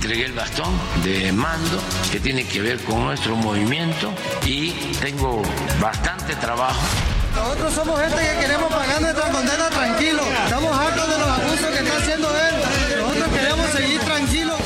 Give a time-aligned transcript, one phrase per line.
[0.00, 0.72] entregué el bastón
[1.04, 1.78] de mando
[2.10, 4.10] que tiene que ver con nuestro movimiento
[4.46, 5.42] y tengo
[5.78, 6.80] bastante trabajo.
[7.36, 10.22] Nosotros somos gente que queremos pagar nuestra condena tranquilo.
[10.44, 12.54] Estamos hartos de los abusos que está haciendo él.
[12.98, 14.56] Nosotros queremos seguir tranquilos.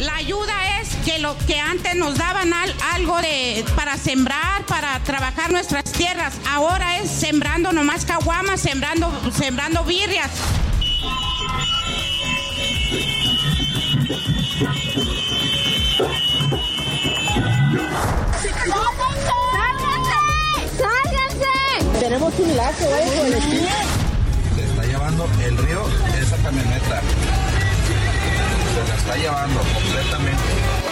[0.00, 5.00] La ayuda es que lo que antes nos daban al- algo de para sembrar, para
[5.00, 10.30] trabajar nuestras tierras, ahora es sembrando nomás caguamas, sembrando, sembrando birrias.
[21.98, 23.38] Tenemos un lazo, ¿eh?
[24.54, 25.82] Se está llevando el río
[26.20, 27.02] esa camioneta.
[28.74, 30.83] Se la está llevando completamente.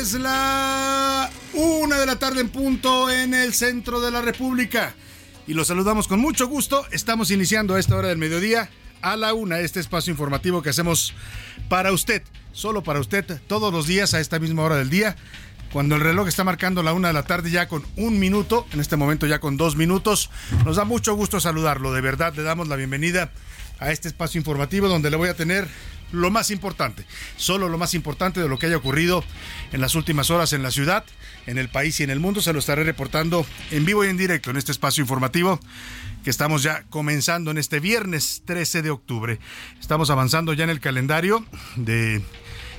[0.00, 4.94] Es la una de la tarde en punto en el centro de la República.
[5.46, 6.86] Y los saludamos con mucho gusto.
[6.90, 8.70] Estamos iniciando a esta hora del mediodía
[9.02, 11.12] a la una este espacio informativo que hacemos
[11.68, 12.22] para usted,
[12.52, 15.16] solo para usted, todos los días a esta misma hora del día.
[15.70, 18.80] Cuando el reloj está marcando la una de la tarde ya con un minuto, en
[18.80, 20.30] este momento ya con dos minutos,
[20.64, 21.92] nos da mucho gusto saludarlo.
[21.92, 23.32] De verdad, le damos la bienvenida
[23.78, 25.68] a este espacio informativo donde le voy a tener
[26.12, 27.04] lo más importante,
[27.36, 29.24] solo lo más importante de lo que haya ocurrido
[29.72, 31.04] en las últimas horas en la ciudad,
[31.46, 32.40] en el país y en el mundo.
[32.40, 35.60] Se lo estaré reportando en vivo y en directo en este espacio informativo
[36.24, 39.38] que estamos ya comenzando en este viernes 13 de octubre.
[39.80, 41.44] Estamos avanzando ya en el calendario
[41.76, 42.22] de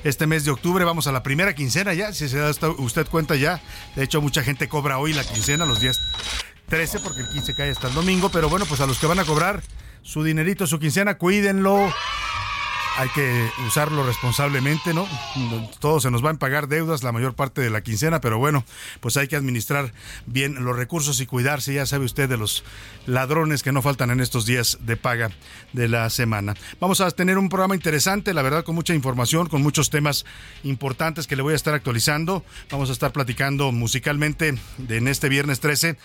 [0.04, 0.84] este mes de octubre.
[0.84, 3.60] Vamos a la primera quincena ya, si se da usted cuenta ya.
[3.96, 5.98] De hecho, mucha gente cobra hoy la quincena, los días
[6.68, 8.30] 13, porque el 15 cae hasta el domingo.
[8.30, 9.62] Pero bueno, pues a los que van a cobrar
[10.02, 11.92] su dinerito, su quincena, cuídenlo.
[12.98, 15.08] Hay que usarlo responsablemente, ¿no?
[15.80, 18.64] Todos se nos van a pagar deudas la mayor parte de la quincena, pero bueno,
[19.00, 19.92] pues hay que administrar
[20.26, 22.64] bien los recursos y cuidarse, ya sabe usted, de los
[23.06, 25.30] ladrones que no faltan en estos días de paga
[25.72, 26.54] de la semana.
[26.80, 30.26] Vamos a tener un programa interesante, la verdad, con mucha información, con muchos temas
[30.62, 32.44] importantes que le voy a estar actualizando.
[32.70, 34.54] Vamos a estar platicando musicalmente
[34.88, 35.96] en este viernes 13.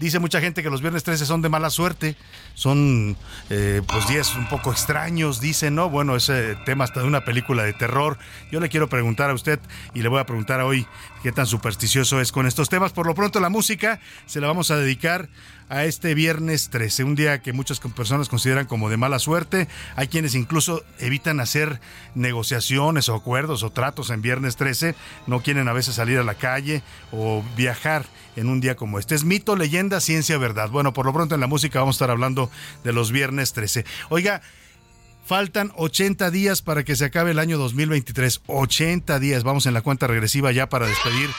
[0.00, 2.16] Dice mucha gente que los viernes 13 son de mala suerte,
[2.54, 3.16] son
[3.48, 5.88] eh, pues días un poco extraños, dicen, ¿no?
[5.88, 8.18] Bueno, ese tema hasta de una película de terror.
[8.50, 9.60] Yo le quiero preguntar a usted
[9.94, 10.86] y le voy a preguntar hoy
[11.22, 12.92] qué tan supersticioso es con estos temas.
[12.92, 15.28] Por lo pronto la música se la vamos a dedicar
[15.68, 19.68] a este viernes 13, un día que muchas personas consideran como de mala suerte.
[19.96, 21.80] Hay quienes incluso evitan hacer
[22.14, 24.94] negociaciones o acuerdos o tratos en viernes 13,
[25.26, 26.82] no quieren a veces salir a la calle
[27.12, 28.04] o viajar
[28.36, 29.14] en un día como este.
[29.14, 30.70] Es mito, leyenda, ciencia, verdad.
[30.70, 32.50] Bueno, por lo pronto en la música vamos a estar hablando
[32.82, 33.84] de los viernes 13.
[34.10, 34.42] Oiga,
[35.26, 38.42] Faltan 80 días para que se acabe el año 2023.
[38.46, 39.42] 80 días.
[39.42, 41.30] Vamos en la cuenta regresiva ya para despedir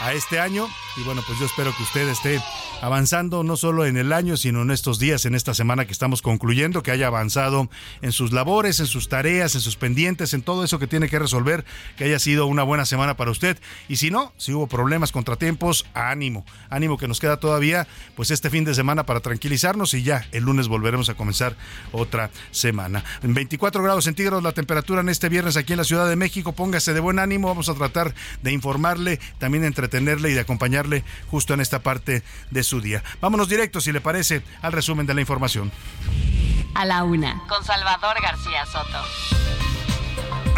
[0.00, 0.68] a este año.
[0.96, 2.40] Y bueno, pues yo espero que usted esté
[2.80, 6.22] avanzando no solo en el año, sino en estos días, en esta semana que estamos
[6.22, 7.68] concluyendo, que haya avanzado
[8.02, 11.18] en sus labores, en sus tareas, en sus pendientes, en todo eso que tiene que
[11.18, 11.64] resolver,
[11.96, 13.58] que haya sido una buena semana para usted.
[13.88, 17.86] Y si no, si hubo problemas, contratiempos, ánimo, ánimo que nos queda todavía,
[18.16, 21.56] pues este fin de semana para tranquilizarnos y ya el lunes volveremos a comenzar
[21.92, 23.04] otra semana.
[23.22, 26.52] En 24 grados centígrados la temperatura en este viernes aquí en la Ciudad de México,
[26.52, 31.02] póngase de buen ánimo, vamos a tratar de informarle, también de entretenerle y de acompañarle
[31.30, 33.02] justo en esta parte de su día.
[33.20, 35.72] Vámonos directo, si le parece, al resumen de la información.
[36.74, 37.42] A la una.
[37.48, 39.67] Con Salvador García Soto.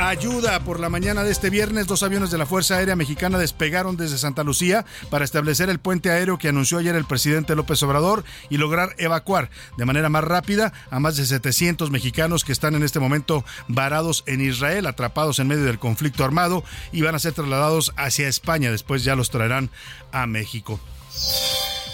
[0.02, 3.99] Ayuda por la mañana de este viernes, dos aviones de la Fuerza Aérea Mexicana despegaron
[3.99, 8.25] desde Santa Lucía para establecer el puente aéreo que anunció ayer el presidente López Obrador
[8.49, 12.82] y lograr evacuar de manera más rápida a más de 700 mexicanos que están en
[12.82, 17.35] este momento varados en Israel, atrapados en medio del conflicto armado y van a ser
[17.35, 18.70] trasladados hacia España.
[18.70, 19.69] Después ya los traerán
[20.12, 20.81] a México.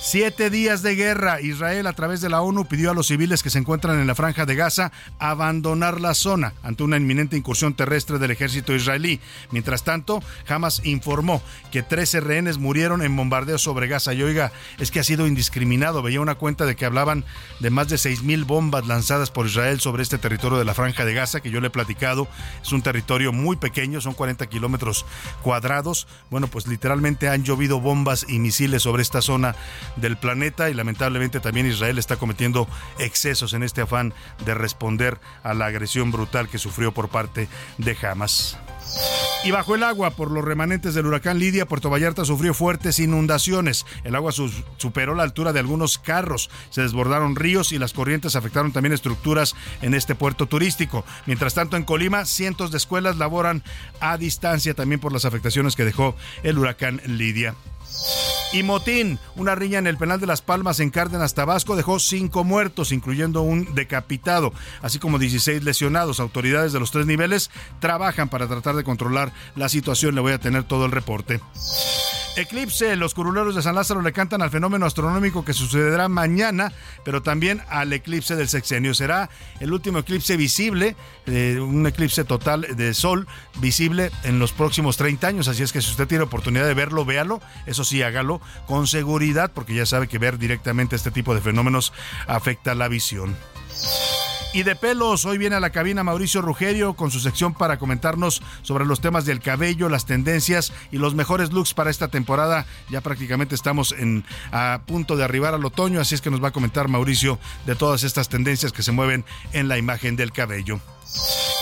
[0.09, 1.41] Siete días de guerra.
[1.41, 4.15] Israel, a través de la ONU, pidió a los civiles que se encuentran en la
[4.15, 9.19] franja de Gaza abandonar la zona ante una inminente incursión terrestre del ejército israelí.
[9.51, 11.43] Mientras tanto, Hamas informó
[11.73, 14.15] que 13 rehenes murieron en bombardeos sobre Gaza.
[14.15, 16.03] Y oiga, es que ha sido indiscriminado.
[16.03, 17.25] Veía una cuenta de que hablaban
[17.59, 21.15] de más de 6.000 bombas lanzadas por Israel sobre este territorio de la franja de
[21.15, 22.29] Gaza, que yo le he platicado.
[22.63, 25.05] Es un territorio muy pequeño, son 40 kilómetros
[25.43, 26.07] cuadrados.
[26.31, 29.57] Bueno, pues literalmente han llovido bombas y misiles sobre esta zona
[29.97, 34.15] del planeta y lamentablemente también Israel está cometiendo excesos en este afán
[34.45, 37.49] de responder a la agresión brutal que sufrió por parte
[37.79, 38.59] de Hamas.
[39.45, 43.87] Y bajo el agua, por los remanentes del huracán Lidia, Puerto Vallarta sufrió fuertes inundaciones.
[44.03, 48.73] El agua superó la altura de algunos carros, se desbordaron ríos y las corrientes afectaron
[48.73, 51.05] también estructuras en este puerto turístico.
[51.27, 53.63] Mientras tanto, en Colima, cientos de escuelas laboran
[54.01, 57.55] a distancia también por las afectaciones que dejó el huracán Lidia.
[58.53, 62.45] Y motín, una riña en el penal de Las Palmas en Cárdenas, Tabasco, dejó cinco
[62.45, 64.53] muertos, incluyendo un decapitado,
[64.83, 66.21] así como 16 lesionados.
[66.21, 67.51] Autoridades de los tres niveles
[67.81, 70.15] trabajan para tratar de controlar la situación.
[70.15, 71.41] Le voy a tener todo el reporte.
[72.37, 76.71] Eclipse, los curuleros de San Lázaro le cantan al fenómeno astronómico que sucederá mañana,
[77.03, 78.93] pero también al eclipse del sexenio.
[78.93, 83.27] Será el último eclipse visible, eh, un eclipse total de sol
[83.59, 85.49] visible en los próximos 30 años.
[85.49, 87.41] Así es que si usted tiene oportunidad de verlo, véalo.
[87.65, 91.95] Eso sí, hágalo con seguridad, porque ya sabe que ver directamente este tipo de fenómenos
[92.27, 93.35] afecta la visión.
[94.57, 98.41] Y de pelos, hoy viene a la cabina Mauricio Rugerio con su sección para comentarnos
[98.63, 102.65] sobre los temas del cabello, las tendencias y los mejores looks para esta temporada.
[102.89, 106.49] Ya prácticamente estamos en, a punto de arribar al otoño, así es que nos va
[106.49, 110.81] a comentar Mauricio de todas estas tendencias que se mueven en la imagen del cabello.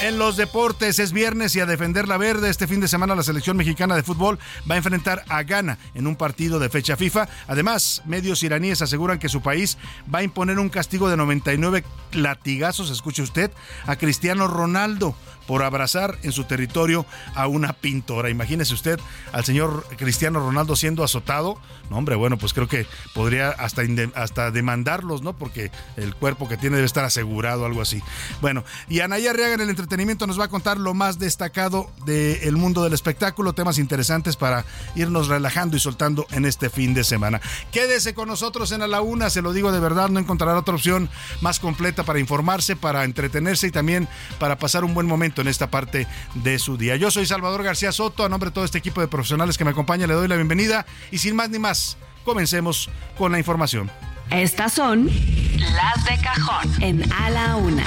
[0.05, 2.51] En los deportes es viernes y a defender la verde.
[2.51, 4.39] Este fin de semana la selección mexicana de fútbol
[4.71, 7.27] va a enfrentar a Ghana en un partido de fecha FIFA.
[7.47, 9.79] Además, medios iraníes aseguran que su país
[10.15, 13.51] va a imponer un castigo de 99 latigazos, escuche usted,
[13.87, 15.17] a Cristiano Ronaldo
[15.47, 18.31] por abrazar en su territorio a una pintora.
[18.31, 19.01] Imagínese usted
[19.33, 21.59] al señor Cristiano Ronaldo siendo azotado.
[21.91, 23.83] No, hombre, bueno, pues creo que podría hasta,
[24.15, 25.37] hasta demandarlos, ¿no?
[25.37, 28.03] Porque el cuerpo que tiene debe estar asegurado, algo así.
[28.41, 32.57] Bueno, y Anaya Arriaga en el entretenimiento nos va a contar lo más destacado del
[32.57, 34.65] mundo del espectáculo, temas interesantes para
[34.95, 37.41] irnos relajando y soltando en este fin de semana.
[37.71, 40.75] Quédese con nosotros en A la Una, se lo digo de verdad, no encontrará otra
[40.75, 41.11] opción
[41.41, 44.09] más completa para informarse, para entretenerse y también
[44.39, 46.97] para pasar un buen momento en esta parte de su día.
[46.97, 49.71] Yo soy Salvador García Soto, a nombre de todo este equipo de profesionales que me
[49.71, 53.91] acompaña, le doy la bienvenida y sin más ni más, comencemos con la información.
[54.31, 57.85] Estas son las de cajón en A la Una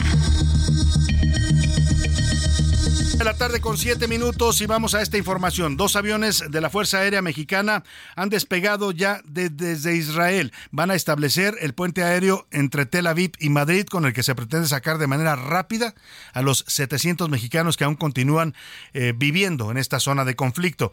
[3.17, 5.75] de la tarde con siete minutos y vamos a esta información.
[5.75, 7.83] Dos aviones de la Fuerza Aérea Mexicana
[8.15, 10.53] han despegado ya desde Israel.
[10.69, 14.35] Van a establecer el puente aéreo entre Tel Aviv y Madrid con el que se
[14.35, 15.95] pretende sacar de manera rápida
[16.33, 18.53] a los 700 mexicanos que aún continúan
[18.93, 20.91] eh, viviendo en esta zona de conflicto.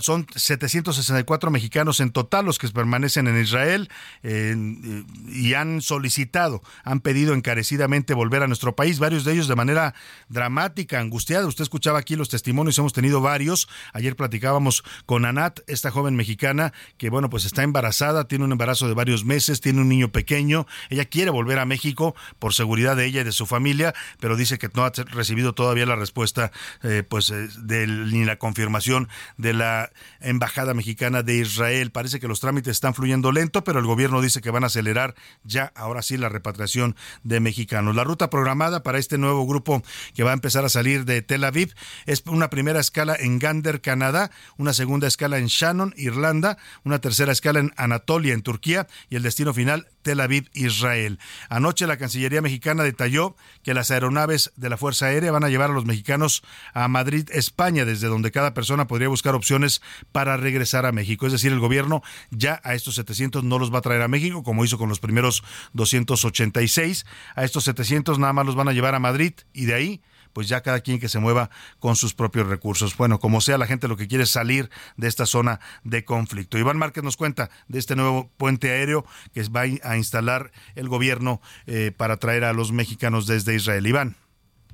[0.00, 3.90] son 764 mexicanos en total los que permanecen en Israel
[4.22, 9.94] y han solicitado, han pedido encarecidamente volver a nuestro país, varios de ellos de manera
[10.28, 13.68] dramática, angustiada Usted escuchaba aquí los testimonios, hemos tenido varios.
[13.92, 18.86] Ayer platicábamos con Anat, esta joven mexicana que, bueno, pues está embarazada, tiene un embarazo
[18.86, 20.68] de varios meses, tiene un niño pequeño.
[20.88, 24.56] Ella quiere volver a México por seguridad de ella y de su familia, pero dice
[24.56, 26.52] que no ha recibido todavía la respuesta,
[26.84, 31.90] eh, pues, eh, ni la confirmación de la embajada mexicana de Israel.
[31.90, 35.16] Parece que los trámites están fluyendo lento, pero el gobierno dice que van a acelerar
[35.42, 37.96] ya, ahora sí, la repatriación de mexicanos.
[37.96, 39.82] La ruta programada para este nuevo grupo
[40.14, 41.74] que va a empezar a salir de Tel Aviv.
[42.06, 47.32] Es una primera escala en Gander, Canadá, una segunda escala en Shannon, Irlanda, una tercera
[47.32, 51.18] escala en Anatolia, en Turquía, y el destino final, Tel Aviv, Israel.
[51.48, 55.70] Anoche la Cancillería mexicana detalló que las aeronaves de la Fuerza Aérea van a llevar
[55.70, 60.86] a los mexicanos a Madrid, España, desde donde cada persona podría buscar opciones para regresar
[60.86, 61.26] a México.
[61.26, 64.42] Es decir, el gobierno ya a estos 700 no los va a traer a México,
[64.42, 67.06] como hizo con los primeros 286.
[67.34, 70.02] A estos 700 nada más los van a llevar a Madrid y de ahí
[70.38, 72.96] pues ya cada quien que se mueva con sus propios recursos.
[72.96, 76.58] Bueno, como sea, la gente lo que quiere es salir de esta zona de conflicto.
[76.58, 79.04] Iván Márquez nos cuenta de este nuevo puente aéreo
[79.34, 83.84] que va a instalar el gobierno eh, para traer a los mexicanos desde Israel.
[83.84, 84.14] Iván.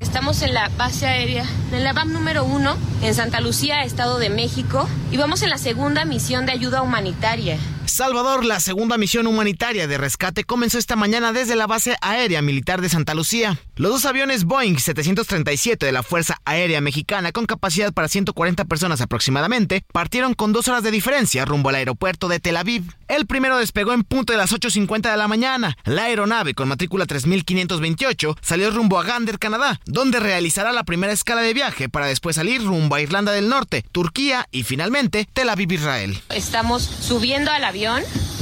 [0.01, 4.29] Estamos en la base aérea, en la BAM número uno, en Santa Lucía, Estado de
[4.29, 7.57] México, y vamos en la segunda misión de ayuda humanitaria.
[7.95, 12.81] Salvador, la segunda misión humanitaria de rescate comenzó esta mañana desde la base aérea militar
[12.81, 13.57] de Santa Lucía.
[13.77, 19.01] Los dos aviones Boeing 737 de la Fuerza Aérea Mexicana, con capacidad para 140 personas
[19.01, 22.83] aproximadamente, partieron con dos horas de diferencia rumbo al aeropuerto de Tel Aviv.
[23.07, 25.77] El primero despegó en punto de las 8.50 de la mañana.
[25.85, 31.43] La aeronave, con matrícula 3528, salió rumbo a Gander, Canadá, donde realizará la primera escala
[31.43, 35.71] de viaje para después salir rumbo a Irlanda del Norte, Turquía y finalmente Tel Aviv,
[35.71, 36.21] Israel.
[36.31, 37.84] Estamos subiendo al avión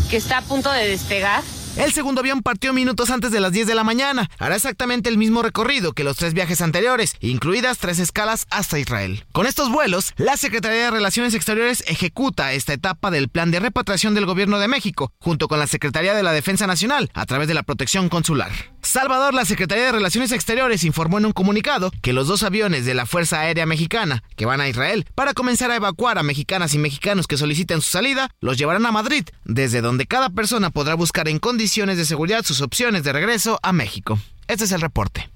[0.08, 1.42] que está a punto de despegar.
[1.76, 4.28] El segundo avión partió minutos antes de las 10 de la mañana.
[4.38, 9.24] Hará exactamente el mismo recorrido que los tres viajes anteriores, incluidas tres escalas hasta Israel.
[9.32, 14.14] Con estos vuelos, la Secretaría de Relaciones Exteriores ejecuta esta etapa del plan de repatriación
[14.14, 17.54] del Gobierno de México, junto con la Secretaría de la Defensa Nacional, a través de
[17.54, 18.52] la protección consular.
[18.82, 22.94] Salvador, la Secretaría de Relaciones Exteriores informó en un comunicado que los dos aviones de
[22.94, 26.78] la Fuerza Aérea Mexicana, que van a Israel, para comenzar a evacuar a mexicanas y
[26.78, 31.28] mexicanos que soliciten su salida, los llevarán a Madrid, desde donde cada persona podrá buscar
[31.28, 34.18] en condiciones de seguridad sus opciones de regreso a México.
[34.48, 35.31] Este es el reporte.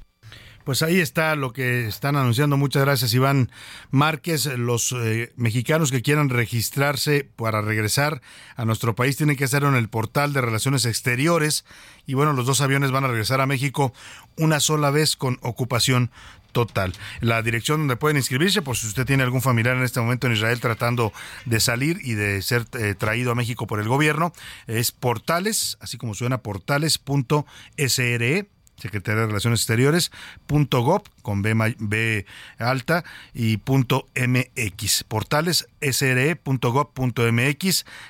[0.67, 2.57] Pues ahí está lo que están anunciando.
[2.57, 3.53] Muchas gracias, Iván
[3.93, 4.47] Márquez.
[4.47, 8.21] Los eh, mexicanos que quieran registrarse para regresar
[8.57, 11.65] a nuestro país tienen que hacerlo en el portal de Relaciones Exteriores.
[12.05, 13.93] Y bueno, los dos aviones van a regresar a México
[14.37, 16.11] una sola vez con ocupación
[16.51, 16.95] total.
[17.21, 20.33] La dirección donde pueden inscribirse, por si usted tiene algún familiar en este momento en
[20.33, 21.13] Israel tratando
[21.45, 24.33] de salir y de ser eh, traído a México por el gobierno,
[24.67, 30.13] es portales, así como suena, portales.sre Secretaría de Relaciones Exteriores,
[30.47, 32.27] punto .gov, con B,
[32.59, 33.05] alta,
[33.35, 35.05] y punto .mx.
[35.05, 36.27] Portales sre.gov.mx,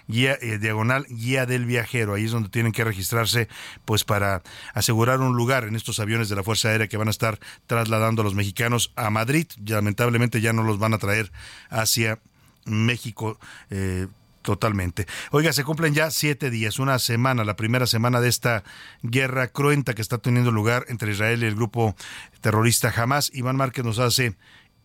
[0.08, 2.14] guía eh, diagonal guía del viajero.
[2.14, 3.48] Ahí es donde tienen que registrarse,
[3.84, 4.42] pues para
[4.74, 8.22] asegurar un lugar en estos aviones de la Fuerza Aérea que van a estar trasladando
[8.22, 9.46] a los mexicanos a Madrid.
[9.64, 11.30] lamentablemente ya no los van a traer
[11.70, 12.18] hacia
[12.64, 13.38] México.
[13.70, 14.08] Eh,
[14.46, 15.06] Totalmente.
[15.32, 18.62] Oiga, se cumplen ya siete días, una semana, la primera semana de esta
[19.02, 21.96] guerra cruenta que está teniendo lugar entre Israel y el grupo
[22.42, 23.32] terrorista Hamas.
[23.34, 24.36] Iván Márquez nos hace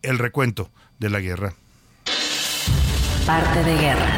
[0.02, 1.54] el recuento de la guerra.
[3.24, 4.10] Parte de guerra.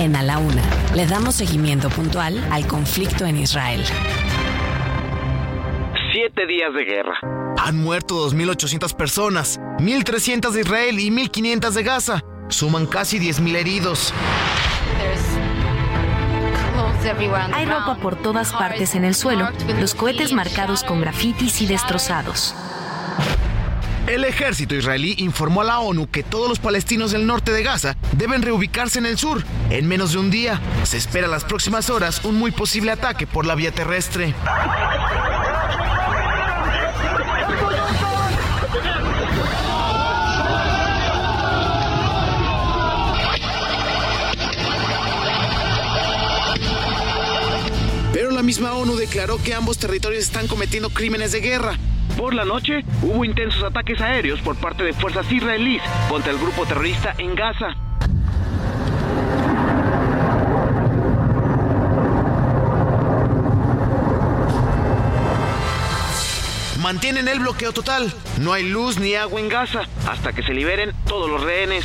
[0.00, 0.62] En A la Una,
[0.94, 3.82] le damos seguimiento puntual al conflicto en Israel.
[6.12, 7.18] Siete días de guerra.
[7.56, 12.22] Han muerto 2.800 personas, 1.300 de Israel y 1.500 de Gaza.
[12.48, 14.12] Suman casi 10.000 heridos.
[17.52, 22.54] Hay ropa por todas partes en el suelo, los cohetes marcados con grafitis y destrozados.
[24.06, 27.96] El ejército israelí informó a la ONU que todos los palestinos del norte de Gaza
[28.12, 29.44] deben reubicarse en el sur.
[29.70, 33.46] En menos de un día, se espera las próximas horas un muy posible ataque por
[33.46, 34.34] la vía terrestre.
[48.40, 51.76] La misma ONU declaró que ambos territorios están cometiendo crímenes de guerra.
[52.16, 56.64] Por la noche, hubo intensos ataques aéreos por parte de fuerzas israelíes contra el grupo
[56.64, 57.76] terrorista en Gaza.
[66.80, 68.10] Mantienen el bloqueo total.
[68.38, 71.84] No hay luz ni agua en Gaza hasta que se liberen todos los rehenes.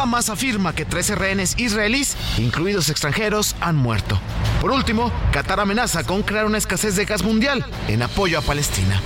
[0.00, 4.18] Hamas afirma que 13 rehenes israelíes, incluidos extranjeros, han muerto.
[4.60, 9.00] Por último, Qatar amenaza con crear una escasez de gas mundial en apoyo a Palestina.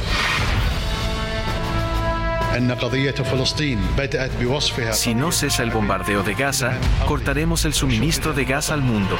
[4.92, 6.72] Si no cesa el bombardeo de Gaza,
[7.06, 9.16] cortaremos el suministro de gas al mundo.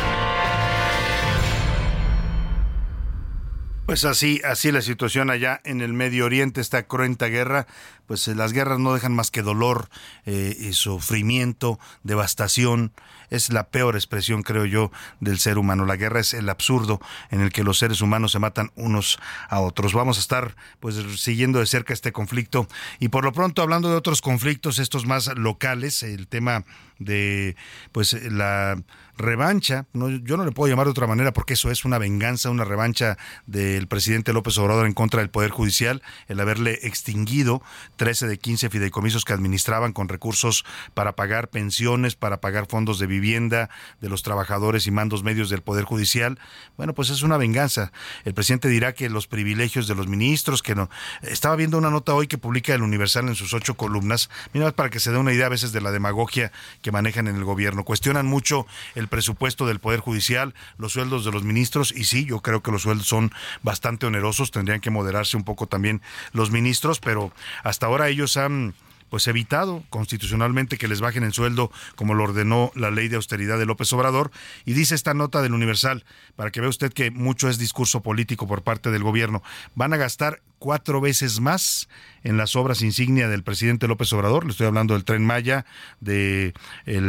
[3.93, 7.67] Pues así, así la situación allá en el Medio Oriente, esta cruenta guerra,
[8.07, 9.91] pues eh, las guerras no dejan más que dolor
[10.25, 12.95] eh, y sufrimiento, devastación.
[13.29, 15.85] Es la peor expresión, creo yo, del ser humano.
[15.85, 19.19] La guerra es el absurdo en el que los seres humanos se matan unos
[19.51, 19.93] a otros.
[19.93, 22.69] Vamos a estar pues siguiendo de cerca este conflicto
[22.99, 26.65] y por lo pronto hablando de otros conflictos, estos más locales, el tema
[26.99, 27.57] de
[27.93, 28.83] pues la
[29.17, 32.51] revancha, no, yo no le puedo llamar de otra manera porque eso es una venganza,
[32.51, 37.63] una revancha del presidente López Obrador en contra del Poder Judicial, el haberle extinguido
[37.97, 40.65] 13 de 15 fideicomisos que administraban con recursos
[40.95, 45.63] para pagar pensiones, para pagar fondos de vivienda de los trabajadores y mandos medios del
[45.63, 46.39] Poder Judicial.
[46.77, 47.93] Bueno, pues es una venganza.
[48.25, 50.89] El presidente dirá que los privilegios de los ministros, que no.
[51.23, 54.91] Estaba viendo una nota hoy que publica el Universal en sus ocho columnas, mira, para
[54.91, 57.85] que se dé una idea a veces de la demagogia que manejan en el gobierno.
[57.85, 62.41] Cuestionan mucho el presupuesto del Poder Judicial, los sueldos de los ministros, y sí, yo
[62.41, 63.33] creo que los sueldos son
[63.63, 67.33] bastante onerosos, tendrían que moderarse un poco también los ministros, pero
[67.63, 68.75] hasta ahora ellos han
[69.13, 73.59] pues evitado constitucionalmente que les bajen el sueldo como lo ordenó la ley de austeridad
[73.59, 74.31] de López Obrador
[74.65, 78.47] y dice esta nota del Universal para que vea usted que mucho es discurso político
[78.47, 79.43] por parte del gobierno.
[79.75, 81.89] Van a gastar cuatro veces más
[82.23, 84.45] en las obras insignia del presidente López Obrador.
[84.45, 85.67] Le estoy hablando del tren Maya,
[85.99, 86.55] del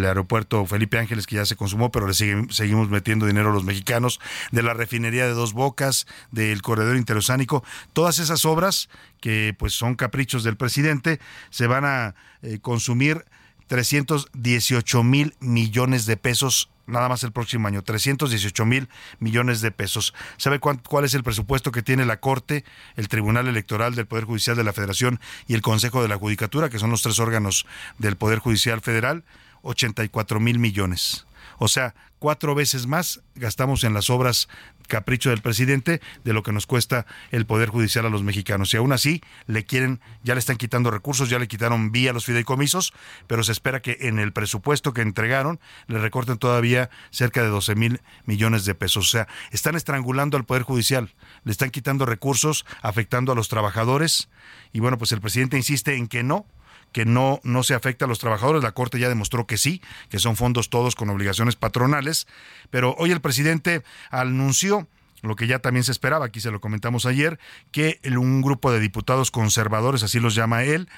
[0.03, 4.19] aeropuerto Felipe Ángeles, que ya se consumó, pero le seguimos metiendo dinero a los mexicanos,
[4.51, 7.63] de la refinería de Dos Bocas, del corredor interoceánico.
[7.93, 8.89] Todas esas obras,
[9.21, 11.19] que pues son caprichos del presidente,
[11.51, 13.23] se van a eh, consumir
[13.67, 18.89] 318 mil millones de pesos nada más el próximo año, 318 mil
[19.19, 20.13] millones de pesos.
[20.37, 22.65] ¿Sabe cuál, es el presupuesto que tiene la Corte,
[22.95, 26.69] el Tribunal Electoral del Poder Judicial de la Federación y el Consejo de la Judicatura,
[26.69, 27.65] que son los tres órganos
[27.99, 29.23] del Poder Judicial Federal?
[29.61, 31.25] 84 mil millones.
[31.57, 34.49] O sea, cuatro veces más gastamos en las obras
[34.87, 38.73] capricho del presidente de lo que nos cuesta el Poder Judicial a los mexicanos.
[38.73, 42.25] Y aún así, le quieren, ya le están quitando recursos, ya le quitaron vía los
[42.25, 42.93] fideicomisos,
[43.27, 47.75] pero se espera que en el presupuesto que entregaron le recorten todavía cerca de 12
[47.75, 49.07] mil millones de pesos.
[49.07, 51.13] O sea, están estrangulando al Poder Judicial,
[51.43, 54.29] le están quitando recursos, afectando a los trabajadores.
[54.71, 56.45] Y bueno, pues el presidente insiste en que no,
[56.93, 58.63] que no, no se afecta a los trabajadores.
[58.63, 62.27] La Corte ya demostró que sí, que son fondos todos con obligaciones patronales.
[62.69, 64.87] Pero hoy el presidente anunció
[65.23, 67.39] lo que ya también se esperaba, aquí se lo comentamos ayer,
[67.71, 70.89] que un grupo de diputados conservadores, así los llama él,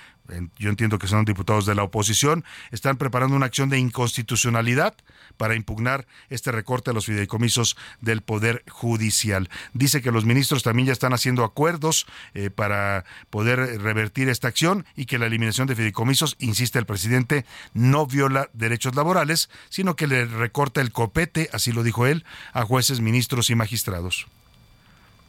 [0.57, 4.95] yo entiendo que son diputados de la oposición, están preparando una acción de inconstitucionalidad
[5.37, 9.49] para impugnar este recorte a los fideicomisos del Poder Judicial.
[9.73, 14.85] Dice que los ministros también ya están haciendo acuerdos eh, para poder revertir esta acción
[14.95, 20.07] y que la eliminación de fideicomisos, insiste el presidente, no viola derechos laborales, sino que
[20.07, 24.27] le recorta el copete, así lo dijo él, a jueces, ministros y magistrados.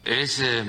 [0.07, 0.63] Es eh,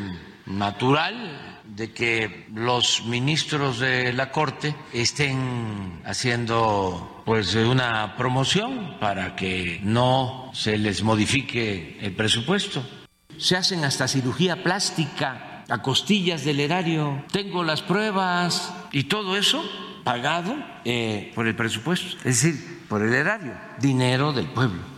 [0.46, 9.78] natural de que los ministros de la Corte estén haciendo pues una promoción para que
[9.84, 12.84] no se les modifique el presupuesto.
[13.36, 17.24] Se hacen hasta cirugía plástica a costillas del erario.
[17.30, 19.62] Tengo las pruebas y todo eso
[20.02, 24.97] pagado eh, por el presupuesto, es decir, por el erario, dinero del pueblo.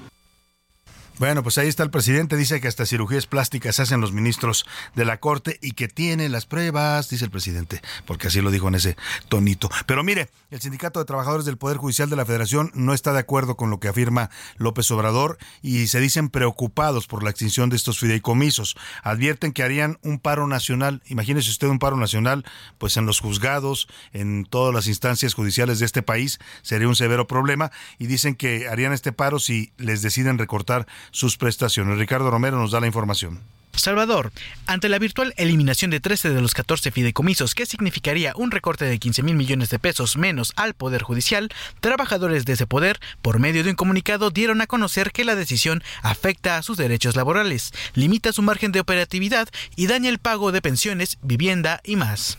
[1.20, 5.04] Bueno, pues ahí está el presidente, dice que hasta cirugías plásticas hacen los ministros de
[5.04, 8.76] la Corte y que tiene las pruebas, dice el presidente, porque así lo dijo en
[8.76, 8.96] ese
[9.28, 9.68] tonito.
[9.84, 13.18] Pero mire, el Sindicato de Trabajadores del Poder Judicial de la Federación no está de
[13.18, 17.76] acuerdo con lo que afirma López Obrador y se dicen preocupados por la extinción de
[17.76, 18.74] estos fideicomisos.
[19.02, 22.46] Advierten que harían un paro nacional, imagínese usted un paro nacional,
[22.78, 27.26] pues en los juzgados, en todas las instancias judiciales de este país, sería un severo
[27.26, 31.98] problema y dicen que harían este paro si les deciden recortar sus prestaciones.
[31.98, 33.40] Ricardo Romero nos da la información.
[33.72, 34.32] Salvador,
[34.66, 38.98] ante la virtual eliminación de 13 de los 14 fideicomisos, que significaría un recorte de
[38.98, 43.64] 15 mil millones de pesos menos al Poder Judicial, trabajadores de ese poder, por medio
[43.64, 48.32] de un comunicado, dieron a conocer que la decisión afecta a sus derechos laborales, limita
[48.32, 52.38] su margen de operatividad y daña el pago de pensiones, vivienda y más.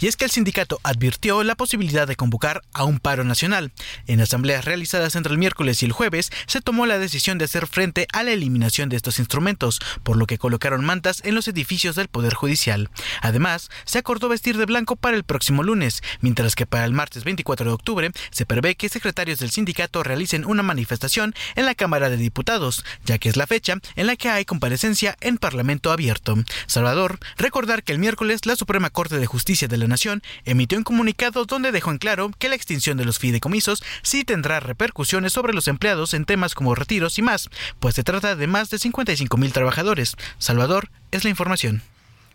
[0.00, 3.72] Y es que el sindicato advirtió la posibilidad de convocar a un paro nacional.
[4.06, 7.66] En asambleas realizadas entre el miércoles y el jueves se tomó la decisión de hacer
[7.66, 11.96] frente a la eliminación de estos instrumentos, por lo que colocaron mantas en los edificios
[11.96, 12.90] del Poder Judicial.
[13.20, 17.24] Además, se acordó vestir de blanco para el próximo lunes, mientras que para el martes
[17.24, 22.10] 24 de octubre se prevé que secretarios del sindicato realicen una manifestación en la Cámara
[22.10, 26.36] de Diputados, ya que es la fecha en la que hay comparecencia en Parlamento abierto.
[26.66, 30.84] Salvador, recordar que el miércoles la Suprema Corte de Justicia de la Nación emitió un
[30.84, 35.52] comunicado donde dejó en claro que la extinción de los fideicomisos sí tendrá repercusiones sobre
[35.52, 39.36] los empleados en temas como retiros y más, pues se trata de más de 55
[39.36, 40.16] mil trabajadores.
[40.38, 41.82] Salvador, es la información.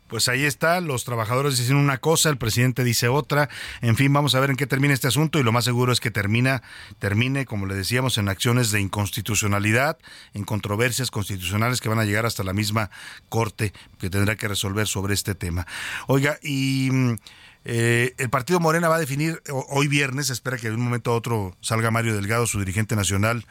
[0.07, 3.49] Pues ahí está, los trabajadores dicen una cosa, el presidente dice otra.
[3.81, 5.99] En fin, vamos a ver en qué termina este asunto y lo más seguro es
[5.99, 6.63] que termina,
[6.99, 9.97] termine, como le decíamos, en acciones de inconstitucionalidad,
[10.33, 12.89] en controversias constitucionales que van a llegar hasta la misma
[13.27, 15.67] corte que tendrá que resolver sobre este tema.
[16.07, 17.15] Oiga, y mm,
[17.65, 21.15] eh, el partido Morena va a definir hoy viernes, espera que de un momento a
[21.15, 23.45] otro salga Mario Delgado, su dirigente nacional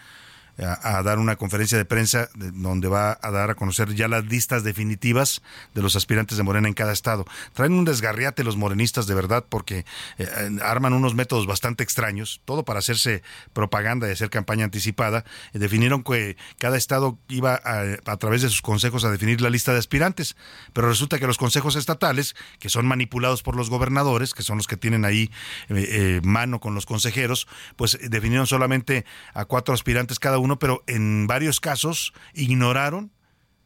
[0.59, 4.64] a, dar una conferencia de prensa donde va a dar a conocer ya las listas
[4.64, 5.42] definitivas
[5.75, 7.27] de los aspirantes de Morena en cada estado.
[7.53, 9.85] Traen un desgarriate los morenistas de verdad porque
[10.19, 10.27] eh,
[10.62, 15.25] arman unos métodos bastante extraños, todo para hacerse propaganda y hacer campaña anticipada.
[15.53, 19.79] definieron que cada estado iba a, través de sus consejos a definir la lista de
[19.79, 20.37] aspirantes,
[20.73, 24.66] pero resulta que los consejos estatales, que son manipulados por los gobernadores, que son los
[24.66, 25.31] que tienen ahí
[25.69, 30.85] eh, eh, mano con los consejeros, pues definieron solamente a cuatro aspirantes cada uno pero
[30.87, 33.11] en varios casos ignoraron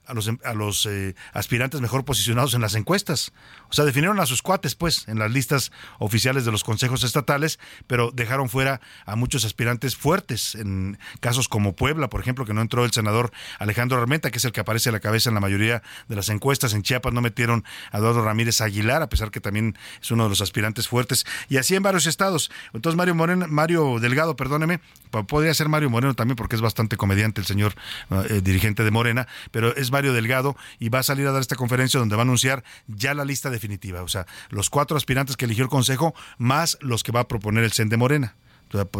[0.06, 3.32] a los, a los eh, aspirantes mejor posicionados en las encuestas.
[3.70, 7.58] O sea, definieron a sus cuates, pues, en las listas oficiales de los consejos estatales,
[7.86, 12.60] pero dejaron fuera a muchos aspirantes fuertes, en casos como Puebla, por ejemplo, que no
[12.60, 15.40] entró el senador Alejandro Armenta, que es el que aparece a la cabeza en la
[15.40, 16.74] mayoría de las encuestas.
[16.74, 20.30] En Chiapas no metieron a Eduardo Ramírez Aguilar, a pesar que también es uno de
[20.30, 22.50] los aspirantes fuertes, y así en varios estados.
[22.72, 24.80] Entonces, Mario Moreno, Mario Delgado, perdóneme,
[25.10, 27.74] podría ser Mario Moreno también, porque es bastante comediante el señor
[28.10, 31.56] eh, dirigente de Morena, pero es Mario Delgado y va a salir a dar esta
[31.56, 35.44] conferencia donde va a anunciar ya la lista definitiva, o sea, los cuatro aspirantes que
[35.44, 38.36] eligió el Consejo más los que va a proponer el CEN de Morena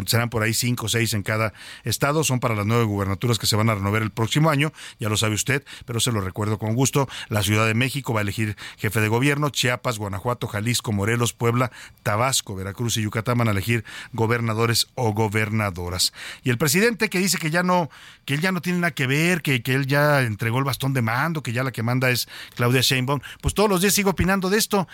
[0.07, 1.53] serán por ahí cinco o seis en cada
[1.85, 5.09] estado, son para las nueve gubernaturas que se van a renovar el próximo año, ya
[5.09, 8.23] lo sabe usted, pero se lo recuerdo con gusto, la Ciudad de México va a
[8.23, 11.71] elegir jefe de gobierno, Chiapas, Guanajuato, Jalisco, Morelos, Puebla,
[12.03, 16.13] Tabasco, Veracruz y Yucatán van a elegir gobernadores o gobernadoras.
[16.43, 17.91] Y el presidente que dice que ya no,
[18.25, 20.93] que él ya no tiene nada que ver, que, que él ya entregó el bastón
[20.93, 24.11] de mando, que ya la que manda es Claudia Sheinbaum, pues todos los días sigo
[24.11, 24.89] opinando de esto.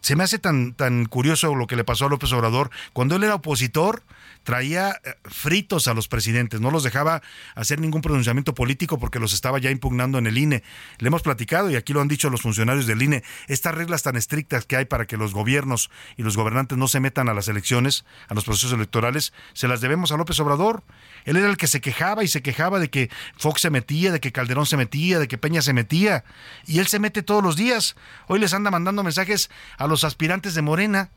[0.00, 3.24] Se me hace tan, tan curioso lo que le pasó a López Obrador cuando él
[3.24, 4.02] era opositor
[4.46, 7.20] traía eh, fritos a los presidentes, no los dejaba
[7.56, 10.62] hacer ningún pronunciamiento político porque los estaba ya impugnando en el INE.
[10.98, 14.14] Le hemos platicado y aquí lo han dicho los funcionarios del INE, estas reglas tan
[14.14, 17.48] estrictas que hay para que los gobiernos y los gobernantes no se metan a las
[17.48, 20.84] elecciones, a los procesos electorales, se las debemos a López Obrador.
[21.24, 24.20] Él era el que se quejaba y se quejaba de que Fox se metía, de
[24.20, 26.22] que Calderón se metía, de que Peña se metía.
[26.66, 27.96] Y él se mete todos los días.
[28.28, 31.10] Hoy les anda mandando mensajes a los aspirantes de Morena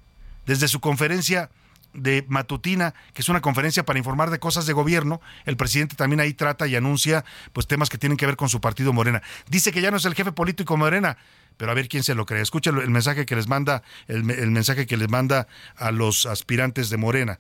[0.48, 1.52] desde su conferencia
[2.00, 5.22] de Matutina, que es una conferencia para informar de cosas de gobierno.
[5.46, 8.62] El presidente también ahí trata y anuncia pues temas que tienen que ver con su
[8.62, 9.22] partido Morena.
[9.50, 11.18] Dice que ya no es el jefe político Morena,
[11.58, 12.42] pero a ver quién se lo cree.
[12.42, 16.98] Escucha el mensaje que les manda, el, mensaje que les manda a los aspirantes de
[16.98, 17.38] Morena.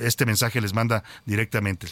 [0.00, 1.88] este mensaje les manda directamente.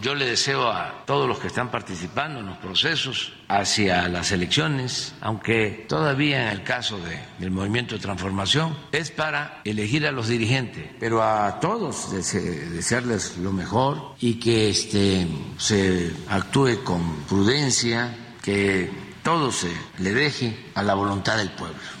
[0.00, 5.12] Yo le deseo a todos los que están participando en los procesos hacia las elecciones,
[5.20, 7.00] aunque todavía en el caso
[7.40, 13.52] del movimiento de transformación es para elegir a los dirigentes, pero a todos desearles lo
[13.52, 18.90] mejor y que este, se actúe con prudencia, que
[19.24, 21.97] todo se le deje a la voluntad del pueblo.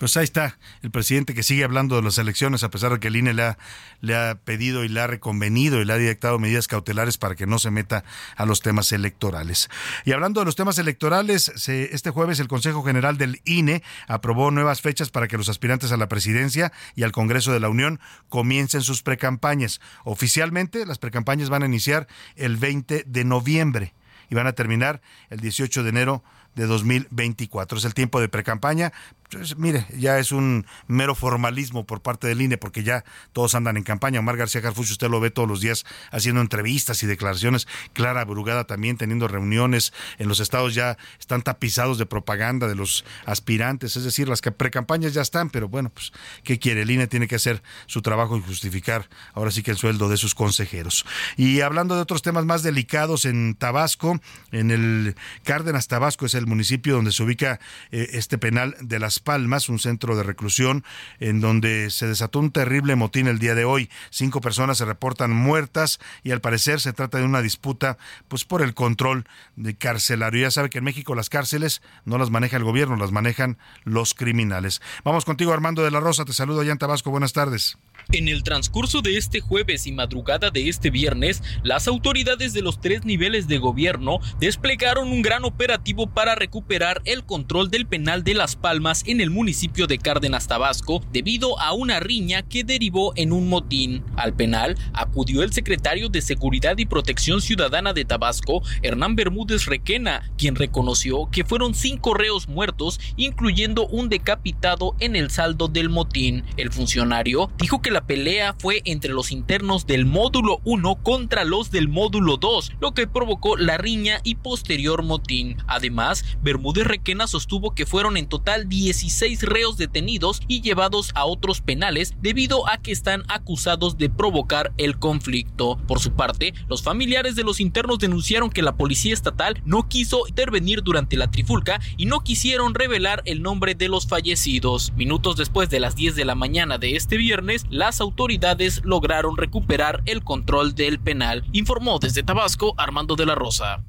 [0.00, 3.08] Pues ahí está el presidente que sigue hablando de las elecciones, a pesar de que
[3.08, 3.58] el INE le ha,
[4.00, 7.46] le ha pedido y le ha reconvenido y le ha dictado medidas cautelares para que
[7.46, 8.02] no se meta
[8.34, 9.68] a los temas electorales.
[10.06, 14.80] Y hablando de los temas electorales, este jueves el Consejo General del INE aprobó nuevas
[14.80, 18.80] fechas para que los aspirantes a la presidencia y al Congreso de la Unión comiencen
[18.80, 19.82] sus precampañas.
[20.04, 23.92] Oficialmente, las precampañas van a iniciar el 20 de noviembre
[24.30, 27.78] y van a terminar el 18 de enero de 2024.
[27.78, 28.92] Es el tiempo de precampaña
[29.30, 33.76] pues, mire, ya es un mero formalismo por parte del INE porque ya todos andan
[33.76, 34.20] en campaña.
[34.20, 37.68] Omar García Harfuch, usted lo ve todos los días haciendo entrevistas y declaraciones.
[37.92, 39.92] Clara Brugada también teniendo reuniones.
[40.18, 43.96] En los estados ya están tapizados de propaganda de los aspirantes.
[43.96, 46.12] Es decir, las precampañas ya están, pero bueno, pues,
[46.42, 46.82] ¿qué quiere?
[46.82, 50.16] El INE tiene que hacer su trabajo y justificar ahora sí que el sueldo de
[50.16, 51.06] sus consejeros.
[51.36, 55.14] Y hablando de otros temas más delicados en Tabasco, en el
[55.44, 59.78] Cárdenas Tabasco es el municipio donde se ubica eh, este penal de las Palmas, un
[59.78, 60.84] centro de reclusión
[61.18, 63.90] en donde se desató un terrible motín el día de hoy.
[64.10, 68.62] Cinco personas se reportan muertas y al parecer se trata de una disputa pues por
[68.62, 70.42] el control de carcelario.
[70.42, 74.14] Ya sabe que en México las cárceles no las maneja el gobierno, las manejan los
[74.14, 74.80] criminales.
[75.04, 77.78] Vamos contigo Armando de la Rosa, te saludo allá en Tabasco, buenas tardes.
[78.12, 82.80] En el transcurso de este jueves y madrugada de este viernes, las autoridades de los
[82.80, 88.34] tres niveles de gobierno desplegaron un gran operativo para recuperar el control del penal de
[88.34, 93.30] Las Palmas en el municipio de Cárdenas, Tabasco, debido a una riña que derivó en
[93.32, 94.02] un motín.
[94.16, 100.28] Al penal acudió el secretario de Seguridad y Protección Ciudadana de Tabasco, Hernán Bermúdez Requena,
[100.36, 106.42] quien reconoció que fueron cinco reos muertos, incluyendo un decapitado en el saldo del motín.
[106.56, 111.70] El funcionario dijo que la pelea fue entre los internos del módulo 1 contra los
[111.70, 115.56] del módulo 2, lo que provocó la riña y posterior motín.
[115.66, 121.60] Además, Bermúdez Requena sostuvo que fueron en total 16 reos detenidos y llevados a otros
[121.60, 125.78] penales debido a que están acusados de provocar el conflicto.
[125.86, 130.26] Por su parte, los familiares de los internos denunciaron que la policía estatal no quiso
[130.26, 134.92] intervenir durante la trifulca y no quisieron revelar el nombre de los fallecidos.
[134.96, 140.00] Minutos después de las 10 de la mañana de este viernes, las autoridades lograron recuperar
[140.06, 143.82] el control del penal, informó desde Tabasco Armando de la Rosa.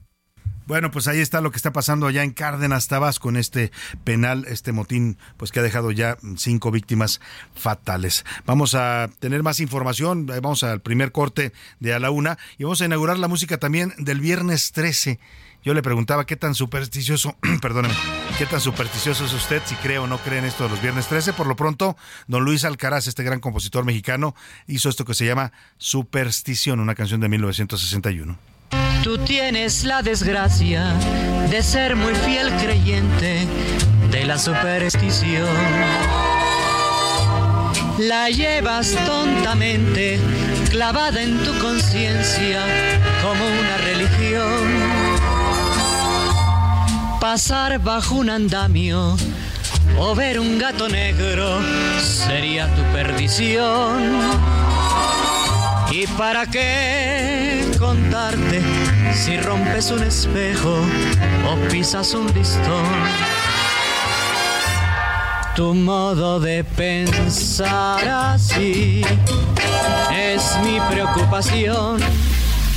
[0.65, 3.71] Bueno, pues ahí está lo que está pasando allá en Cárdenas, Tabasco, en este
[4.03, 7.21] penal, este motín, pues que ha dejado ya cinco víctimas
[7.53, 8.25] fatales.
[8.47, 12.81] Vamos a tener más información, vamos al primer corte de a la una y vamos
[12.81, 15.19] a inaugurar la música también del viernes 13
[15.63, 17.93] Yo le preguntaba qué tan supersticioso, perdóneme,
[18.38, 21.08] qué tan supersticioso es usted, si cree o no cree en esto de los viernes
[21.08, 21.34] 13.
[21.34, 21.95] Por lo pronto,
[22.28, 24.36] don Luis Alcaraz, este gran compositor mexicano,
[24.67, 28.38] hizo esto que se llama Superstición, una canción de 1961.
[29.04, 30.93] Tú tienes la desgracia
[31.50, 33.47] de ser muy fiel creyente
[34.12, 35.47] de la superstición.
[38.00, 40.19] La llevas tontamente
[40.69, 42.63] clavada en tu conciencia
[43.21, 45.00] como una religión.
[47.21, 49.15] Pasar bajo un andamio
[49.99, 51.60] o ver un gato negro
[52.01, 54.19] sería tu perdición.
[55.91, 58.63] ¿Y para qué contarte
[59.13, 60.79] si rompes un espejo
[61.47, 62.89] o pisas un listón?
[65.55, 69.03] Tu modo de pensar así
[70.12, 71.99] es mi preocupación.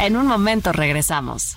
[0.00, 1.56] En un momento regresamos.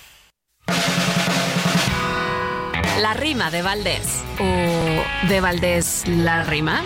[2.99, 4.23] La rima de Valdés.
[4.39, 6.81] ¿O de Valdés la rima?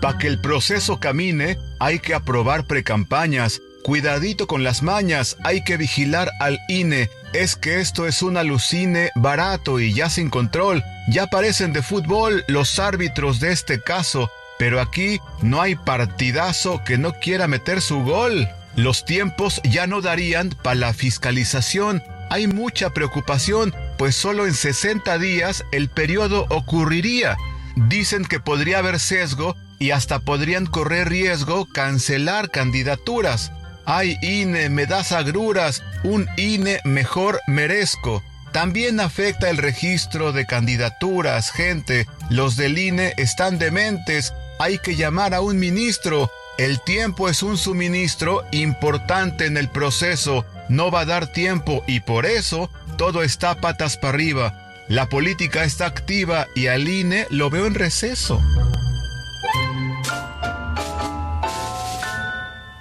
[0.00, 3.60] Para que el proceso camine, hay que aprobar precampañas.
[3.82, 7.10] Cuidadito con las mañas, hay que vigilar al INE.
[7.32, 10.84] Es que esto es un alucine barato y ya sin control.
[11.08, 14.30] Ya parecen de fútbol los árbitros de este caso.
[14.58, 18.48] Pero aquí no hay partidazo que no quiera meter su gol.
[18.76, 22.02] Los tiempos ya no darían para la fiscalización.
[22.30, 27.36] Hay mucha preocupación, pues solo en 60 días el periodo ocurriría.
[27.76, 33.52] Dicen que podría haber sesgo y hasta podrían correr riesgo cancelar candidaturas.
[33.84, 38.22] Ay, INE, me das agruras, un INE mejor merezco.
[38.52, 42.06] También afecta el registro de candidaturas, gente.
[42.30, 44.34] Los del INE están dementes.
[44.58, 46.30] Hay que llamar a un ministro.
[46.58, 50.44] El tiempo es un suministro importante en el proceso.
[50.68, 54.74] No va a dar tiempo y por eso todo está patas para arriba.
[54.88, 58.42] La política está activa y al INE lo veo en receso.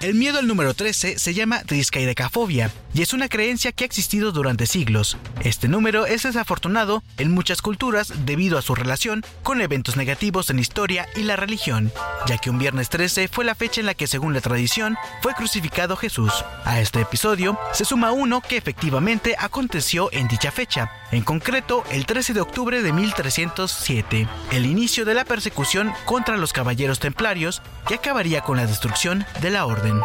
[0.02, 4.32] El miedo al número 13 se llama discaidecafobia y es una creencia que ha existido
[4.32, 5.18] durante siglos.
[5.44, 10.56] Este número es desafortunado en muchas culturas debido a su relación con eventos negativos en
[10.56, 11.92] la historia y la religión,
[12.26, 15.36] ya que un viernes 13 fue la fecha en la que según la tradición fue
[15.36, 16.34] crucificado Jesús.
[16.66, 22.08] A este episodio se suma uno que efectivamente aconteció en dicha fecha, en concreto el
[22.08, 27.94] 13 de octubre de 1307, el inicio de la persecución contra los caballeros templarios que
[27.94, 30.02] acabaría con la destrucción de la orden.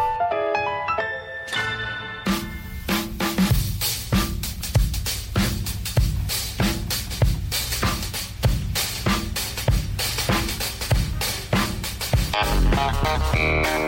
[13.19, 13.82] Bye.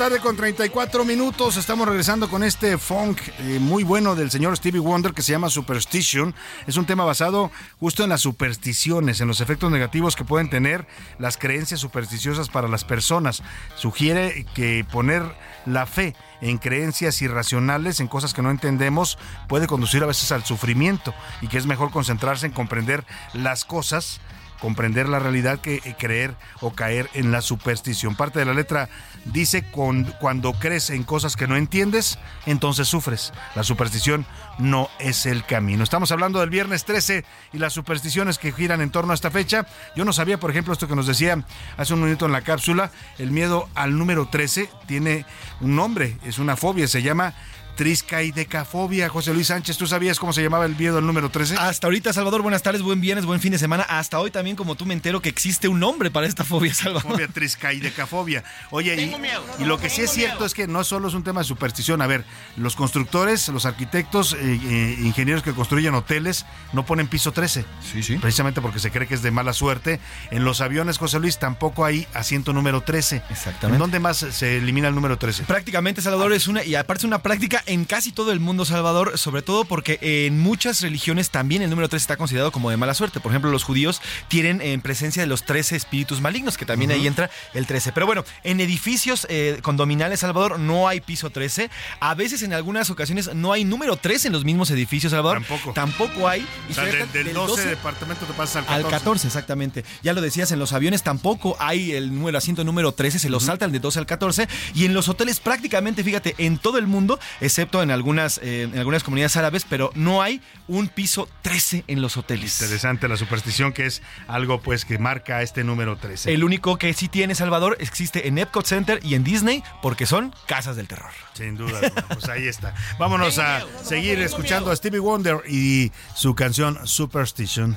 [0.00, 1.58] Tarde con 34 minutos.
[1.58, 5.50] Estamos regresando con este funk eh, muy bueno del señor Stevie Wonder que se llama
[5.50, 6.34] Superstition.
[6.66, 10.86] Es un tema basado justo en las supersticiones, en los efectos negativos que pueden tener
[11.18, 13.42] las creencias supersticiosas para las personas.
[13.76, 15.22] Sugiere que poner
[15.66, 20.46] la fe en creencias irracionales, en cosas que no entendemos, puede conducir a veces al
[20.46, 24.22] sufrimiento y que es mejor concentrarse en comprender las cosas
[24.60, 28.14] comprender la realidad que eh, creer o caer en la superstición.
[28.14, 28.88] Parte de la letra
[29.24, 33.32] dice, con, cuando crees en cosas que no entiendes, entonces sufres.
[33.54, 34.26] La superstición
[34.58, 35.82] no es el camino.
[35.82, 39.66] Estamos hablando del viernes 13 y las supersticiones que giran en torno a esta fecha.
[39.96, 41.42] Yo no sabía, por ejemplo, esto que nos decía
[41.76, 45.24] hace un minuto en la cápsula, el miedo al número 13 tiene
[45.60, 47.34] un nombre, es una fobia, se llama
[47.80, 49.08] triscaidecafobia.
[49.08, 51.56] José Luis Sánchez, ¿tú sabías cómo se llamaba el miedo al número 13?
[51.56, 53.84] Hasta ahorita, Salvador, buenas tardes, buen viernes, buen fin de semana.
[53.84, 57.12] Hasta hoy también, como tú me entero, que existe un nombre para esta fobia, Salvador.
[57.12, 58.44] Fobia triscaidecafobia.
[58.70, 61.40] Oye, y, y lo que sí es cierto es que no solo es un tema
[61.40, 62.02] de superstición.
[62.02, 62.26] A ver,
[62.58, 67.64] los constructores, los arquitectos, eh, eh, ingenieros que construyen hoteles, no ponen piso 13.
[67.90, 68.18] Sí, sí.
[68.18, 70.00] Precisamente porque se cree que es de mala suerte.
[70.30, 73.22] En los aviones, José Luis, tampoco hay asiento número 13.
[73.30, 73.76] Exactamente.
[73.76, 75.44] ¿En dónde más se elimina el número 13?
[75.44, 79.16] Prácticamente, Salvador, es una, y aparte es una práctica en casi todo el mundo, Salvador,
[79.16, 82.94] sobre todo porque en muchas religiones también el número 13 está considerado como de mala
[82.94, 83.20] suerte.
[83.20, 87.06] Por ejemplo, los judíos tienen en presencia de los 13 espíritus malignos, que también ahí
[87.06, 87.92] entra el 13.
[87.92, 91.70] Pero bueno, en edificios eh, condominales, Salvador, no hay piso 13.
[92.00, 95.38] A veces, en algunas ocasiones, no hay número 13 en los mismos edificios, Salvador.
[95.38, 95.72] Tampoco.
[95.72, 96.44] Tampoco hay.
[96.68, 98.84] O sea, del, del 12, departamento te pasas al 14.
[98.84, 99.84] al 14, exactamente.
[100.02, 103.38] Ya lo decías, en los aviones tampoco hay el número asiento número 13, se lo
[103.38, 104.48] saltan de 12 al 14.
[104.74, 108.78] Y en los hoteles prácticamente, fíjate, en todo el mundo, excepto en algunas, eh, en
[108.78, 112.60] algunas comunidades árabes, pero no hay un piso 13 en los hoteles.
[112.60, 116.32] Interesante la superstición que es algo pues que marca este número 13.
[116.32, 120.34] El único que sí tiene Salvador existe en Epcot Center y en Disney porque son
[120.46, 121.10] casas del terror.
[121.34, 122.74] Sin duda, pues ahí está.
[122.98, 127.76] Vámonos a seguir escuchando a Stevie Wonder y su canción Superstition.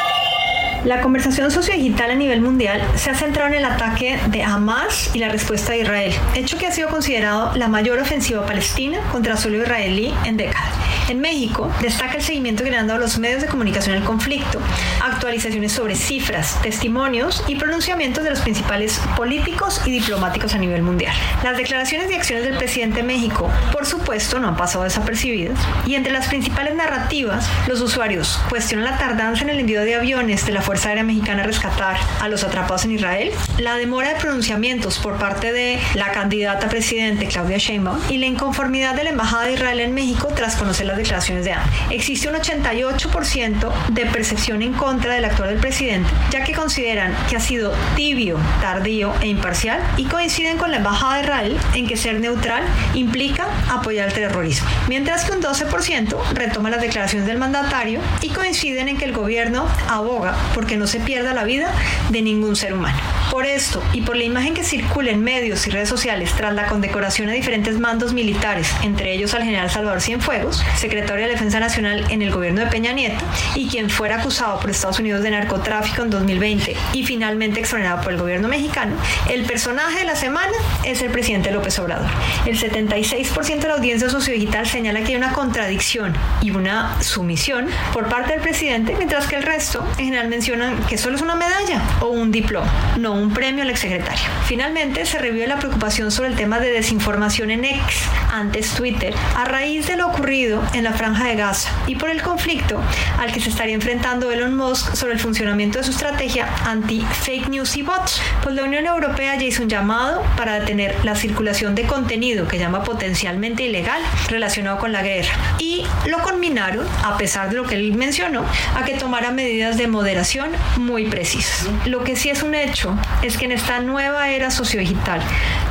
[0.83, 5.19] La conversación sociodigital a nivel mundial se ha centrado en el ataque de Hamas y
[5.19, 9.61] la respuesta de Israel, hecho que ha sido considerado la mayor ofensiva palestina contra suelo
[9.61, 10.73] israelí en décadas.
[11.07, 14.59] En México destaca el seguimiento que le han dado los medios de comunicación al conflicto,
[15.03, 21.13] actualizaciones sobre cifras, testimonios y pronunciamientos de los principales políticos y diplomáticos a nivel mundial.
[21.43, 25.95] Las declaraciones y acciones del presidente de México, por supuesto, no han pasado desapercibidas, y
[25.95, 30.53] entre las principales narrativas, los usuarios cuestionan la tardanza en el envío de aviones de
[30.53, 35.17] la Fuerza Aérea Mexicana rescatar a los atrapados en Israel, la demora de pronunciamientos por
[35.17, 39.81] parte de la candidata presidente Claudia Sheinbaum y la inconformidad de la Embajada de Israel
[39.81, 41.69] en México tras conocer las declaraciones de ambos.
[41.89, 47.35] Existe un 88% de percepción en contra del actual del presidente, ya que consideran que
[47.35, 51.97] ha sido tibio, tardío e imparcial y coinciden con la Embajada de Israel en que
[51.97, 57.99] ser neutral implica apoyar el terrorismo, mientras que un 12% retoma las declaraciones del mandatario
[58.21, 61.73] y coinciden en que el gobierno aboga porque no se pierda la vida
[62.09, 62.99] de ningún ser humano.
[63.31, 66.67] Por esto y por la imagen que circula en medios y redes sociales tras la
[66.67, 72.05] condecoración a diferentes mandos militares, entre ellos al general Salvador Cienfuegos, secretario de Defensa Nacional
[72.11, 76.03] en el gobierno de Peña Nieto y quien fuera acusado por Estados Unidos de narcotráfico
[76.03, 78.95] en 2020 y finalmente exonerado por el gobierno mexicano,
[79.31, 82.11] el personaje de la semana es el presidente López Obrador.
[82.45, 88.09] El 76% de la audiencia sociodigital señala que hay una contradicción y una sumisión por
[88.09, 91.81] parte del presidente, mientras que el resto en general mencionan que solo es una medalla
[92.01, 94.25] o un diploma, no un premio al exsecretario.
[94.45, 99.45] Finalmente se revió la preocupación sobre el tema de desinformación en X, antes Twitter, a
[99.45, 102.81] raíz de lo ocurrido en la franja de Gaza y por el conflicto
[103.17, 107.77] al que se estaría enfrentando Elon Musk sobre el funcionamiento de su estrategia anti-fake news
[107.77, 108.21] y bots.
[108.43, 112.59] Pues la Unión Europea ya hizo un llamado para detener la circulación de contenido que
[112.59, 117.75] llama potencialmente ilegal relacionado con la guerra y lo conminaron, a pesar de lo que
[117.75, 118.43] él mencionó,
[118.75, 120.40] a que tomara medidas de moderación
[120.77, 121.67] muy precisas.
[121.85, 125.21] Lo que sí es un hecho es que en esta nueva era sociodigital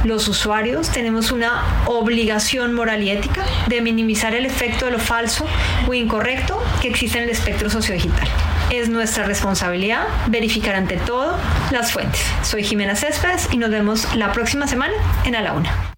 [0.04, 5.46] los usuarios tenemos una obligación moral y ética de minimizar el efecto de lo falso
[5.86, 8.26] o incorrecto que existe en el espectro sociodigital.
[8.70, 11.36] Es nuestra responsabilidad verificar ante todo
[11.70, 12.22] las fuentes.
[12.42, 14.94] Soy Jimena Céspedes y nos vemos la próxima semana
[15.24, 15.92] en A la Una.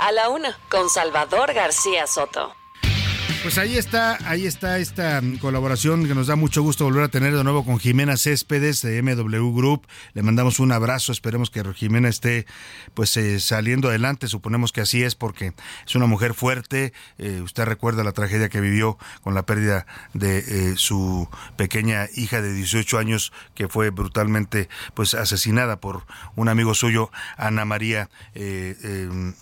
[0.00, 2.54] A la una, con Salvador García Soto.
[3.44, 7.08] Pues ahí está, ahí está esta mm, colaboración que nos da mucho gusto volver a
[7.08, 9.86] tener de nuevo con Jimena Céspedes de MW Group.
[10.14, 12.46] Le mandamos un abrazo, esperemos que Jimena esté
[12.94, 15.52] pues eh, saliendo adelante, suponemos que así es porque
[15.86, 16.94] es una mujer fuerte.
[17.18, 21.28] Eh, usted recuerda la tragedia que vivió con la pérdida de eh, su
[21.58, 27.66] pequeña hija de 18 años que fue brutalmente pues asesinada por un amigo suyo, Ana
[27.66, 28.08] María.
[28.34, 29.34] eh, eh,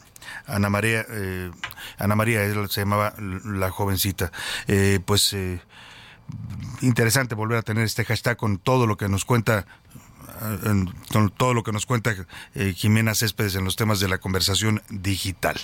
[0.46, 1.50] Ana María, eh,
[1.98, 4.32] Ana María se llamaba la jovencita.
[4.66, 5.60] Eh, pues eh,
[6.80, 9.66] interesante volver a tener este hashtag con todo lo que nos cuenta
[10.64, 10.92] en-
[11.36, 12.14] todo lo que nos cuenta
[12.54, 15.60] eh, Jimena Céspedes en los temas de la conversación digital.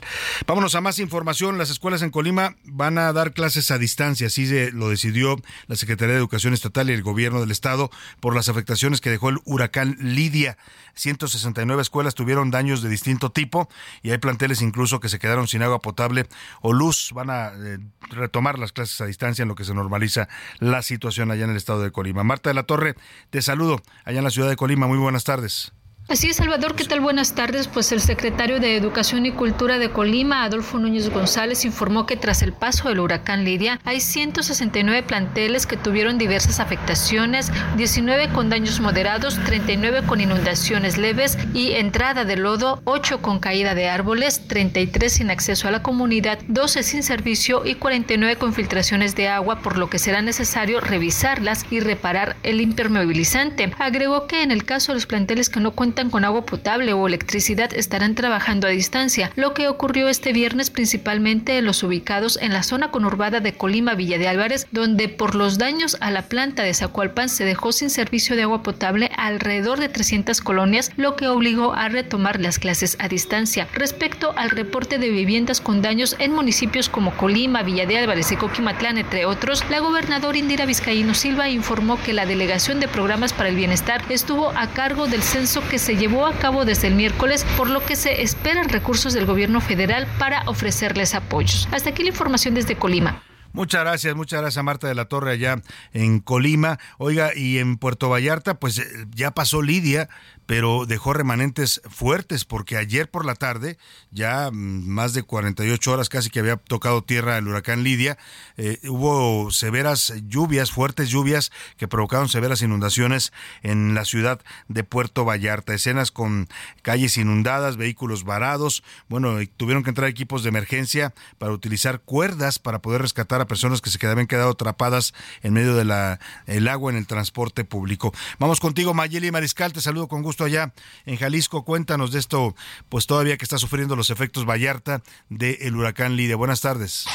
[0.46, 1.58] Vámonos a más información.
[1.58, 5.76] Las escuelas en Colima van a dar clases a distancia, así de- lo decidió la
[5.76, 9.38] Secretaría de Educación Estatal y el Gobierno del Estado por las afectaciones que dejó el
[9.44, 10.56] huracán Lidia.
[10.94, 13.68] 169 escuelas tuvieron daños de distinto tipo
[14.02, 16.26] y hay planteles incluso que se quedaron sin agua potable
[16.60, 17.10] o luz.
[17.14, 17.78] Van a eh,
[18.10, 21.56] retomar las clases a distancia en lo que se normaliza la situación allá en el
[21.56, 22.24] estado de Colima.
[22.24, 22.94] Marta de la Torre,
[23.30, 24.67] te saludo allá en la ciudad de Colima.
[24.76, 25.72] Muy buenas tardes.
[26.10, 27.00] Así es, Salvador, ¿qué tal?
[27.00, 27.68] Buenas tardes.
[27.68, 32.40] Pues el secretario de Educación y Cultura de Colima, Adolfo Núñez González, informó que tras
[32.40, 38.80] el paso del huracán Lidia, hay 169 planteles que tuvieron diversas afectaciones, 19 con daños
[38.80, 45.12] moderados, 39 con inundaciones leves y entrada de lodo, 8 con caída de árboles, 33
[45.12, 49.76] sin acceso a la comunidad, 12 sin servicio y 49 con filtraciones de agua, por
[49.76, 53.74] lo que será necesario revisarlas y reparar el impermeabilizante.
[53.78, 57.08] Agregó que en el caso de los planteles que no cuentan con agua potable o
[57.08, 62.52] electricidad estarán trabajando a distancia, lo que ocurrió este viernes principalmente en los ubicados en
[62.52, 66.62] la zona conurbada de Colima Villa de Álvarez, donde por los daños a la planta
[66.62, 71.26] de Zacualpan se dejó sin servicio de agua potable alrededor de 300 colonias, lo que
[71.26, 73.66] obligó a retomar las clases a distancia.
[73.72, 78.36] Respecto al reporte de viviendas con daños en municipios como Colima, Villa de Álvarez y
[78.36, 83.48] Coquimatlán, entre otros, la gobernadora Indira Vizcaíno Silva informó que la Delegación de Programas para
[83.48, 87.46] el Bienestar estuvo a cargo del censo que se llevó a cabo desde el miércoles,
[87.56, 91.68] por lo que se esperan recursos del gobierno federal para ofrecerles apoyos.
[91.72, 93.22] Hasta aquí la información desde Colima.
[93.52, 95.62] Muchas gracias, muchas gracias Marta de la Torre allá
[95.92, 96.78] en Colima.
[96.98, 98.84] Oiga, y en Puerto Vallarta, pues eh,
[99.14, 100.08] ya pasó Lidia,
[100.48, 103.76] pero dejó remanentes fuertes porque ayer por la tarde,
[104.10, 108.16] ya mm, más de 48 horas casi que había tocado tierra el huracán Lidia,
[108.56, 113.30] eh, hubo severas lluvias, fuertes lluvias que provocaron severas inundaciones
[113.62, 115.74] en la ciudad de Puerto Vallarta.
[115.74, 116.48] Escenas con
[116.80, 118.82] calles inundadas, vehículos varados.
[119.10, 123.82] Bueno, tuvieron que entrar equipos de emergencia para utilizar cuerdas para poder rescatar a personas
[123.82, 128.14] que se quedaban quedado atrapadas en medio de la el agua en el transporte público.
[128.38, 130.72] Vamos contigo, Mayeli Mariscal, te saludo con gusto allá
[131.06, 131.64] en Jalisco.
[131.64, 132.54] Cuéntanos de esto,
[132.88, 136.36] pues todavía que está sufriendo los efectos Vallarta del huracán Lidia.
[136.36, 137.06] Buenas tardes.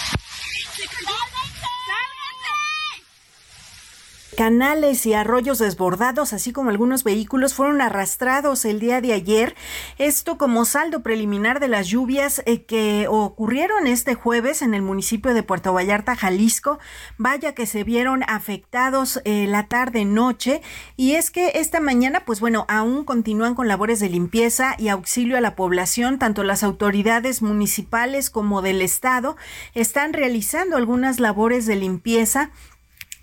[4.35, 9.55] Canales y arroyos desbordados, así como algunos vehículos, fueron arrastrados el día de ayer.
[9.97, 15.33] Esto como saldo preliminar de las lluvias eh, que ocurrieron este jueves en el municipio
[15.33, 16.79] de Puerto Vallarta, Jalisco.
[17.17, 20.61] Vaya que se vieron afectados eh, la tarde-noche.
[20.97, 25.37] Y es que esta mañana, pues bueno, aún continúan con labores de limpieza y auxilio
[25.37, 26.19] a la población.
[26.19, 29.37] Tanto las autoridades municipales como del Estado
[29.73, 32.51] están realizando algunas labores de limpieza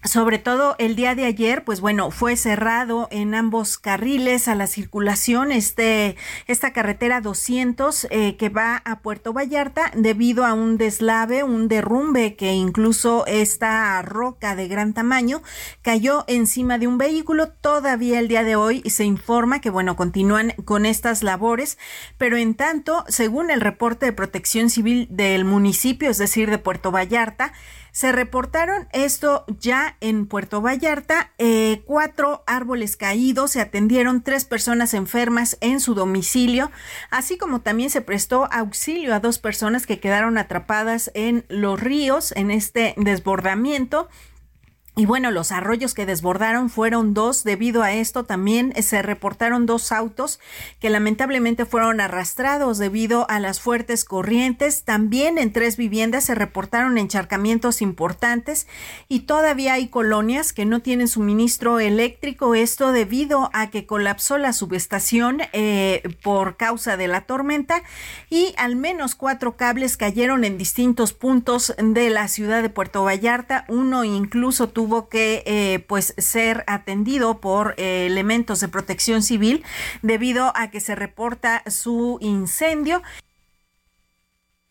[0.04, 4.66] sobre todo el día de ayer, pues bueno, fue cerrado en ambos carriles a la
[4.66, 11.44] circulación este, esta carretera 200 eh, que va a Puerto Vallarta debido a un deslave,
[11.44, 15.42] un derrumbe que incluso esta roca de gran tamaño
[15.82, 17.48] cayó encima de un vehículo.
[17.48, 21.76] Todavía el día de hoy se informa que bueno, continúan con estas labores,
[22.16, 26.90] pero en tanto, según el reporte de protección civil del municipio, es decir, de Puerto
[26.90, 27.52] Vallarta,
[27.92, 34.94] se reportaron esto ya en Puerto Vallarta, eh, cuatro árboles caídos, se atendieron tres personas
[34.94, 36.70] enfermas en su domicilio,
[37.10, 42.32] así como también se prestó auxilio a dos personas que quedaron atrapadas en los ríos
[42.36, 44.08] en este desbordamiento.
[44.96, 47.44] Y bueno, los arroyos que desbordaron fueron dos.
[47.44, 50.40] Debido a esto también se reportaron dos autos
[50.80, 54.82] que lamentablemente fueron arrastrados debido a las fuertes corrientes.
[54.82, 58.66] También en tres viviendas se reportaron encharcamientos importantes
[59.08, 62.56] y todavía hay colonias que no tienen suministro eléctrico.
[62.56, 67.84] Esto debido a que colapsó la subestación eh, por causa de la tormenta
[68.28, 73.64] y al menos cuatro cables cayeron en distintos puntos de la ciudad de Puerto Vallarta.
[73.68, 79.62] Uno incluso tuvo tuvo que eh, pues ser atendido por eh, elementos de protección civil
[80.00, 83.02] debido a que se reporta su incendio.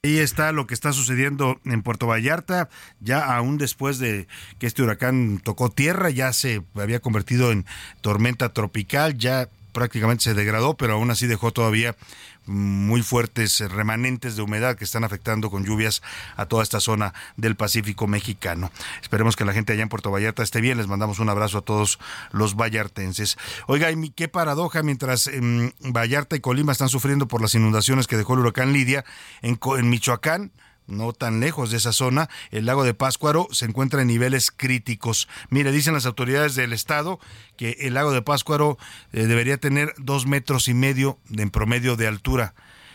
[0.02, 4.82] Ahí está lo que está sucediendo en Puerto Vallarta, ya aún después de que este
[4.82, 7.68] huracán tocó tierra, ya se había convertido en
[8.02, 11.96] tormenta tropical, ya prácticamente se degradó, pero aún así dejó todavía
[12.50, 16.02] muy fuertes remanentes de humedad que están afectando con lluvias
[16.36, 18.72] a toda esta zona del Pacífico mexicano.
[19.02, 20.78] Esperemos que la gente allá en Puerto Vallarta esté bien.
[20.78, 22.00] Les mandamos un abrazo a todos
[22.32, 23.38] los vallartenses.
[23.68, 28.18] Oiga, y qué paradoja mientras en Vallarta y Colima están sufriendo por las inundaciones que
[28.18, 29.06] dejó el huracán Lidia,
[29.42, 30.52] en Michoacán
[30.90, 35.28] no tan lejos de esa zona, el lago de Páscuaro se encuentra en niveles críticos.
[35.50, 37.20] Mire, dicen las autoridades del estado
[37.58, 38.78] que el lago de Páscuaro
[39.14, 42.54] eh, debería tener dos metros y medio de, en promedio de altura.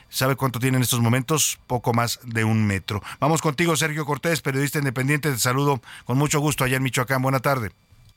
[0.08, 1.58] ¿Sabe cuánto tiene en estos momentos?
[1.66, 3.02] Poco más de un metro.
[3.18, 5.30] Vamos contigo, Sergio Cortés, periodista independiente.
[5.32, 7.20] Te saludo con mucho gusto allá en Michoacán.
[7.20, 7.72] Buena tarde.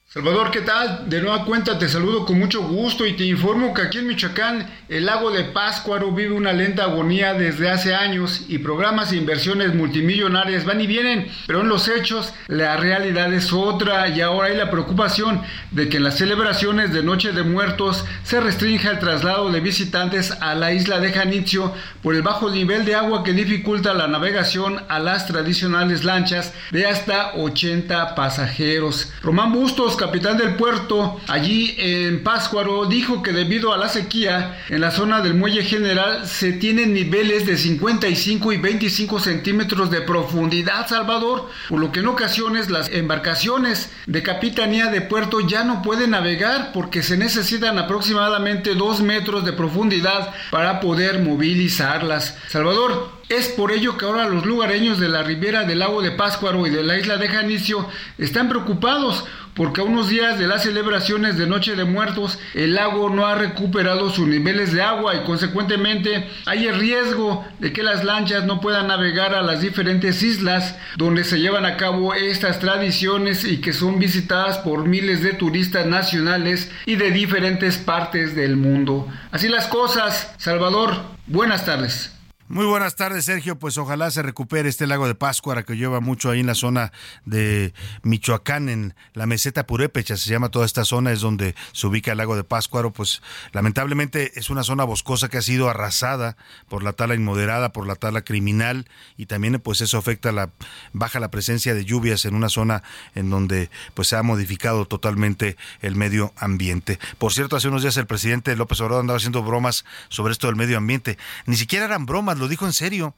[0.09, 1.09] Salvador, ¿qué tal?
[1.09, 4.65] De nueva cuenta te saludo con mucho gusto y te informo que aquí en Michoacán
[4.87, 9.75] el lago de Páscuaro vive una lenta agonía desde hace años y programas e inversiones
[9.75, 14.55] multimillonarias van y vienen, pero en los hechos la realidad es otra y ahora hay
[14.55, 15.41] la preocupación
[15.71, 20.31] de que en las celebraciones de Noche de Muertos se restrinja el traslado de visitantes
[20.39, 24.81] a la isla de Janitzio por el bajo nivel de agua que dificulta la navegación
[24.87, 29.11] a las tradicionales lanchas de hasta 80 pasajeros.
[29.21, 34.81] Román Bustos, capitán del puerto, allí en Páscuaro, dijo que debido a la sequía en
[34.81, 40.87] la zona del muelle general se tienen niveles de 55 y 25 centímetros de profundidad,
[40.87, 46.11] Salvador, por lo que en ocasiones las embarcaciones de capitanía de puerto ya no pueden
[46.11, 52.37] navegar porque se necesitan aproximadamente 2 metros de profundidad para poder movilizarlas.
[52.47, 56.65] Salvador, es por ello que ahora los lugareños de la ribera del lago de Páscuaro
[56.65, 57.85] y de la isla de Janicio
[58.17, 59.25] están preocupados
[59.57, 63.33] porque a unos días de las celebraciones de Noche de Muertos el lago no ha
[63.33, 68.61] recuperado sus niveles de agua y consecuentemente hay el riesgo de que las lanchas no
[68.61, 73.73] puedan navegar a las diferentes islas donde se llevan a cabo estas tradiciones y que
[73.73, 79.07] son visitadas por miles de turistas nacionales y de diferentes partes del mundo.
[79.31, 82.16] Así las cosas, Salvador, buenas tardes.
[82.49, 83.59] Muy buenas tardes, Sergio.
[83.59, 86.93] Pues ojalá se recupere este lago de Páscuara que lleva mucho ahí en la zona
[87.25, 87.73] de
[88.03, 92.19] Michoacán, en la meseta purépecha, se llama toda esta zona, es donde se ubica el
[92.19, 92.93] lago de Páscuaro.
[92.93, 93.21] Pues
[93.51, 96.37] lamentablemente es una zona boscosa que ha sido arrasada
[96.69, 98.87] por la tala inmoderada, por la tala criminal
[99.17, 100.49] y también pues eso afecta la
[100.93, 102.81] baja la presencia de lluvias en una zona
[103.13, 106.97] en donde pues se ha modificado totalmente el medio ambiente.
[107.17, 110.55] Por cierto, hace unos días el presidente López Obrador andaba haciendo bromas sobre esto del
[110.55, 111.17] medio ambiente.
[111.45, 113.13] Ni siquiera eran bromas lo dijo en serio.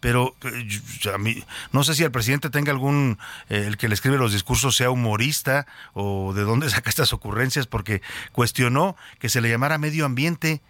[0.00, 1.42] Pero eh, a mí,
[1.72, 4.90] no sé si el presidente tenga algún, eh, el que le escribe los discursos sea
[4.90, 8.02] humorista o de dónde saca estas ocurrencias, porque
[8.32, 10.60] cuestionó que se le llamara medio ambiente.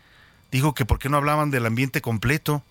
[0.53, 2.63] Dijo que por qué no hablaban del ambiente completo.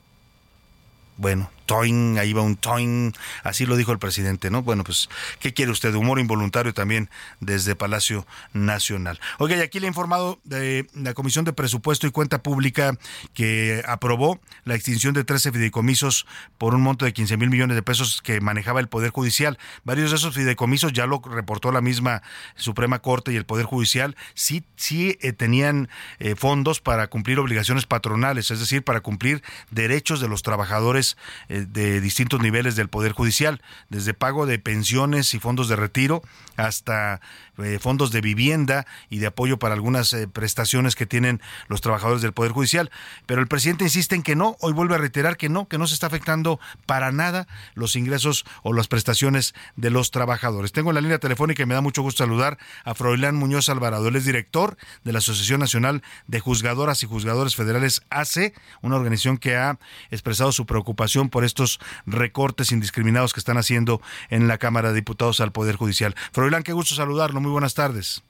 [1.18, 3.12] Bueno, toing, ahí va un toing,
[3.44, 4.62] así lo dijo el presidente, ¿no?
[4.62, 5.10] Bueno, pues,
[5.40, 5.94] ¿qué quiere usted?
[5.94, 7.10] Humor involuntario también
[7.40, 9.20] desde Palacio Nacional.
[9.40, 12.98] Oiga, y aquí le he informado de la Comisión de Presupuesto y Cuenta Pública
[13.34, 16.26] que aprobó la extinción de 13 fideicomisos
[16.58, 19.58] por un monto de 15 mil millones de pesos que manejaba el Poder Judicial.
[19.84, 22.22] Varios de esos fideicomisos ya lo reportó la misma
[22.56, 25.90] Suprema Corte y el Poder Judicial, sí, sí eh, tenían
[26.20, 31.18] eh, fondos para cumplir obligaciones patronales, es decir, para cumplir derechos de los trabajadores
[31.50, 36.22] eh, de distintos niveles del Poder Judicial, desde pago de pensiones y fondos de retiro
[36.58, 37.22] hasta
[37.58, 42.22] eh, fondos de vivienda y de apoyo para algunas eh, prestaciones que tienen los trabajadores
[42.22, 42.92] del Poder Judicial.
[43.26, 45.88] Pero el presidente insiste en que no, hoy vuelve a reiterar que no, que no
[45.88, 50.72] se está afectando para nada los ingresos o las prestaciones de los trabajadores.
[50.72, 54.08] Tengo en la línea telefónica y me da mucho gusto saludar a Froilán Muñoz Alvarado.
[54.08, 59.38] Él es director de la Asociación Nacional de Juzgadoras y Juzgadores Federales AC, una organización
[59.38, 59.80] que ha
[60.12, 65.40] expresado su preocupación por estos recortes indiscriminados que están haciendo en la Cámara de Diputados
[65.40, 66.16] al Poder Judicial.
[66.32, 67.45] Froilán, qué gusto saludarlo.
[67.46, 68.24] Muy buenas tardes.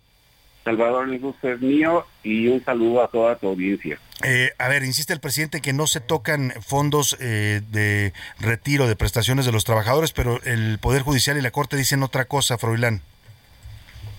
[0.65, 3.97] Salvador, el gusto es mío y un saludo a toda tu audiencia.
[4.25, 8.11] Eh, a ver, insiste el presidente que no se tocan fondos eh, de
[8.41, 12.25] retiro de prestaciones de los trabajadores, pero el Poder Judicial y la Corte dicen otra
[12.25, 12.99] cosa, Froilán.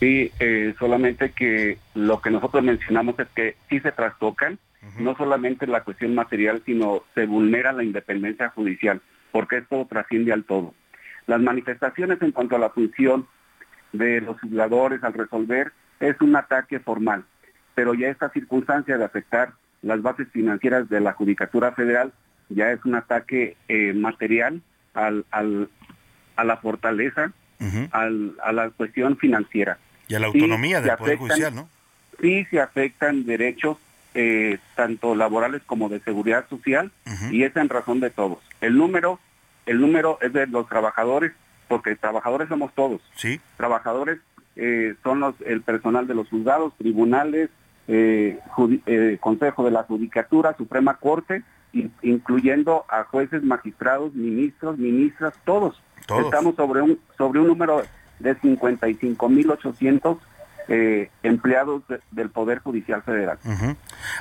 [0.01, 4.59] Sí, eh, solamente que lo que nosotros mencionamos es que sí se trastocan,
[4.99, 10.45] no solamente la cuestión material, sino se vulnera la independencia judicial, porque esto trasciende al
[10.45, 10.73] todo.
[11.27, 13.27] Las manifestaciones en cuanto a la función
[13.93, 17.25] de los juzgadores al resolver es un ataque formal,
[17.75, 22.13] pero ya esta circunstancia de afectar las bases financieras de la Judicatura Federal
[22.49, 24.61] ya es un ataque eh, material
[24.95, 25.69] al, al-
[26.37, 27.33] a la fortaleza
[27.93, 29.79] al- a la cuestión financiera.
[30.09, 31.69] Y a la Sí, autonomía del se Poder afectan- Judicial, ¿no?
[32.21, 33.79] Sí, se afectan derechos
[34.15, 36.91] eh, tanto laborales como de seguridad social
[37.31, 38.39] y es en razón de todos.
[38.61, 39.19] El número,
[39.67, 41.33] el número es de los trabajadores,
[41.69, 43.01] porque trabajadores somos todos.
[43.15, 43.41] Sí.
[43.57, 44.19] Trabajadores
[44.57, 47.51] eh, son los, el personal de los juzgados, tribunales,
[47.89, 48.39] eh,
[48.87, 51.43] eh, Consejo de la Judicatura, Suprema Corte,
[51.73, 55.81] in- incluyendo a jueces, magistrados, ministros, ministras, todos.
[56.07, 56.25] Todos.
[56.25, 57.83] Estamos sobre un sobre un número
[58.21, 60.19] de 55.800
[60.69, 63.39] eh, empleados de- del Poder Judicial Federal.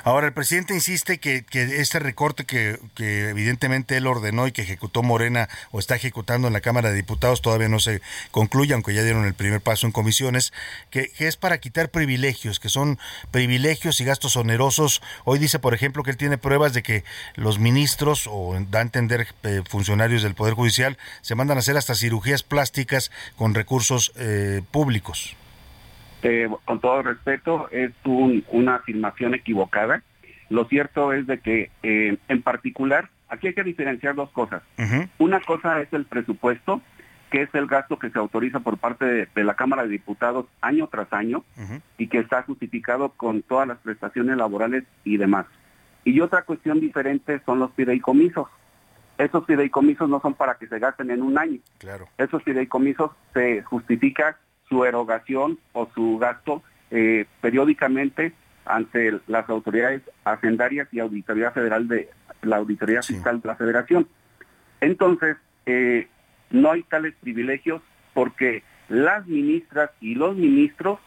[0.04, 4.62] Ahora, el presidente insiste que, que este recorte que, que evidentemente él ordenó y que
[4.62, 8.94] ejecutó Morena o está ejecutando en la Cámara de Diputados todavía no se concluye, aunque
[8.94, 10.52] ya dieron el primer paso en comisiones,
[10.90, 12.98] que, que es para quitar privilegios, que son
[13.30, 15.02] privilegios y gastos onerosos.
[15.24, 18.82] Hoy dice, por ejemplo, que él tiene pruebas de que los ministros, o da a
[18.82, 24.12] entender eh, funcionarios del Poder Judicial, se mandan a hacer hasta cirugías plásticas con recursos
[24.16, 25.36] eh, públicos.
[26.22, 30.02] Eh, con todo respeto, es un- una afirmación equivocada.
[30.48, 34.62] Lo cierto es de que, eh, en particular, aquí hay que diferenciar dos cosas.
[35.18, 36.80] Una cosa es el presupuesto,
[37.30, 40.46] que es el gasto que se autoriza por parte de, de la Cámara de Diputados
[40.60, 41.44] año tras año
[41.98, 45.46] y que está justificado con todas las prestaciones laborales y demás.
[46.04, 48.46] Y otra cuestión diferente son los fideicomisos.
[49.18, 51.58] Esos fideicomisos no son para que se gasten en un año.
[51.78, 52.06] Claro.
[52.16, 54.36] Esos fideicomisos se justifica
[54.68, 58.32] su erogación o su gasto eh, periódicamente
[58.64, 62.10] ante las autoridades hacendarias y Auditoría Federal de
[62.42, 64.08] la Auditoría Fiscal de la Federación.
[64.80, 65.36] Entonces,
[65.66, 66.08] eh,
[66.50, 67.82] no hay tales privilegios
[68.14, 70.98] porque las ministras y los ministros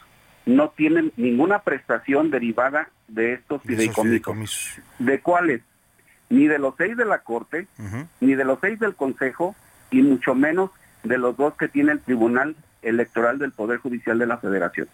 [0.45, 4.81] no tienen ninguna prestación derivada de estos fideicomisos.
[4.97, 5.61] ¿De cuáles?
[6.29, 7.67] Ni de los seis de la Corte,
[8.19, 9.55] ni de los seis del Consejo,
[9.91, 10.71] y mucho menos
[11.03, 14.87] de los dos que tiene el Tribunal Electoral del Poder Judicial de la Federación.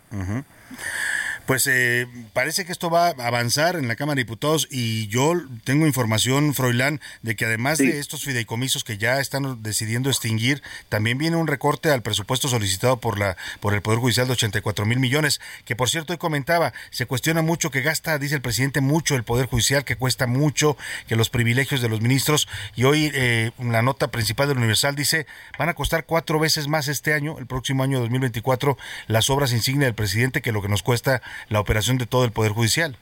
[1.46, 5.34] Pues eh, parece que esto va a avanzar en la Cámara de Diputados y yo
[5.64, 11.20] tengo información, Froilán, de que además de estos fideicomisos que ya están decidiendo extinguir, también
[11.20, 15.00] viene un recorte al presupuesto solicitado por la por el Poder Judicial de 84 mil
[15.00, 19.16] millones, que por cierto hoy comentaba, se cuestiona mucho que gasta, dice el presidente, mucho
[19.16, 20.78] el Poder Judicial, que cuesta mucho,
[21.08, 25.28] que los privilegios de los ministros, y hoy eh, la nota principal del Universal dice,
[25.60, 29.86] van a costar cuatro veces más este año, el próximo año 2024, las obras insignia
[29.86, 32.98] del presidente que lo que nos cuesta la operación de todo el Poder Judicial.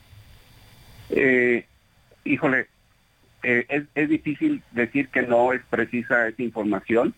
[1.10, 1.66] Eh,
[2.24, 2.66] híjole,
[3.42, 7.14] eh, es, es difícil decir que no es precisa esa información,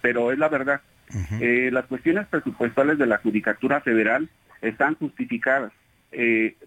[0.00, 0.80] pero es la verdad.
[1.40, 4.28] Eh, las cuestiones presupuestales de la Judicatura Federal
[4.60, 5.72] están justificadas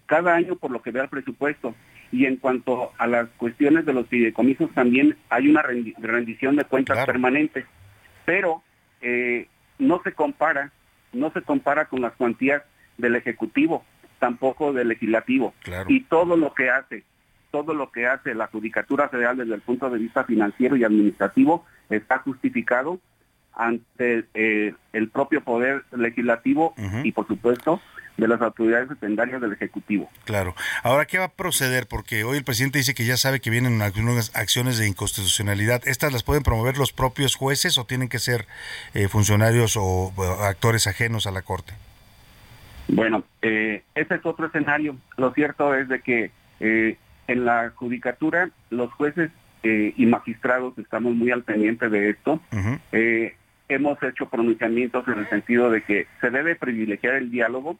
[0.06, 1.74] cada año por lo que vea el presupuesto.
[2.10, 6.64] Y en cuanto a las cuestiones de los fideicomisos, también hay una rendi- rendición de
[6.64, 7.64] cuentas permanente.
[8.24, 8.62] Pero
[9.78, 10.72] no se compara,
[11.12, 12.62] no se compara con las cuantías
[12.98, 13.84] del Ejecutivo,
[14.22, 15.52] tampoco del Legislativo.
[15.88, 17.02] Y todo lo que hace,
[17.50, 21.66] todo lo que hace la Judicatura Federal desde el punto de vista financiero y administrativo
[21.90, 23.00] está justificado
[23.52, 27.80] ante eh, el propio poder legislativo y por supuesto
[28.16, 30.08] de las autoridades secundarias del Ejecutivo.
[30.24, 30.54] Claro.
[30.84, 31.88] Ahora, ¿qué va a proceder?
[31.88, 35.82] Porque hoy el presidente dice que ya sabe que vienen algunas acciones de inconstitucionalidad.
[35.88, 38.46] ¿Estas las pueden promover los propios jueces o tienen que ser
[38.94, 40.12] eh, funcionarios o
[40.42, 41.74] actores ajenos a la Corte?
[42.88, 44.96] Bueno, eh, ese es otro escenario.
[45.16, 46.30] Lo cierto es de que
[46.60, 49.30] eh, en la judicatura los jueces
[49.62, 52.40] eh, y magistrados estamos muy al pendiente de esto.
[52.90, 53.34] Eh,
[53.68, 57.78] hemos hecho pronunciamientos en el sentido de que se debe privilegiar el diálogo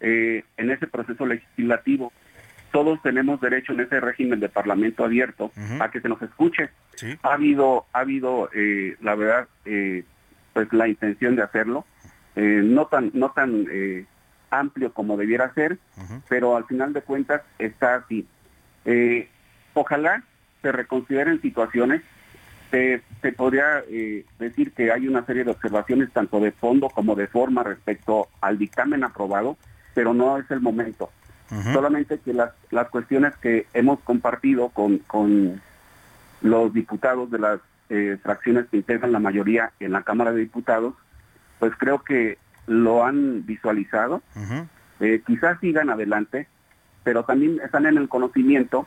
[0.00, 2.12] eh, en ese proceso legislativo.
[2.72, 6.70] Todos tenemos derecho en ese régimen de parlamento abierto a que se nos escuche.
[7.22, 10.04] Ha habido, ha habido, eh, la verdad, eh,
[10.52, 11.84] pues la intención de hacerlo,
[12.36, 14.04] eh, no tan, no tan eh,
[14.50, 15.78] amplio como debiera ser,
[16.28, 18.26] pero al final de cuentas está así.
[18.84, 19.28] Eh,
[19.74, 20.22] ojalá
[20.62, 22.02] se reconsideren situaciones.
[22.70, 27.16] Se, se podría eh, decir que hay una serie de observaciones tanto de fondo como
[27.16, 29.56] de forma respecto al dictamen aprobado,
[29.94, 31.10] pero no es el momento.
[31.72, 35.60] Solamente que las, las cuestiones que hemos compartido con, con
[36.42, 40.94] los diputados de las eh, fracciones que integran la mayoría en la Cámara de Diputados,
[41.58, 44.22] pues creo que lo han visualizado.
[45.00, 46.46] Eh, quizás sigan adelante,
[47.02, 48.86] pero también están en el conocimiento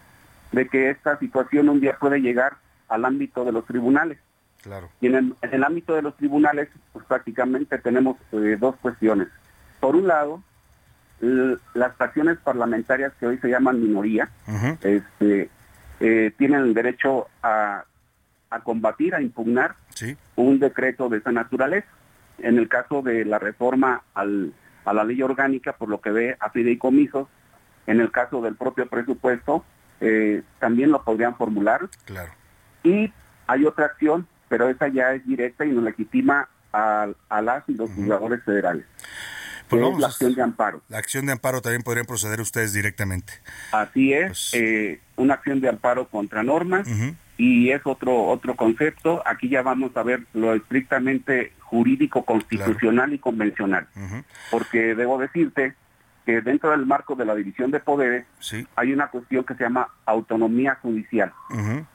[0.51, 2.57] de que esta situación un día puede llegar
[2.87, 4.19] al ámbito de los tribunales.
[4.61, 4.89] Claro.
[5.01, 9.27] Y en el, en el ámbito de los tribunales, pues prácticamente tenemos eh, dos cuestiones.
[9.79, 10.41] Por un lado,
[11.19, 14.29] las fracciones parlamentarias que hoy se llaman minoría,
[14.81, 15.49] este,
[15.99, 17.85] eh, tienen el derecho a,
[18.49, 19.75] a combatir, a impugnar
[20.35, 21.87] un decreto de esa naturaleza.
[22.43, 24.53] En el caso de la reforma al,
[24.85, 27.27] a la ley orgánica, por lo que ve a fideicomisos,
[27.87, 29.65] en el caso del propio presupuesto,
[30.01, 31.89] eh, también lo podrían formular.
[32.05, 32.31] Claro.
[32.83, 33.11] Y
[33.47, 37.73] hay otra acción, pero esa ya es directa y nos legitima a, a las y
[37.73, 38.85] los juzgadores federales.
[39.69, 40.81] Pues es la acción de amparo.
[40.89, 43.33] La acción de amparo también podrían proceder ustedes directamente.
[43.71, 46.87] Así es, Pues eh, una acción de amparo contra normas
[47.37, 49.21] y es otro otro concepto.
[49.25, 53.87] Aquí ya vamos a ver lo estrictamente jurídico, constitucional y convencional.
[54.51, 55.75] Porque debo decirte
[56.25, 58.25] que dentro del marco de la división de poderes
[58.75, 61.33] hay una cuestión que se llama autonomía judicial,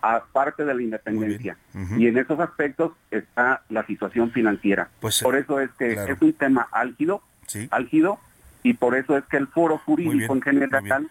[0.03, 1.57] aparte de la independencia.
[1.97, 4.89] Y en esos aspectos está la situación financiera.
[5.01, 6.12] Pues, por eso es que claro.
[6.12, 7.22] es un tema álgido,
[7.70, 8.18] álgido,
[8.62, 11.09] y por eso es que el foro jurídico en general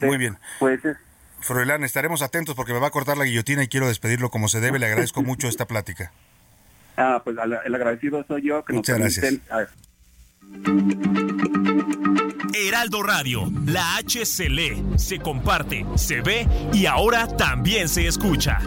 [0.00, 0.36] Muy bien.
[0.58, 0.96] pues es
[1.40, 4.60] Froilán, estaremos atentos porque me va a cortar la guillotina y quiero despedirlo como se
[4.60, 4.78] debe.
[4.78, 6.12] Le agradezco mucho esta plática.
[7.00, 9.66] Ah, pues el agradecido soy yo que Muchas nos permiten ah,
[12.54, 18.58] Heraldo Radio, la H se lee, se comparte, se ve y ahora también se escucha.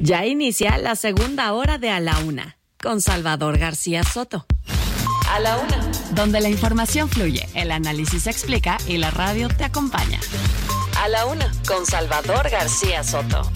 [0.00, 4.46] Ya inicia la segunda hora de A la Una con Salvador García Soto.
[5.30, 9.64] A la Una, donde la información fluye, el análisis se explica y la radio te
[9.64, 10.18] acompaña.
[11.00, 13.50] A la una, con Salvador García Soto.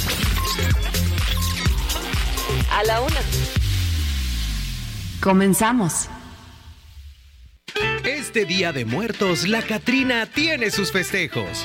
[2.71, 3.21] A la una.
[5.21, 6.09] Comenzamos.
[8.05, 11.65] Este Día de Muertos, la Catrina tiene sus festejos.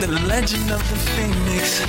[0.00, 1.80] The legend of the phoenix.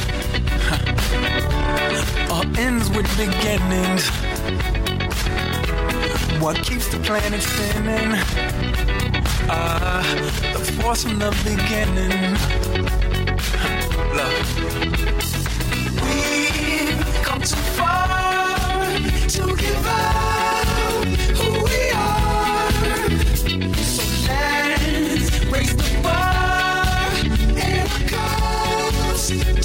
[2.31, 4.09] All ends with beginnings.
[6.41, 8.13] What keeps the planet spinning?
[9.51, 10.03] Ah,
[10.53, 12.33] the force from the beginning.
[14.17, 14.35] Look.
[16.01, 18.18] We've come too far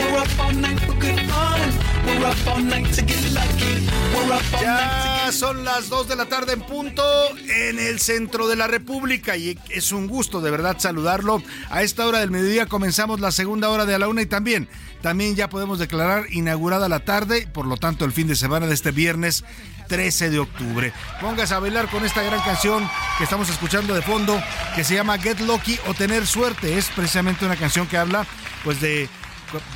[0.00, 1.60] We're up all night for good fun.
[2.06, 3.86] We're up all night to get lucky.
[4.14, 7.02] We're up all night Ya son las 2 de la tarde en punto
[7.36, 11.42] en el centro de la República y es un gusto de verdad saludarlo.
[11.70, 14.68] A esta hora del mediodía comenzamos la segunda hora de a la una y también,
[15.02, 18.74] también ya podemos declarar inaugurada la tarde, por lo tanto el fin de semana de
[18.74, 19.44] este viernes
[19.88, 20.92] 13 de octubre.
[21.20, 22.88] Póngase a bailar con esta gran canción
[23.18, 24.40] que estamos escuchando de fondo
[24.74, 26.76] que se llama Get Lucky o Tener Suerte.
[26.78, 28.26] Es precisamente una canción que habla
[28.64, 29.08] pues de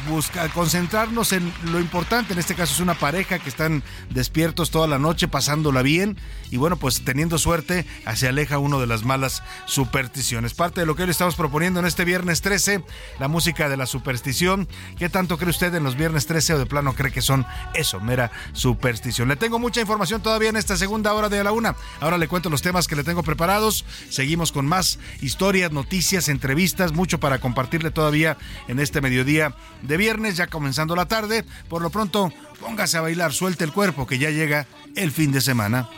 [0.09, 4.87] busca concentrarnos en lo importante, en este caso es una pareja que están despiertos toda
[4.87, 6.17] la noche pasándola bien
[6.55, 7.85] y bueno, pues teniendo suerte
[8.15, 10.55] se aleja uno de las malas supersticiones.
[10.55, 12.85] Parte de lo que hoy le estamos proponiendo en este viernes 13,
[13.19, 14.69] la música de la superstición.
[14.97, 17.45] ¿Qué tanto cree usted en los viernes 13 o de plano cree que son
[17.75, 19.27] eso, mera superstición?
[19.27, 21.75] Le tengo mucha información todavía en esta segunda hora de la una.
[21.99, 23.85] Ahora le cuento los temas que le tengo preparados.
[24.09, 28.37] Seguimos con más historias, noticias, entrevistas, mucho para compartirle todavía
[28.69, 31.45] en este mediodía de viernes, ya comenzando la tarde.
[31.69, 35.41] Por lo pronto, póngase a bailar, suelte el cuerpo, que ya llega el fin de
[35.41, 35.89] semana.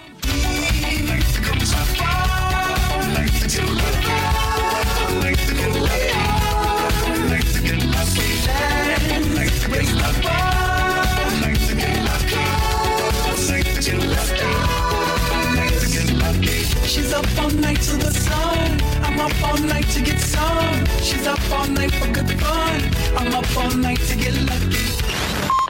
[16.87, 18.81] She's up all night to the sun.
[19.03, 20.87] I'm up all night to get some.
[21.03, 22.81] She's up all night for good fun.
[23.17, 24.77] I'm up all night to get lucky.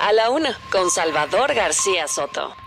[0.01, 2.66] A la una, con Salvador García Soto.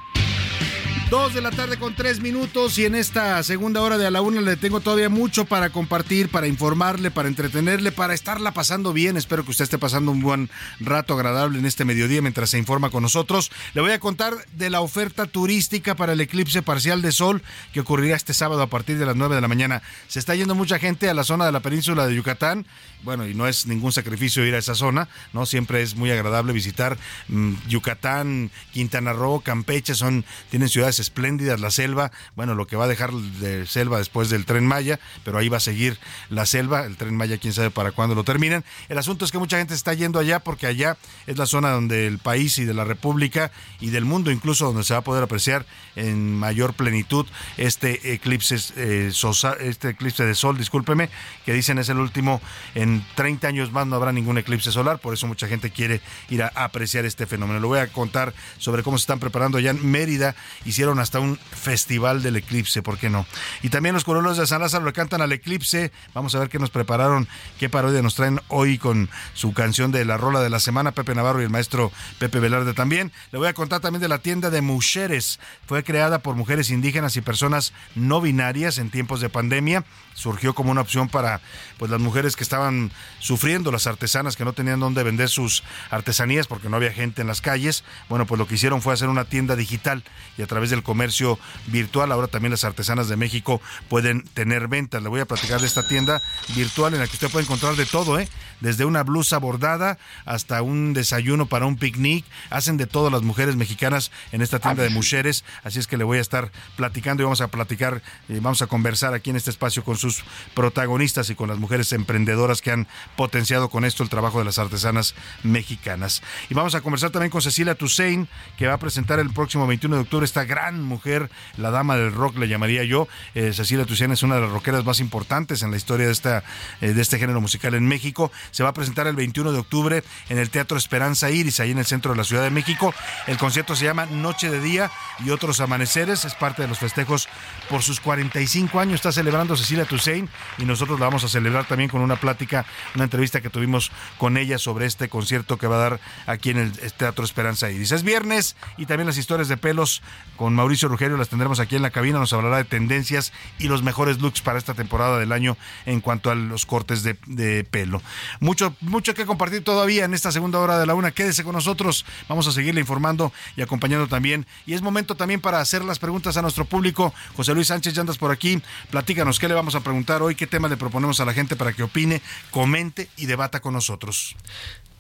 [1.10, 4.22] Dos de la tarde con tres minutos y en esta segunda hora de a la
[4.22, 9.18] una le tengo todavía mucho para compartir, para informarle, para entretenerle, para estarla pasando bien.
[9.18, 12.92] Espero que usted esté pasando un buen rato agradable en este mediodía mientras se informa
[12.92, 13.50] con nosotros.
[13.74, 17.42] Le voy a contar de la oferta turística para el eclipse parcial de sol
[17.74, 19.82] que ocurrirá este sábado a partir de las 9 de la mañana.
[20.08, 22.68] Se está yendo mucha gente a la zona de la península de Yucatán.
[23.02, 25.48] Bueno, y no es ningún sacrificio ir a esa zona, ¿no?
[25.48, 27.00] Siempre es muy agradable visitar
[27.30, 32.86] mm, Yucatán, Quintana Roo, Campeche, son, tienen ciudades espléndidas, la selva, bueno, lo que va
[32.86, 35.98] a dejar de selva después del tren Maya, pero ahí va a seguir
[36.30, 38.64] la selva, el tren Maya, quién sabe para cuándo lo terminan.
[38.90, 40.98] El asunto es que mucha gente está yendo allá porque allá
[41.28, 44.84] es la zona donde el país y de la República y del mundo incluso donde
[44.84, 47.26] se va a poder apreciar en mayor plenitud
[47.58, 49.12] este eclipse, eh,
[49.60, 51.10] este eclipse de sol, discúlpeme,
[51.46, 52.42] que dicen es el último
[52.76, 56.44] en 30 años más no habrá ningún eclipse solar, por eso mucha gente quiere ir
[56.44, 57.60] a apreciar este fenómeno.
[57.60, 60.36] Le voy a contar sobre cómo se están preparando allá en Mérida,
[60.66, 63.28] hicieron hasta un festival del eclipse, ¿por qué no?
[63.62, 66.58] Y también los corolos de San Lázaro le cantan al eclipse, vamos a ver qué
[66.58, 67.28] nos prepararon,
[67.60, 71.14] qué parodia nos traen hoy con su canción de la rola de la semana, Pepe
[71.14, 73.12] Navarro y el maestro Pepe Velarde también.
[73.32, 77.18] Le voy a contar también de la tienda de Mujeres, fue creada por mujeres indígenas
[77.18, 79.84] y personas no binarias en tiempos de pandemia,
[80.14, 81.42] surgió como una opción para
[81.78, 86.48] pues las mujeres que estaban sufriendo, las artesanas que no tenían dónde vender sus artesanías
[86.48, 87.84] porque no había gente en las calles.
[88.08, 90.04] Bueno, pues lo que hicieron fue hacer una tienda digital
[90.38, 95.04] y a través del comercio virtual ahora también las artesanas de México pueden tener ventas.
[95.04, 96.22] Le voy a platicar de esta tienda
[96.56, 98.28] virtual en la que usted puede encontrar de todo, ¿eh?
[98.60, 102.26] Desde una blusa bordada hasta un desayuno para un picnic.
[102.50, 105.44] Hacen de todo las mujeres mexicanas en esta tienda de mujeres.
[105.64, 108.68] Así es que le voy a estar platicando y vamos a platicar, eh, vamos a
[108.68, 112.88] conversar aquí en este espacio con sus protagonistas y con las mujeres emprendedoras que han
[113.16, 116.22] potenciado con esto el trabajo de las artesanas mexicanas.
[116.50, 119.96] Y vamos a conversar también con Cecilia Toussaint, que va a presentar el próximo 21
[119.96, 123.08] de octubre esta gran mujer, la dama del rock, le llamaría yo.
[123.36, 126.44] Eh, Cecilia Toussaint es una de las rockeras más importantes en la historia de, esta,
[126.82, 128.32] eh, de este género musical en México.
[128.52, 131.78] Se va a presentar el 21 de octubre en el Teatro Esperanza Iris, ahí en
[131.78, 132.94] el centro de la Ciudad de México.
[133.28, 134.92] El concierto se llama Noche de Día
[135.24, 136.26] y otros amaneceres.
[136.26, 137.28] Es parte de los festejos
[137.70, 138.96] por sus 45 años.
[138.96, 143.06] Está celebrando Cecilia Toussaint y nosotros la vamos a celebrar también con una plática, una
[143.06, 146.72] entrevista que tuvimos con ella sobre este concierto que va a dar aquí en el
[146.94, 147.92] Teatro Esperanza Iris.
[147.92, 150.02] Es viernes y también las historias de pelos
[150.36, 152.20] con Mauricio Rugerio las tendremos aquí en la cabina.
[152.20, 156.32] Nos hablará de tendencias y los mejores looks para esta temporada del año en cuanto
[156.32, 158.02] a los cortes de, de pelo.
[158.40, 161.12] Mucho, mucho que compartir todavía en esta segunda hora de la una.
[161.12, 162.06] Quédese con nosotros.
[162.28, 164.46] Vamos a seguirle informando y acompañando también.
[164.66, 167.14] Y es momento también para hacer las preguntas a nuestro público.
[167.36, 168.62] José Luis Sánchez, ya andas por aquí.
[168.92, 171.74] Platícanos qué le vamos a preguntar hoy, qué tema le proponemos a la gente para
[171.74, 172.22] que opine,
[172.52, 174.36] comente y debata con nosotros.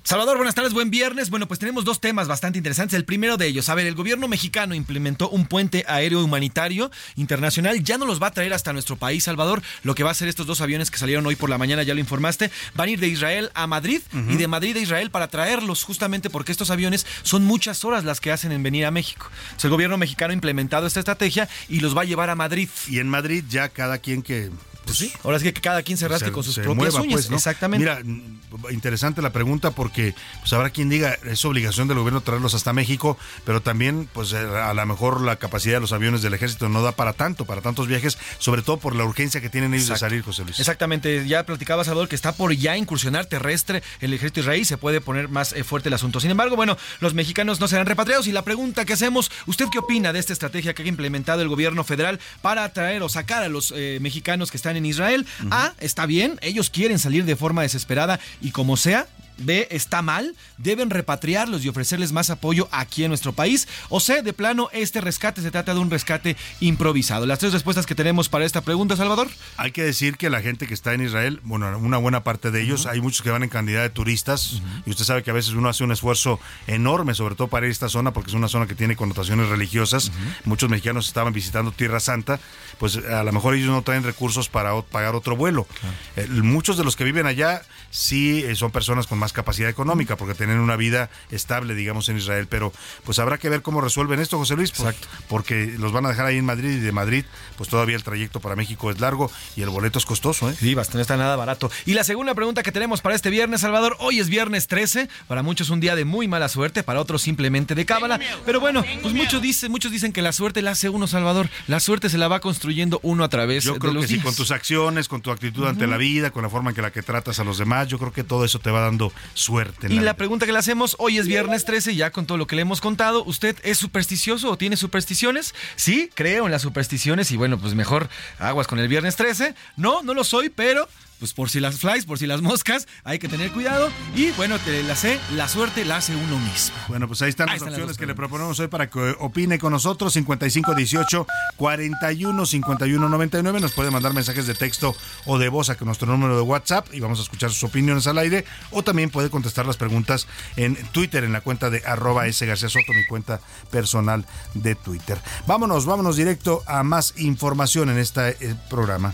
[0.09, 1.29] Salvador, buenas tardes, buen viernes.
[1.29, 2.97] Bueno, pues tenemos dos temas bastante interesantes.
[2.97, 7.83] El primero de ellos, a ver, el gobierno mexicano implementó un puente aéreo humanitario internacional.
[7.83, 9.61] Ya no los va a traer hasta nuestro país, Salvador.
[9.83, 11.93] Lo que va a hacer estos dos aviones que salieron hoy por la mañana, ya
[11.93, 15.27] lo informaste, van a ir de Israel a Madrid y de Madrid a Israel para
[15.27, 19.27] traerlos, justamente porque estos aviones son muchas horas las que hacen en venir a México.
[19.43, 22.69] Entonces, el gobierno mexicano ha implementado esta estrategia y los va a llevar a Madrid.
[22.87, 24.49] Y en Madrid ya cada quien que
[24.89, 27.13] Pues sí, ahora es que cada quien se rasque con sus propias mueva, uñas.
[27.13, 27.35] pues, ¿no?
[27.37, 27.79] Exactamente.
[27.79, 32.73] Mira, interesante la pregunta porque pues habrá quien diga es obligación del gobierno traerlos hasta
[32.73, 36.69] México, pero también pues eh, a lo mejor la capacidad de los aviones del ejército
[36.69, 39.85] no da para tanto, para tantos viajes, sobre todo por la urgencia que tienen ellos
[39.89, 40.05] Exacto.
[40.05, 40.59] de salir, José Luis.
[40.59, 45.01] Exactamente, ya platicaba Salvador que está por ya incursionar terrestre el ejército israelí, se puede
[45.01, 46.19] poner más eh, fuerte el asunto.
[46.19, 49.79] Sin embargo, bueno, los mexicanos no serán repatriados y la pregunta que hacemos, ¿usted qué
[49.79, 53.49] opina de esta estrategia que ha implementado el gobierno federal para atraer o sacar a
[53.49, 55.25] los eh, mexicanos que están en Israel?
[55.51, 59.07] A, está bien, ellos quieren salir de forma desesperada y como sea,
[59.39, 63.67] B, está mal, deben repatriarlos y ofrecerles más apoyo aquí en nuestro país.
[63.89, 67.25] O C, de plano, este rescate se trata de un rescate improvisado.
[67.25, 69.27] Las tres respuestas que tenemos para esta pregunta, Salvador.
[69.57, 72.61] Hay que decir que la gente que está en Israel, bueno, una buena parte de
[72.61, 75.53] ellos, hay muchos que van en cantidad de turistas y usted sabe que a veces
[75.53, 78.47] uno hace un esfuerzo enorme, sobre todo para ir a esta zona, porque es una
[78.47, 80.11] zona que tiene connotaciones religiosas.
[80.45, 82.39] Muchos mexicanos estaban visitando Tierra Santa,
[82.77, 85.67] pues a lo mejor ellos no traen recursos para pagar otro vuelo.
[86.15, 90.15] Eh, muchos de los que viven allá sí eh, son personas con más capacidad económica,
[90.15, 92.71] porque tienen una vida estable, digamos, en Israel, pero
[93.03, 94.95] pues habrá que ver cómo resuelven esto, José Luis, pues,
[95.27, 97.25] porque los van a dejar ahí en Madrid y de Madrid,
[97.57, 100.55] pues todavía el trayecto para México es largo y el boleto es costoso, ¿eh?
[100.59, 101.71] Sí, bastante, no está nada barato.
[101.85, 105.43] Y la segunda pregunta que tenemos para este viernes, Salvador, hoy es viernes 13, para
[105.43, 108.19] muchos un día de muy mala suerte, para otros simplemente de cábala.
[108.45, 111.49] Pero bueno, pues muchos dicen, muchos dicen que la suerte la hace uno, Salvador.
[111.67, 114.13] La suerte se la va construyendo uno a través Yo de creo los que sí,
[114.15, 114.25] días.
[114.25, 116.91] con tus acciones, con tu actitud ante la vida, con la forma en que la
[116.91, 119.87] que tratas a los demás, yo creo que todo eso te va dando suerte.
[119.89, 122.55] y la, pregunta que le hacemos, hoy es viernes 13, ya con todo lo que
[122.55, 125.53] le hemos contado, ¿usted es supersticioso o tiene supersticiones?
[125.75, 128.09] Sí, creo en las supersticiones y bueno, pues mejor
[128.39, 129.55] aguas con el viernes 13.
[129.77, 130.87] No, no lo soy, pero
[131.19, 133.89] pues por si las flies, por si las moscas, hay que tener cuidado.
[134.15, 136.75] Y bueno, te la sé, la suerte la hace uno mismo.
[136.87, 140.13] Bueno, pues ahí están las opciones que le proponemos hoy para que opine con nosotros.
[140.13, 143.59] 5518 41 51 99.
[143.59, 144.95] Nos puede mandar mensajes de texto
[145.25, 148.17] o de voz a nuestro número de WhatsApp y vamos a escuchar sus opiniones al
[148.17, 148.45] aire.
[148.71, 152.69] O también puede contestar las preguntas en Twitter, en la cuenta de arroba S García
[152.69, 153.41] Soto, mi cuenta
[153.71, 155.17] personal de Twitter.
[155.47, 158.35] Vámonos, vámonos directo a más información en este
[158.69, 159.13] programa.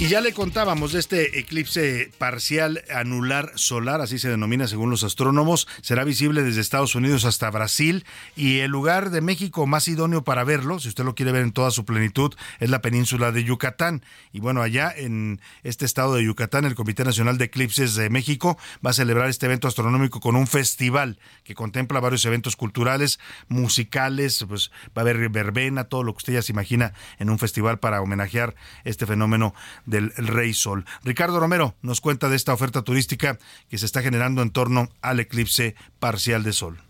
[0.00, 5.04] Y ya le contábamos de este eclipse parcial anular solar, así se denomina según los
[5.04, 5.68] astrónomos.
[5.82, 10.42] Será visible desde Estados Unidos hasta Brasil y el lugar de México más idóneo para
[10.42, 14.02] verlo, si usted lo quiere ver en toda su plenitud, es la península de Yucatán.
[14.32, 18.56] Y bueno, allá en este estado de Yucatán, el Comité Nacional de Eclipses de México
[18.84, 24.46] va a celebrar este evento astronómico con un festival que contempla varios eventos culturales, musicales,
[24.48, 27.80] pues va a haber verbena, todo lo que usted ya se imagina en un festival
[27.80, 29.52] para homenajear este fenómeno
[29.90, 30.84] del Rey Sol.
[31.04, 33.38] Ricardo Romero nos cuenta de esta oferta turística
[33.68, 36.80] que se está generando en torno al eclipse parcial de Sol.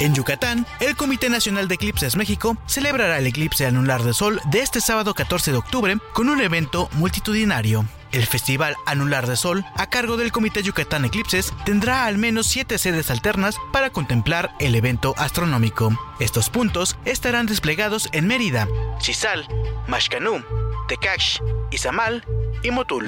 [0.00, 4.60] En Yucatán, el Comité Nacional de Eclipses México celebrará el eclipse anular de sol de
[4.60, 7.86] este sábado 14 de octubre con un evento multitudinario.
[8.12, 12.78] El Festival Anular de Sol, a cargo del Comité Yucatán Eclipses, tendrá al menos siete
[12.78, 15.90] sedes alternas para contemplar el evento astronómico.
[16.18, 19.46] Estos puntos estarán desplegados en Mérida, Chizal,
[19.86, 20.44] Mashcanú,
[20.88, 21.38] Tecash,
[21.70, 22.24] Izamal
[22.62, 23.06] y Motul.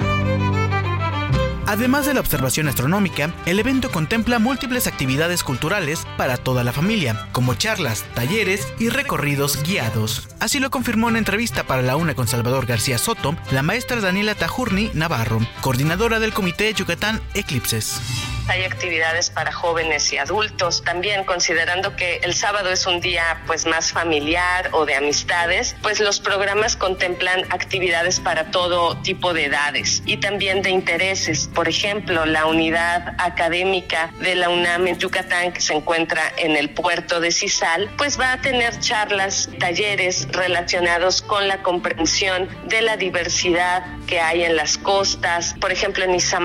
[1.65, 7.27] Además de la observación astronómica, el evento contempla múltiples actividades culturales para toda la familia,
[7.31, 10.27] como charlas, talleres y recorridos guiados.
[10.39, 14.35] Así lo confirmó en entrevista para la UNA con Salvador García Soto, la maestra Daniela
[14.35, 18.01] Tajurni Navarro, coordinadora del Comité Yucatán Eclipses
[18.47, 20.83] hay actividades para jóvenes y adultos.
[20.83, 25.99] También considerando que el sábado es un día pues más familiar o de amistades, pues
[25.99, 31.49] los programas contemplan actividades para todo tipo de edades y también de intereses.
[31.53, 36.69] Por ejemplo, la unidad académica de la UNAM en Yucatán que se encuentra en el
[36.69, 42.97] puerto de Cisal, pues va a tener charlas, talleres relacionados con la comprensión de la
[42.97, 45.55] diversidad que hay en las costas.
[45.59, 46.43] Por ejemplo, en Izamal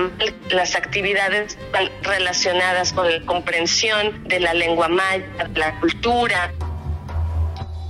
[0.49, 5.25] las actividades van relacionadas con la comprensión de la lengua maya,
[5.55, 6.51] la cultura.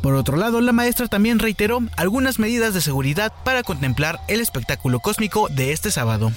[0.02, 5.00] Por otro lado, la maestra también reiteró algunas medidas de seguridad para contemplar el espectáculo
[5.00, 6.32] cósmico de este sábado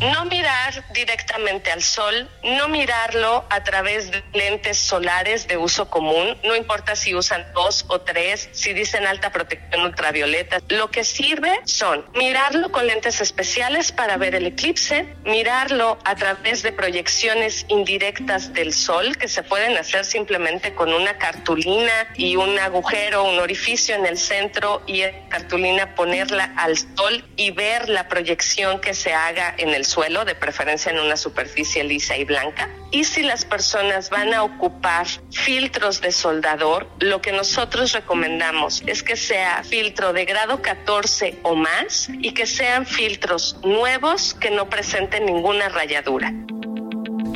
[0.00, 6.36] no mirar directamente al sol, no mirarlo a través de lentes solares de uso común,
[6.44, 10.60] no importa si usan dos o tres, si dicen alta protección ultravioleta.
[10.68, 16.62] Lo que sirve son mirarlo con lentes especiales para ver el eclipse, mirarlo a través
[16.62, 22.58] de proyecciones indirectas del sol que se pueden hacer simplemente con una cartulina y un
[22.58, 28.08] agujero, un orificio en el centro y esa cartulina ponerla al sol y ver la
[28.08, 32.68] proyección que se haga en el suelo, de preferencia en una superficie lisa y blanca.
[32.90, 39.02] Y si las personas van a ocupar filtros de soldador, lo que nosotros recomendamos es
[39.02, 44.68] que sea filtro de grado 14 o más y que sean filtros nuevos que no
[44.70, 46.32] presenten ninguna rayadura.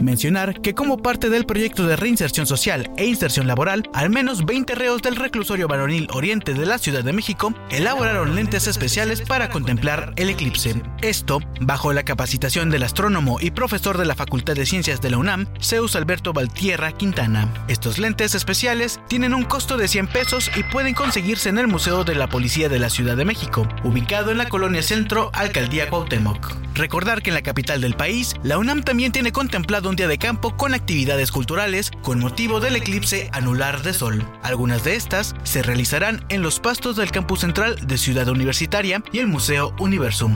[0.02, 4.74] Mencionar que como parte del proyecto de reinserción social e inserción laboral, al menos 20
[4.74, 10.12] reos del reclusorio varonil Oriente de la Ciudad de México elaboraron lentes especiales para contemplar
[10.16, 10.74] el eclipse.
[11.02, 15.18] Esto bajo la capacitación del astrónomo y profesor de la Facultad de Ciencias de la
[15.18, 17.48] UNAM, Zeus Alberto Valtierra Quintana.
[17.68, 22.02] Estos lentes especiales tienen un costo de 100 pesos y pueden conseguirse en el Museo
[22.02, 26.56] de la Policía de la Ciudad de México, ubicado en la colonia Centro, Alcaldía Cuauhtémoc.
[26.74, 30.16] Recordar que en la capital del país, la UNAM también tiene contemplado un día de
[30.16, 34.26] campo con actividades culturales con motivo del eclipse anular de sol.
[34.42, 39.18] Algunas de estas se realizarán en los pastos del campus central de Ciudad Universitaria y
[39.18, 40.34] el Museo Universum.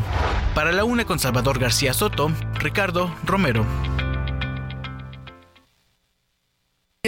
[0.54, 3.64] Para la UNA con Salvador García Soto, Ricardo Romero.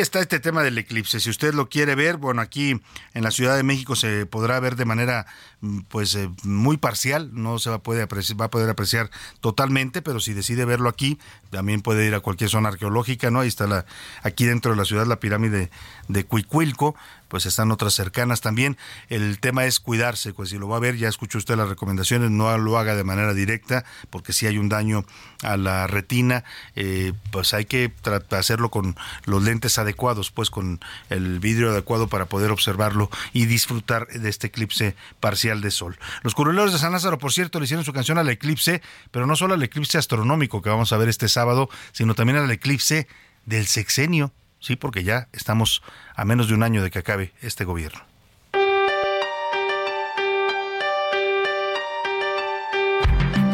[0.00, 1.20] Está este tema del eclipse.
[1.20, 2.80] Si usted lo quiere ver, bueno, aquí
[3.14, 5.26] en la Ciudad de México se podrá ver de manera
[5.60, 10.64] mm, pues eh, muy parcial, no se va a poder apreciar, totalmente, pero si decide
[10.64, 11.18] verlo aquí,
[11.50, 13.40] también puede ir a cualquier zona arqueológica, ¿no?
[13.40, 13.86] Ahí está la
[14.22, 15.70] aquí dentro de la ciudad la pirámide
[16.08, 16.94] de Cuicuilco,
[17.28, 18.76] pues están otras cercanas también.
[19.08, 22.30] El tema es cuidarse, pues si lo va a ver, ya escuchó usted las recomendaciones,
[22.30, 25.04] no lo haga de manera directa, porque si hay un daño
[25.42, 27.92] a la retina, eh, pues hay que
[28.30, 34.06] hacerlo con los lentes adecuados pues con el vidrio adecuado para poder observarlo y disfrutar
[34.08, 35.98] de este eclipse parcial de sol.
[36.22, 39.36] Los curuleros de San Lázaro, por cierto, le hicieron su canción al eclipse, pero no
[39.36, 43.06] solo al eclipse astronómico que vamos a ver este sábado, sino también al eclipse
[43.46, 45.82] del sexenio, sí, porque ya estamos
[46.14, 48.00] a menos de un año de que acabe este gobierno.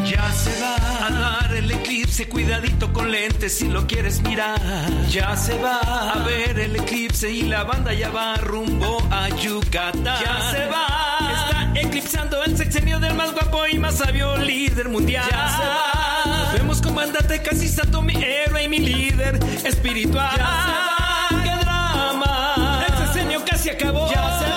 [0.05, 4.59] Ya se va a dar el eclipse, cuidadito con lentes si lo quieres mirar.
[5.09, 10.03] Ya se va a ver el eclipse y la banda ya va rumbo a Yucatán.
[10.03, 15.25] Ya se va, está eclipsando el sexenio del más guapo y más sabio líder mundial.
[15.29, 20.31] Ya se va, nos vemos comandante casi santo, mi héroe y mi líder espiritual.
[20.37, 20.94] Ya se va,
[23.65, 24.07] casi acabó.
[24.11, 24.54] Ya se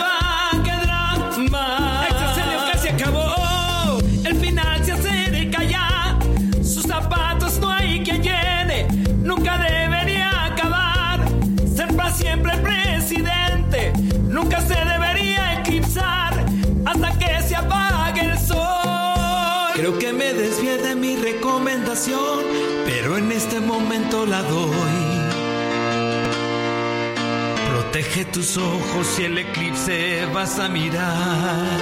[28.25, 31.79] Tus ojos y el eclipse vas a mirar.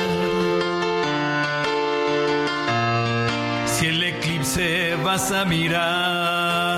[3.67, 6.77] Si el eclipse vas a mirar.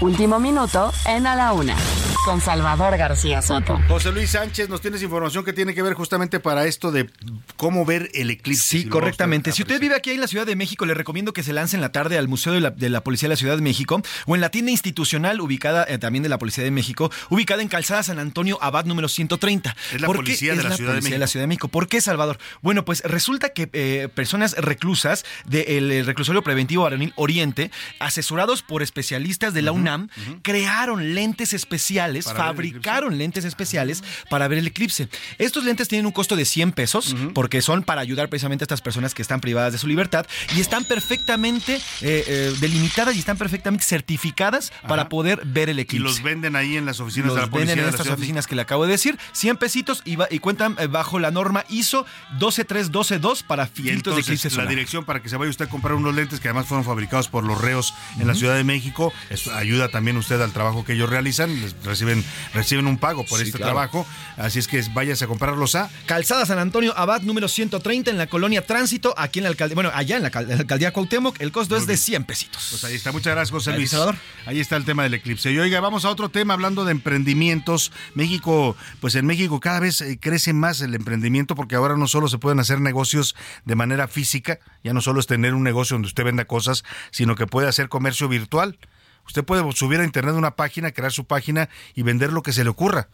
[0.00, 1.76] Último minuto en A la Una,
[2.24, 3.80] con Salvador García Soto.
[3.88, 7.10] José Luis Sánchez, nos tienes información que tiene que ver justamente para esto de
[7.56, 8.62] cómo ver el eclipse.
[8.62, 9.52] Sí, correctamente.
[9.52, 11.80] Si usted vive aquí en la Ciudad de México, le recomiendo que se lance en
[11.80, 14.34] la tarde al Museo de la, de la Policía de la Ciudad de México o
[14.34, 18.02] en la tienda institucional ubicada eh, también de la Policía de México, ubicada en Calzada
[18.02, 19.76] San Antonio Abad número 130.
[19.92, 21.32] Es la ¿Por qué policía de es la la Ciudad de policía México.
[21.32, 21.68] Ciudad de México.
[21.68, 22.38] ¿Por qué, Salvador?
[22.60, 29.54] Bueno, pues resulta que eh, personas reclusas del reclusorio preventivo Varonil Oriente, asesorados por especialistas
[29.54, 30.08] de la UNAM,
[30.42, 35.08] crearon lentes especiales, Para fabricaron lentes especiales para ver el eclipse.
[35.38, 38.80] Estos lentes tienen un costo de 100 pesos porque son para ayudar precisamente a estas
[38.82, 43.36] personas que están privadas de su libertad y están perfectamente eh, eh, delimitadas y están
[43.36, 46.02] perfectamente certificadas para poder ver el Y eclipse.
[46.04, 48.54] los venden ahí en las oficinas Los de la policía venden en estas oficinas que
[48.56, 52.04] le acabo de decir, 100 pesitos y, va- y cuentan eh, bajo la norma ISO
[52.38, 55.94] 12312 para Y filtros de eclipse la dirección para que se vaya usted a comprar
[55.94, 59.12] unos lentes que además fueron fabricados por los reos en la Ciudad de México.
[59.54, 61.60] Ayuda también usted al trabajo que ellos realizan.
[61.60, 62.24] Les reciben,
[62.54, 63.72] reciben un pago por Sí, este claro.
[63.72, 64.06] trabajo.
[64.36, 68.26] Así es que váyase a comprarlos a Calzada San Antonio Abad número 130 en la
[68.26, 71.40] colonia Tránsito, aquí en la alcaldía, bueno, allá en la, cal- en la alcaldía Cuauhtémoc,
[71.40, 72.66] el costo es de 100 pesitos.
[72.70, 73.90] Pues ahí está, muchas gracias José Luis.
[73.90, 74.16] Salvador.
[74.46, 75.52] Ahí está el tema del eclipse.
[75.52, 77.92] Y oiga, vamos a otro tema hablando de emprendimientos.
[78.14, 82.28] México, pues en México cada vez eh, crece más el emprendimiento porque ahora no solo
[82.28, 83.34] se pueden hacer negocios
[83.64, 87.34] de manera física, ya no solo es tener un negocio donde usted venda cosas, sino
[87.34, 88.78] que puede hacer comercio virtual.
[89.26, 92.64] Usted puede subir a internet una página, crear su página y vender lo que se
[92.64, 93.08] le ocurra.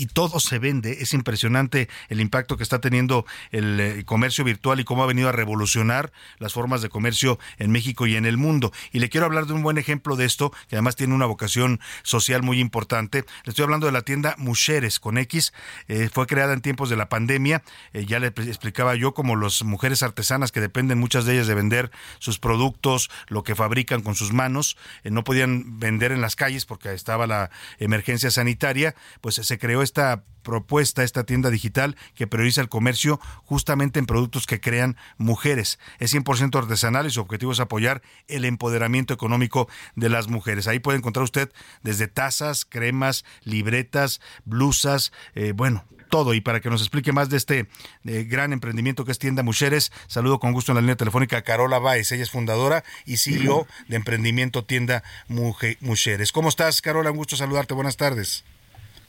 [0.00, 0.96] Y todo se vende.
[1.02, 5.28] Es impresionante el impacto que está teniendo el eh, comercio virtual y cómo ha venido
[5.28, 8.72] a revolucionar las formas de comercio en México y en el mundo.
[8.92, 11.80] Y le quiero hablar de un buen ejemplo de esto, que además tiene una vocación
[12.02, 13.26] social muy importante.
[13.44, 15.52] Le estoy hablando de la tienda Mujeres con X.
[15.88, 17.62] Eh, fue creada en tiempos de la pandemia.
[17.92, 21.54] Eh, ya le explicaba yo como las mujeres artesanas que dependen muchas de ellas de
[21.54, 21.90] vender
[22.20, 26.94] sus productos, lo que fabrican con sus manos, no podían vender en las calles porque
[26.94, 32.68] estaba la emergencia sanitaria, pues se creó esta propuesta, esta tienda digital que prioriza el
[32.70, 35.78] comercio justamente en productos que crean mujeres.
[35.98, 40.66] Es 100% artesanal y su objetivo es apoyar el empoderamiento económico de las mujeres.
[40.66, 46.32] Ahí puede encontrar usted desde tazas, cremas, libretas, blusas, eh, bueno, todo.
[46.34, 47.68] Y para que nos explique más de este
[48.06, 51.42] eh, gran emprendimiento que es Tienda Mujeres, saludo con gusto en la línea telefónica a
[51.42, 52.12] Carola Baez.
[52.12, 56.32] Ella es fundadora y CEO de Emprendimiento Tienda Muje- Mujeres.
[56.32, 57.10] ¿Cómo estás, Carola?
[57.10, 57.74] Un gusto saludarte.
[57.74, 58.42] Buenas tardes.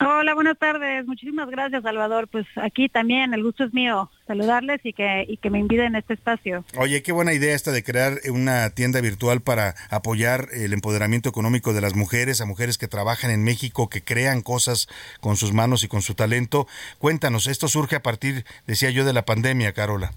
[0.04, 1.06] Hola, buenas tardes.
[1.06, 2.28] Muchísimas gracias, Salvador.
[2.28, 6.00] Pues aquí también el gusto es mío saludarles y que, y que me inviten a
[6.00, 6.66] este espacio.
[6.76, 11.72] Oye, qué buena idea esta de crear una tienda virtual para apoyar el empoderamiento económico
[11.74, 14.88] de las mujeres, a mujeres que trabajan en México, que crean cosas
[15.20, 16.66] con sus manos y con su talento.
[16.98, 20.14] Cuéntanos, esto surge a partir, decía yo, de la pandemia, Carola.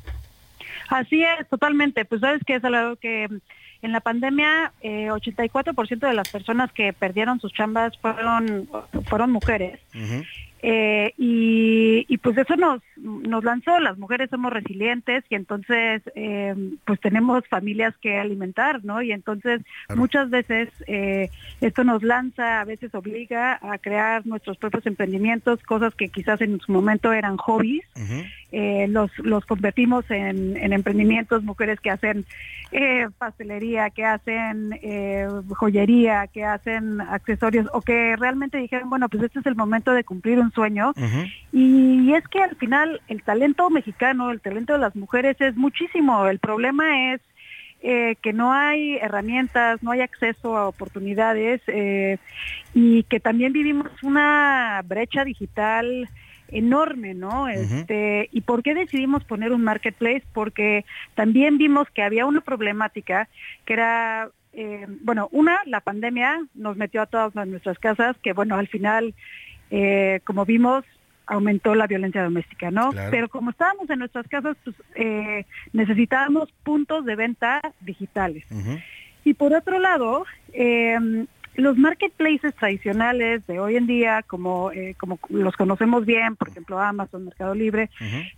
[0.88, 2.06] Así es, totalmente.
[2.06, 3.28] Pues sabes que es algo que
[3.85, 8.69] en la pandemia eh, 84% de las personas que perdieron sus chambas fueron,
[9.06, 9.78] fueron mujeres.
[10.66, 16.55] Eh, y, y pues eso nos, nos lanzó, las mujeres somos resilientes y entonces eh,
[16.86, 19.02] pues tenemos familias que alimentar, ¿no?
[19.02, 19.61] Y entonces
[19.94, 21.28] muchas veces eh,
[21.61, 26.59] esto nos lanza, a veces obliga a crear nuestros propios emprendimientos, cosas que quizás en
[26.61, 27.85] su momento eran hobbies.
[28.55, 32.24] Eh, los, los convertimos en, en emprendimientos, mujeres que hacen
[32.70, 35.26] eh, pastelería, que hacen eh,
[35.56, 40.05] joyería, que hacen accesorios o que realmente dijeron, bueno, pues este es el momento de
[40.05, 40.93] cumplir un sueño.
[41.52, 46.28] Y es que al final el talento mexicano, el talento de las mujeres es muchísimo.
[46.28, 47.20] El problema es
[47.82, 52.18] eh, que no hay herramientas, no hay acceso a oportunidades eh,
[52.72, 56.09] y que también vivimos una brecha digital
[56.48, 57.48] enorme, ¿no?
[57.48, 60.24] Este, ¿Y por qué decidimos poner un marketplace?
[60.32, 60.84] Porque
[61.14, 63.28] también vimos que había una problemática
[63.64, 68.56] que era, eh, bueno, una, la pandemia nos metió a todas nuestras casas, que bueno,
[68.56, 69.14] al final,
[69.70, 70.84] eh, como vimos,
[71.26, 72.90] aumentó la violencia doméstica, ¿no?
[72.90, 73.10] Claro.
[73.10, 78.44] Pero como estábamos en nuestras casas, pues eh, necesitábamos puntos de venta digitales.
[79.24, 85.18] Y por otro lado, eh, los marketplaces tradicionales de hoy en día, como, eh, como
[85.28, 87.90] los conocemos bien, por ejemplo Amazon, Mercado Libre,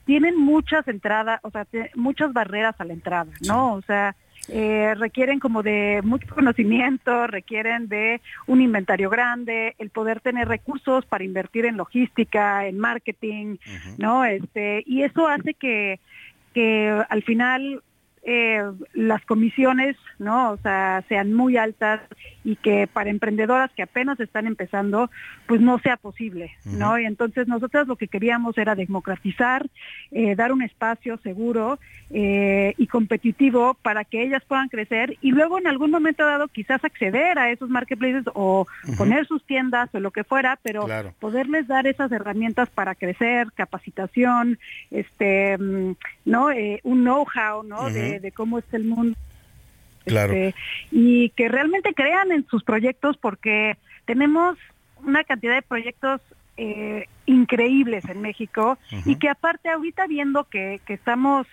[0.05, 3.74] tienen muchas entradas, o sea, muchas barreras a la entrada, ¿no?
[3.74, 4.14] O sea,
[4.48, 11.05] eh, requieren como de mucho conocimiento, requieren de un inventario grande, el poder tener recursos
[11.06, 13.56] para invertir en logística, en marketing,
[13.98, 14.24] ¿no?
[14.24, 15.98] Este, y eso hace que,
[16.55, 17.82] que al final
[18.28, 18.60] eh,
[18.92, 20.50] las comisiones, ¿no?
[20.50, 22.00] O sea, sean muy altas
[22.42, 25.10] y que para emprendedoras que apenas están empezando,
[25.46, 26.98] pues no sea posible, ¿no?
[26.98, 29.64] Y entonces nosotros lo que queríamos era democratizar,
[30.10, 31.78] eh, dar un espacio seguro
[32.10, 36.84] eh, y competitivo para que ellas puedan crecer y luego en algún momento dado quizás
[36.84, 38.66] acceder a esos marketplaces o
[38.98, 41.14] poner sus tiendas o lo que fuera, pero Claro.
[41.20, 44.58] poderles dar esas herramientas para crecer, capacitación,
[44.90, 45.92] este, mm,
[46.24, 47.90] no, Eh, un know-how, ¿no?
[47.90, 49.16] de, De cómo es el mundo.
[50.05, 50.32] Claro.
[50.32, 50.59] Este,
[50.90, 54.56] y que realmente crean en sus proyectos porque tenemos
[55.05, 56.20] una cantidad de proyectos
[56.56, 61.47] eh, increíbles en México y que aparte ahorita viendo que, que estamos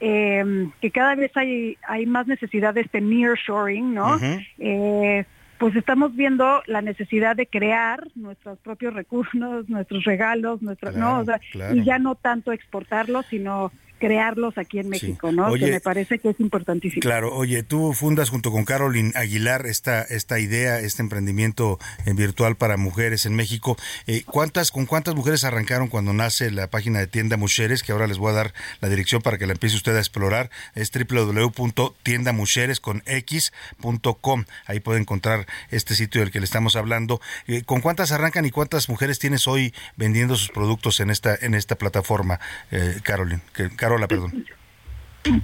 [0.00, 4.18] eh, que cada vez hay hay más necesidad de este nearshoring, ¿no?
[4.58, 5.24] Eh,
[5.58, 11.20] pues estamos viendo la necesidad de crear nuestros propios recursos, nuestros regalos, nuestros, Claro, no,
[11.20, 11.74] o sea, claro.
[11.74, 15.46] y ya no tanto exportarlos, sino crearlos aquí en México, ¿no?
[15.46, 17.00] Oye, que me parece que es importantísimo.
[17.00, 22.56] Claro, oye, tú fundas junto con Carolyn Aguilar esta, esta idea, este emprendimiento eh, virtual
[22.56, 23.76] para mujeres en México.
[24.06, 27.82] Eh, ¿cuántas, ¿Con cuántas mujeres arrancaron cuando nace la página de Tienda Mujeres?
[27.82, 30.50] Que ahora les voy a dar la dirección para que la empiece usted a explorar.
[30.74, 34.44] Es www.tiendamujeres con x.com.
[34.66, 37.20] Ahí puede encontrar este sitio del que le estamos hablando.
[37.46, 41.54] Eh, ¿Con cuántas arrancan y cuántas mujeres tienes hoy vendiendo sus productos en esta, en
[41.54, 42.40] esta plataforma,
[42.70, 43.40] eh, Carolyn?
[43.52, 44.44] Que, Carola, perdón.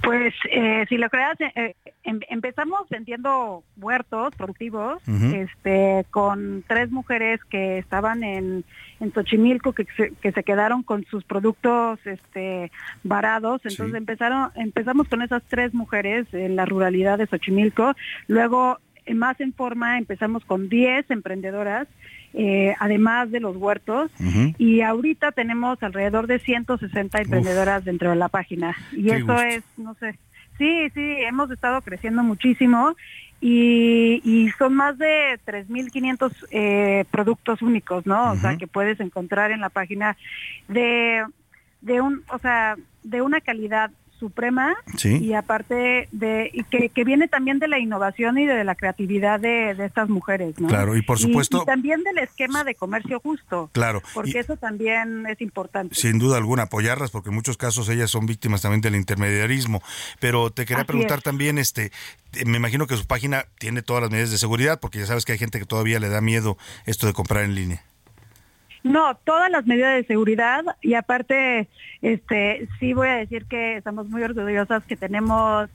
[0.03, 7.43] Pues eh, si lo creas, eh, em- empezamos vendiendo huertos productivos, este, con tres mujeres
[7.45, 8.63] que estaban en,
[8.99, 12.71] en Xochimilco que se, que se quedaron con sus productos, este,
[13.03, 13.61] varados.
[13.63, 13.97] Entonces Sí.
[13.97, 17.95] empezaron, empezamos con esas tres mujeres en la ruralidad de Xochimilco.
[18.27, 18.77] Luego,
[19.07, 21.87] eh, más en forma, empezamos con 10 emprendedoras,
[22.33, 24.11] eh, además de los huertos.
[24.57, 28.75] Y ahorita tenemos alrededor de 160 emprendedoras dentro de la página.
[28.91, 29.41] Y eso gusto.
[29.41, 30.17] es, no sé,
[30.57, 32.95] sí, sí, hemos estado creciendo muchísimo
[33.41, 38.31] y, y son más de 3.500 eh, productos únicos, ¿no?
[38.31, 40.15] O sea, que puedes encontrar en la página
[40.67, 41.25] de,
[41.81, 43.89] de un, o sea, de una calidad
[44.21, 45.17] suprema Sí.
[45.17, 49.39] y aparte de y que, que viene también de la innovación y de la creatividad
[49.39, 50.67] de, de estas mujeres, ¿no?
[50.67, 53.69] Claro, y por supuesto- y también del esquema de comercio justo.
[53.73, 55.95] Claro, Porque y- eso también es importante.
[55.95, 59.81] Sin duda alguna, apoyarlas, porque en muchos casos ellas son víctimas también del intermediarismo.
[60.19, 61.23] Pero te quería Así preguntar es.
[61.23, 61.91] también, este,
[62.45, 65.31] me imagino que su página tiene todas las medidas de seguridad, porque ya sabes que
[65.33, 67.83] hay gente que todavía le da miedo esto de comprar en línea.
[68.83, 71.67] No, todas las medidas de seguridad y aparte,
[72.01, 75.69] este, sí voy a decir que estamos muy orgullosas que tenemos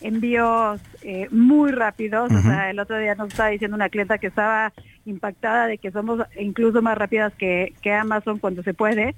[0.00, 2.30] envíos eh, muy rápidos.
[2.32, 4.72] O sea, el otro día nos estaba diciendo una clienta que estaba
[5.04, 9.14] impactada de que somos incluso más rápidas que, que Amazon cuando se puede.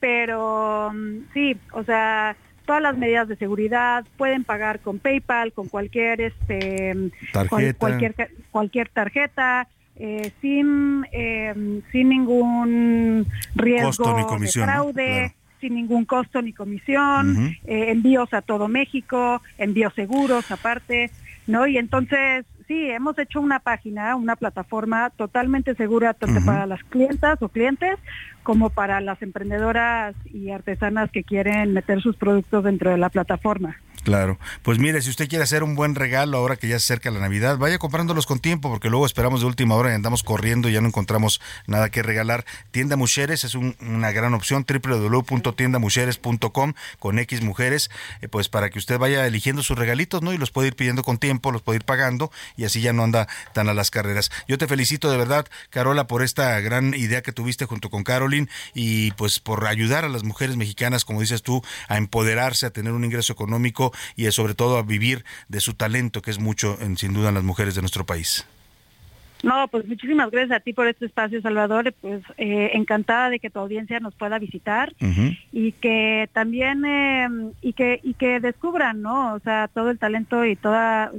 [0.00, 5.68] Pero mm, sí, o sea, todas las medidas de seguridad pueden pagar con PayPal, con
[5.68, 7.12] cualquier este cual-
[7.48, 7.78] Tarjeta.
[7.78, 8.14] cualquier
[8.50, 9.68] cualquier tarjeta.
[9.96, 14.72] Eh, sin eh, sin ningún riesgo Costo ni comisión, de ¿no?
[14.72, 15.34] fraude, Claro.
[15.60, 21.10] sin ningún costo ni comisión, eh, envíos a todo México, envíos seguros aparte,
[21.46, 21.66] ¿no?
[21.66, 27.40] Y entonces, sí, hemos hecho una página, una plataforma totalmente segura tanto para las clientas
[27.40, 27.98] o clientes
[28.44, 33.74] como para las emprendedoras y artesanas que quieren meter sus productos dentro de la plataforma.
[34.04, 34.38] Claro.
[34.62, 37.20] Pues mire, si usted quiere hacer un buen regalo ahora que ya se acerca la
[37.20, 40.72] Navidad, vaya comprándolos con tiempo porque luego esperamos de última hora y andamos corriendo y
[40.74, 42.44] ya no encontramos nada que regalar.
[42.70, 47.90] Tienda Mujeres es un- una gran opción, www.tiendamujeres.com con X Mujeres,
[48.20, 50.32] eh, pues para que usted vaya eligiendo sus regalitos, ¿no?
[50.34, 53.04] Y los puede ir pidiendo con tiempo, los puede ir pagando y así ya no
[53.04, 54.30] anda tan a las carreras.
[54.48, 58.04] Yo te felicito de verdad, Carola, por esta gran idea que tuviste junto con
[58.74, 62.92] Y pues por ayudar a las mujeres mexicanas, como dices tú, a empoderarse, a tener
[62.92, 66.78] un ingreso económico y eh, sobre todo a vivir de su talento, que es mucho,
[66.80, 68.44] en, sin duda, en las mujeres de nuestro país.
[69.44, 71.92] No, pues muchísimas gracias a ti por este espacio, Salvador.
[72.00, 74.92] Pues eh, encantada de que tu audiencia nos pueda visitar
[75.52, 77.28] y que también eh,
[77.60, 79.34] y que y que descubran, ¿no?
[79.34, 81.12] O sea, todo el talento y toda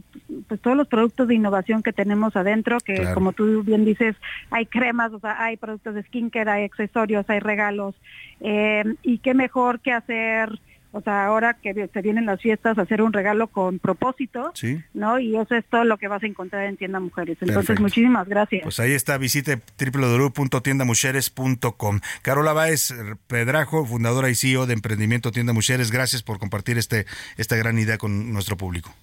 [0.47, 3.13] pues todos los productos de innovación que tenemos adentro, que Claro.
[3.13, 4.15] como tú bien dices,
[4.49, 7.93] hay cremas, o sea, hay productos de skincare, hay accesorios, hay regalos
[8.41, 10.59] eh, y qué mejor que hacer
[10.97, 14.81] o sea, ahora que se vienen las fiestas, hacer un regalo con propósito, Sí.
[14.93, 15.19] ¿no?
[15.19, 17.33] Y eso es todo lo que vas a encontrar en Tienda Mujeres.
[17.41, 17.81] Entonces, Perfecto.
[17.81, 18.63] muchísimas gracias.
[18.63, 21.99] Pues ahí está, visite www.tiendamujeres.com.
[22.21, 22.93] Carola Báez
[23.27, 27.05] Pedrajo, fundadora y CEO de Emprendimiento Tienda Mujeres, gracias por compartir este
[27.37, 28.93] esta gran idea con nuestro público.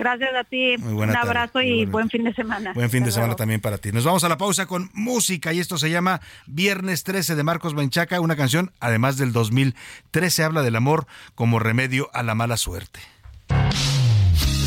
[0.00, 0.76] Gracias a ti.
[0.78, 2.72] Muy buena un tarde, abrazo y buen fin de semana.
[2.72, 3.36] Buen fin de semana luego.
[3.36, 3.92] también para ti.
[3.92, 7.74] Nos vamos a la pausa con música y esto se llama Viernes 13 de Marcos
[7.74, 13.00] Menchaca, una canción además del 2013 habla del amor como remedio a la mala suerte.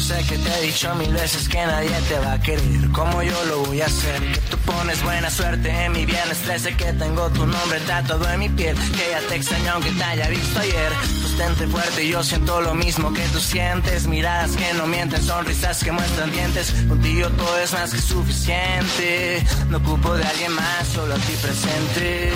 [0.03, 3.45] Sé que te he dicho mil veces que nadie te va a querer como yo
[3.45, 4.21] lo voy a hacer.
[4.33, 8.39] Que tú pones buena suerte en mi viernes 13 que tengo tu nombre tatuado en
[8.41, 8.75] mi piel.
[8.75, 10.91] Que ya te extraño aunque te haya visto ayer.
[11.21, 14.05] Sustente fuerte y yo siento lo mismo que tú sientes.
[14.05, 16.73] Miradas que no mienten, sonrisas que muestran dientes.
[16.89, 19.41] Contigo todo es más que suficiente.
[19.69, 22.33] No ocupo de alguien más, solo a ti presente.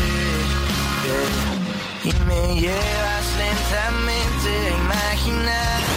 [2.06, 5.97] Y me llevas lentamente a imaginar.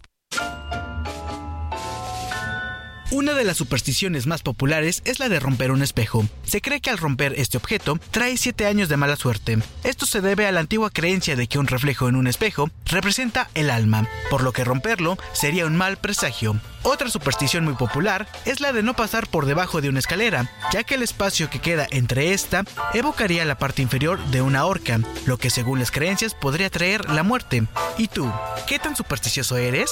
[3.13, 6.25] Una de las supersticiones más populares es la de romper un espejo.
[6.45, 9.59] Se cree que al romper este objeto trae siete años de mala suerte.
[9.83, 13.49] Esto se debe a la antigua creencia de que un reflejo en un espejo representa
[13.53, 16.57] el alma, por lo que romperlo sería un mal presagio.
[16.83, 20.85] Otra superstición muy popular es la de no pasar por debajo de una escalera, ya
[20.85, 22.63] que el espacio que queda entre esta
[22.93, 27.23] evocaría la parte inferior de una horca, lo que según las creencias podría traer la
[27.23, 27.67] muerte.
[27.97, 28.31] ¿Y tú?
[28.67, 29.91] ¿Qué tan supersticioso eres?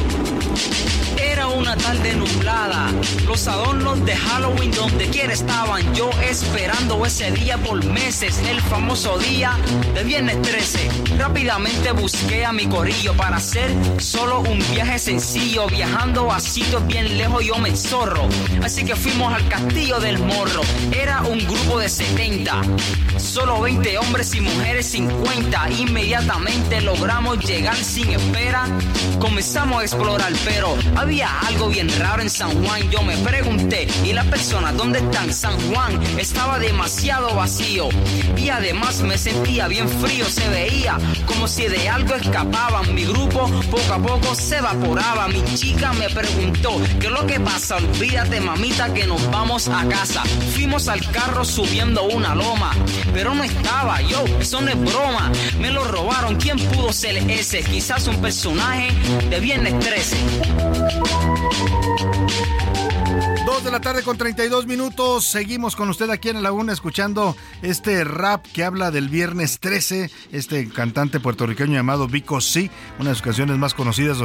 [1.17, 2.91] Era una tarde nublada,
[3.25, 9.17] los adornos de Halloween donde quiera estaban, yo esperando ese día por meses, el famoso
[9.19, 9.57] día
[9.93, 10.89] de viernes 13.
[11.17, 13.69] Rápidamente busqué a mi corillo para hacer
[13.99, 18.27] solo un viaje sencillo, viajando a sitios bien lejos yo me zorro.
[18.63, 20.61] Así que fuimos al castillo del morro,
[20.91, 22.61] era un grupo de 70,
[23.17, 25.69] solo 20 hombres y mujeres 50.
[25.71, 28.65] Inmediatamente logramos llegar sin espera,
[29.19, 32.89] comenzamos a explorar, pero había algo bien raro en San Juan.
[32.91, 35.33] Yo me pregunté, ¿y las personas dónde están?
[35.33, 37.87] San Juan estaba demasiado vacío
[38.35, 40.25] y además me sentía bien frío.
[40.25, 42.93] Se veía como si de algo escapaban.
[42.93, 45.29] Mi grupo poco a poco se evaporaba.
[45.29, 47.77] Mi chica me preguntó, ¿qué es lo que pasa?
[47.77, 50.23] Olvídate, mamita, que nos vamos a casa.
[50.53, 52.71] Fuimos al carro subiendo una loma,
[53.13, 54.25] pero no estaba yo.
[54.39, 55.31] Eso no es broma.
[55.59, 56.35] Me lo robaron.
[56.35, 57.63] ¿Quién pudo ser ese?
[57.63, 58.89] Quizás un personaje
[59.29, 60.40] de Viernes 13.
[60.43, 60.75] Thank
[63.25, 63.30] you.
[63.51, 65.25] Dos de la tarde con 32 minutos.
[65.25, 70.09] Seguimos con usted aquí en la una escuchando este rap que habla del viernes 13.
[70.31, 74.19] Este cantante puertorriqueño llamado Vico C, una de sus canciones más conocidas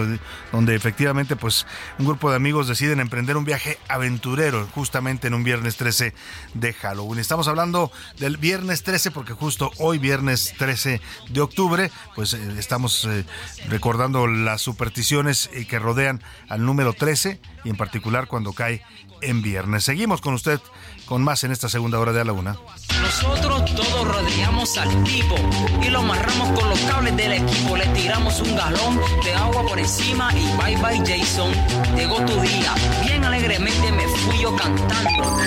[0.53, 1.67] donde, efectivamente pues
[1.99, 6.15] un grupo de amigos deciden emprender un viaje aventurero justamente en un viernes 13
[6.55, 7.19] de Halloween.
[7.19, 7.91] Estamos hablando
[8.21, 11.01] del viernes 13 porque justo hoy viernes 13
[11.31, 13.25] de octubre pues eh, estamos eh,
[13.69, 18.83] recordando las supersticiones eh, que rodean al número 13 y en particular cuando cae
[19.21, 19.85] en viernes.
[19.85, 20.61] Seguimos con usted
[21.05, 22.57] con más en esta segunda hora de a la una.
[23.03, 25.35] Nosotros todos rodeamos al tipo
[25.83, 27.77] y lo amarramos con los cables del equipo.
[27.77, 31.53] Le tiramos un galón de agua por encima y bye bye Jason.
[31.97, 32.75] Llegó tu día,
[33.05, 35.39] bien alegremente me fui yo cantando.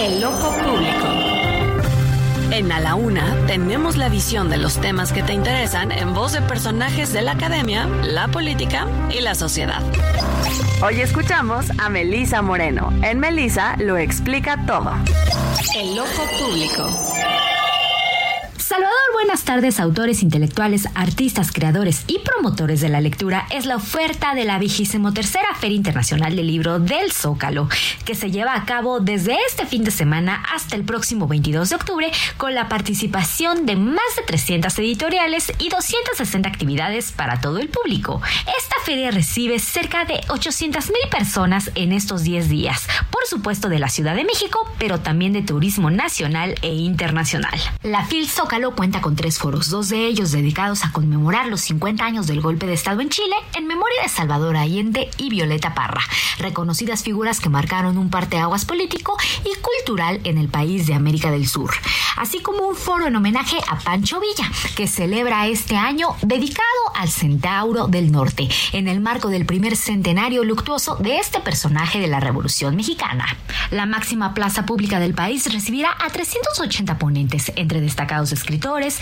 [0.00, 1.36] El Loco Público.
[2.52, 6.32] En A la Una tenemos la visión de los temas que te interesan en voz
[6.32, 9.82] de personajes de la academia, la política y la sociedad.
[10.82, 12.92] Hoy escuchamos a Melisa Moreno.
[13.02, 14.92] En Melisa lo explica todo.
[15.74, 17.05] El Loco Público.
[18.66, 23.46] Salvador, buenas tardes, autores intelectuales, artistas, creadores y promotores de la lectura.
[23.50, 27.68] Es la oferta de la vigésimo tercera Feria Internacional del Libro del Zócalo,
[28.04, 31.76] que se lleva a cabo desde este fin de semana hasta el próximo 22 de
[31.76, 37.68] octubre, con la participación de más de 300 editoriales y 260 actividades para todo el
[37.68, 38.20] público.
[38.58, 43.78] Esta feria recibe cerca de 800 mil personas en estos 10 días, por supuesto de
[43.78, 47.54] la Ciudad de México, pero también de turismo nacional e internacional.
[47.84, 52.02] La FIL Zócalo cuenta con tres foros, dos de ellos dedicados a conmemorar los 50
[52.02, 56.00] años del golpe de Estado en Chile, en memoria de Salvador Allende y Violeta Parra,
[56.38, 59.14] reconocidas figuras que marcaron un parteaguas político
[59.44, 61.70] y cultural en el país de América del Sur,
[62.16, 66.64] así como un foro en homenaje a Pancho Villa, que celebra este año dedicado
[66.94, 72.08] al Centauro del Norte, en el marco del primer centenario luctuoso de este personaje de
[72.08, 73.26] la Revolución Mexicana.
[73.70, 78.98] La máxima plaza pública del país recibirá a 380 ponentes, entre destacados creadores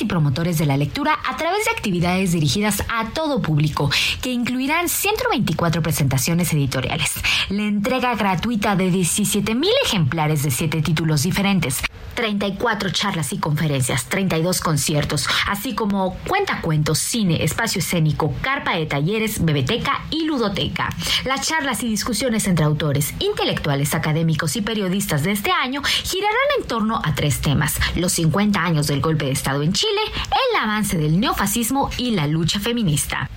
[0.00, 3.90] y promotores de la lectura a través de actividades dirigidas a todo público,
[4.22, 7.12] que incluirán 124 presentaciones editoriales,
[7.48, 11.82] la entrega gratuita de 17.000 ejemplares de 7 títulos diferentes,
[12.14, 19.44] 34 charlas y conferencias, 32 conciertos, así como cuentacuentos, cine, espacio escénico, carpa de talleres,
[19.44, 20.90] bebeteca y ludoteca.
[21.24, 26.66] Las charlas y discusiones entre autores, intelectuales, académicos y periodistas de este año girarán en
[26.66, 30.00] torno a tres temas: los 50 años del golpe de Estado en Chile,
[30.30, 33.30] el avance del neofascismo y la lucha feminista.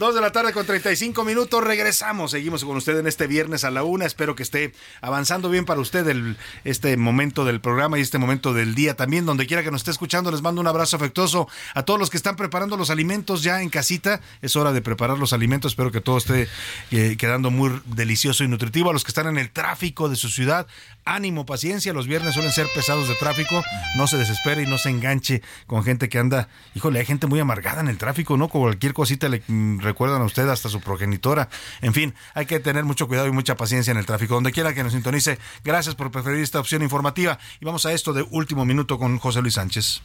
[0.00, 2.30] Dos de la tarde con 35 minutos, regresamos.
[2.30, 4.06] Seguimos con usted en este viernes a la una.
[4.06, 4.72] Espero que esté
[5.02, 9.26] avanzando bien para usted el, este momento del programa y este momento del día también.
[9.26, 12.16] Donde quiera que nos esté escuchando, les mando un abrazo afectuoso a todos los que
[12.16, 14.22] están preparando los alimentos ya en casita.
[14.40, 15.72] Es hora de preparar los alimentos.
[15.72, 16.48] Espero que todo esté
[16.92, 18.88] eh, quedando muy delicioso y nutritivo.
[18.88, 20.66] A los que están en el tráfico de su ciudad,
[21.04, 21.92] ánimo, paciencia.
[21.92, 23.62] Los viernes suelen ser pesados de tráfico.
[23.98, 26.48] No se desespere y no se enganche con gente que anda.
[26.74, 28.48] Híjole, hay gente muy amargada en el tráfico, ¿no?
[28.48, 31.48] Cualquier cosita le mm, recuerdan a usted hasta su progenitora.
[31.80, 34.34] En fin, hay que tener mucho cuidado y mucha paciencia en el tráfico.
[34.34, 37.38] Donde quiera que nos sintonice, gracias por preferir esta opción informativa.
[37.60, 40.00] Y vamos a esto de último minuto con José Luis Sánchez.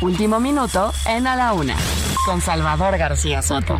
[0.00, 1.76] Último minuto en A la Una,
[2.26, 3.78] con Salvador García Soto.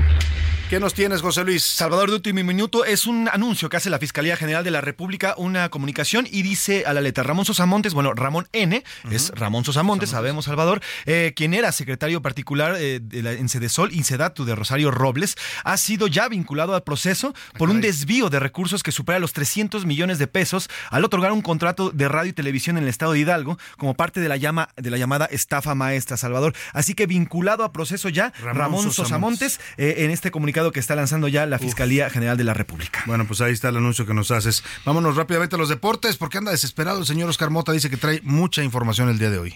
[0.75, 1.63] ¿Qué nos tienes, José Luis?
[1.63, 5.37] Salvador de último minuto es un anuncio que hace la Fiscalía General de la República,
[5.37, 10.11] una comunicación y dice a la letra Ramón Sosamontes, bueno, Ramón N, es Ramón Sosamontes,
[10.11, 14.91] sabemos, Salvador, eh, quien era secretario particular eh, de la, en Cedesol, Incedatu de Rosario
[14.91, 19.33] Robles, ha sido ya vinculado al proceso por un desvío de recursos que supera los
[19.33, 23.13] 300 millones de pesos al otorgar un contrato de radio y televisión en el estado
[23.13, 26.53] de Hidalgo como parte de la, llama, de la llamada estafa maestra, Salvador.
[26.73, 29.61] Así que vinculado a proceso ya Ramón, Ramón Sosamontes.
[29.77, 33.03] eh, en este comunicado que está lanzando ya la Fiscalía General de la República.
[33.07, 34.63] Bueno, pues ahí está el anuncio que nos haces.
[34.85, 37.73] Vámonos rápidamente a los deportes, porque anda desesperado el señor Oscar Mota.
[37.73, 39.55] Dice que trae mucha información el día de hoy.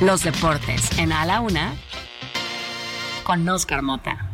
[0.00, 1.74] Los deportes en A la Una,
[3.24, 4.27] con Oscar Mota.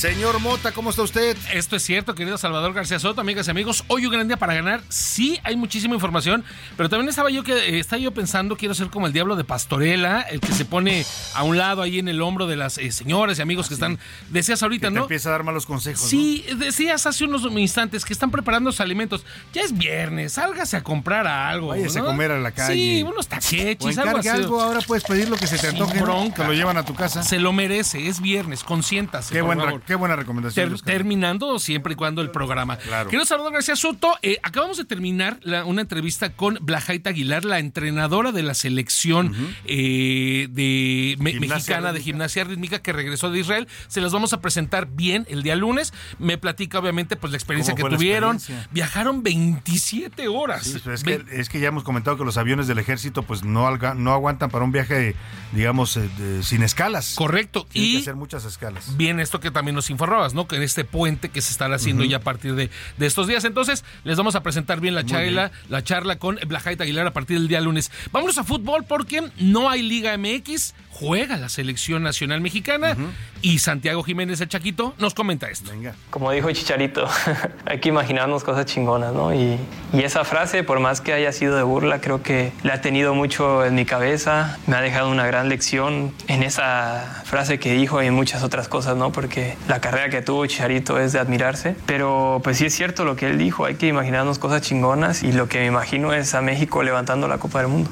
[0.00, 1.36] Señor Mota, ¿cómo está usted?
[1.52, 3.84] Esto es cierto, querido Salvador García Soto, amigas y amigos.
[3.88, 4.80] Hoy un gran día para ganar.
[4.88, 6.42] Sí, hay muchísima información,
[6.78, 9.44] pero también estaba yo que eh, estaba yo pensando, quiero ser como el diablo de
[9.44, 11.04] Pastorela, el que se pone
[11.34, 13.98] a un lado ahí en el hombro de las eh, señoras y amigos que están,
[14.30, 15.02] decías ahorita, Que te ¿no?
[15.02, 16.08] empieza a dar malos consejos.
[16.08, 19.26] Sí, decías hace unos instantes que están preparando sus alimentos.
[19.52, 21.68] Ya es viernes, sálgase a comprar algo.
[21.68, 22.06] Váyase ¿no?
[22.06, 22.72] a comer a la calle.
[22.72, 24.28] Sí, unos O taquechis, algo así.
[24.30, 26.00] algo, ahora puedes pedir lo que se te antoje.
[26.00, 26.32] ¿no?
[26.34, 27.22] Te lo llevan a tu casa.
[27.22, 29.34] Se lo merece, es viernes, consiéntase.
[29.34, 29.60] Qué, buen.
[29.90, 30.66] Qué buena recomendación.
[30.68, 30.92] Ter- Oscar.
[30.94, 32.78] terminando siempre y cuando el programa.
[33.08, 34.14] Quiero saludar García Soto.
[34.22, 39.34] Eh, acabamos de terminar la- una entrevista con Blajaita Aguilar, la entrenadora de la selección
[39.64, 43.66] eh, de me- Gimnasia mexicana de gimnasia rítmica que regresó de Israel.
[43.88, 45.92] Se las vamos a presentar bien el día lunes.
[46.20, 48.36] Me platica obviamente pues la experiencia ¿Cómo que tuvieron.
[48.36, 48.68] experiencia?
[48.72, 50.64] Viajaron 27 horas.
[50.64, 53.42] Sí, pero es, que, es que ya hemos comentado que los aviones del ejército pues
[53.42, 55.16] no, alga- no aguantan para un viaje,
[55.52, 57.14] digamos, eh, de- sin escalas.
[57.16, 57.66] Correcto.
[57.68, 58.96] Tienen y que hacer muchas escalas.
[58.96, 60.46] Bien, esto que también nos informabas, ¿no?
[60.46, 63.44] Que en este puente que se estará haciendo ya a partir de, de estos días.
[63.44, 67.12] Entonces, les vamos a presentar bien la Muy charla, la charla con Blajaita Aguilar a
[67.12, 67.90] partir del día lunes.
[68.12, 72.94] Vámonos a fútbol porque no hay Liga MX, juega la selección nacional mexicana
[73.40, 75.70] y Santiago Jiménez el Chaquito nos comenta esto.
[75.70, 75.94] Venga.
[76.10, 77.08] Como dijo Chicharito,
[77.64, 79.34] hay que imaginarnos cosas chingonas, ¿no?
[79.34, 79.58] Y,
[79.94, 83.14] y esa frase, por más que haya sido de burla, creo que la ha tenido
[83.14, 88.02] mucho en mi cabeza, me ha dejado una gran lección en esa frase que dijo
[88.02, 89.10] y en muchas otras cosas, ¿no?
[89.10, 93.16] Porque la carrera que tuvo Chicharito es de admirarse, pero pues sí es cierto lo
[93.16, 96.42] que él dijo, hay que imaginarnos cosas chingonas y lo que me imagino es a
[96.42, 97.90] México levantando la Copa del Mundo.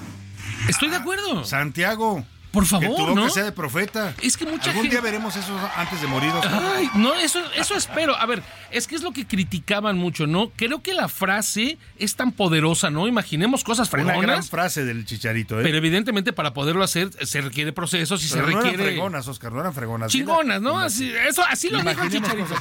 [0.68, 1.44] Estoy de acuerdo.
[1.44, 2.22] Santiago.
[2.50, 3.28] Por Que favor, boca ¿no?
[3.28, 4.14] sea de profeta.
[4.22, 6.32] Es que mucha Algún gente- día veremos eso antes de morir.
[6.76, 8.16] Ay, no, eso, eso espero.
[8.16, 10.50] A ver, es que es lo que criticaban mucho, ¿no?
[10.56, 13.06] Creo que la frase es tan poderosa, ¿no?
[13.06, 14.50] Imaginemos cosas Una gran fregonas.
[14.50, 15.62] frase del chicharito, ¿eh?
[15.62, 18.82] Pero evidentemente para poderlo hacer se requiere procesos y Pero se no requiere...
[18.82, 20.10] eran fregonas, Oscar, no eran fregonas.
[20.10, 20.78] Chingonas, ¿no?
[20.78, 22.54] Así, eso, así lo dijo el Chicharito.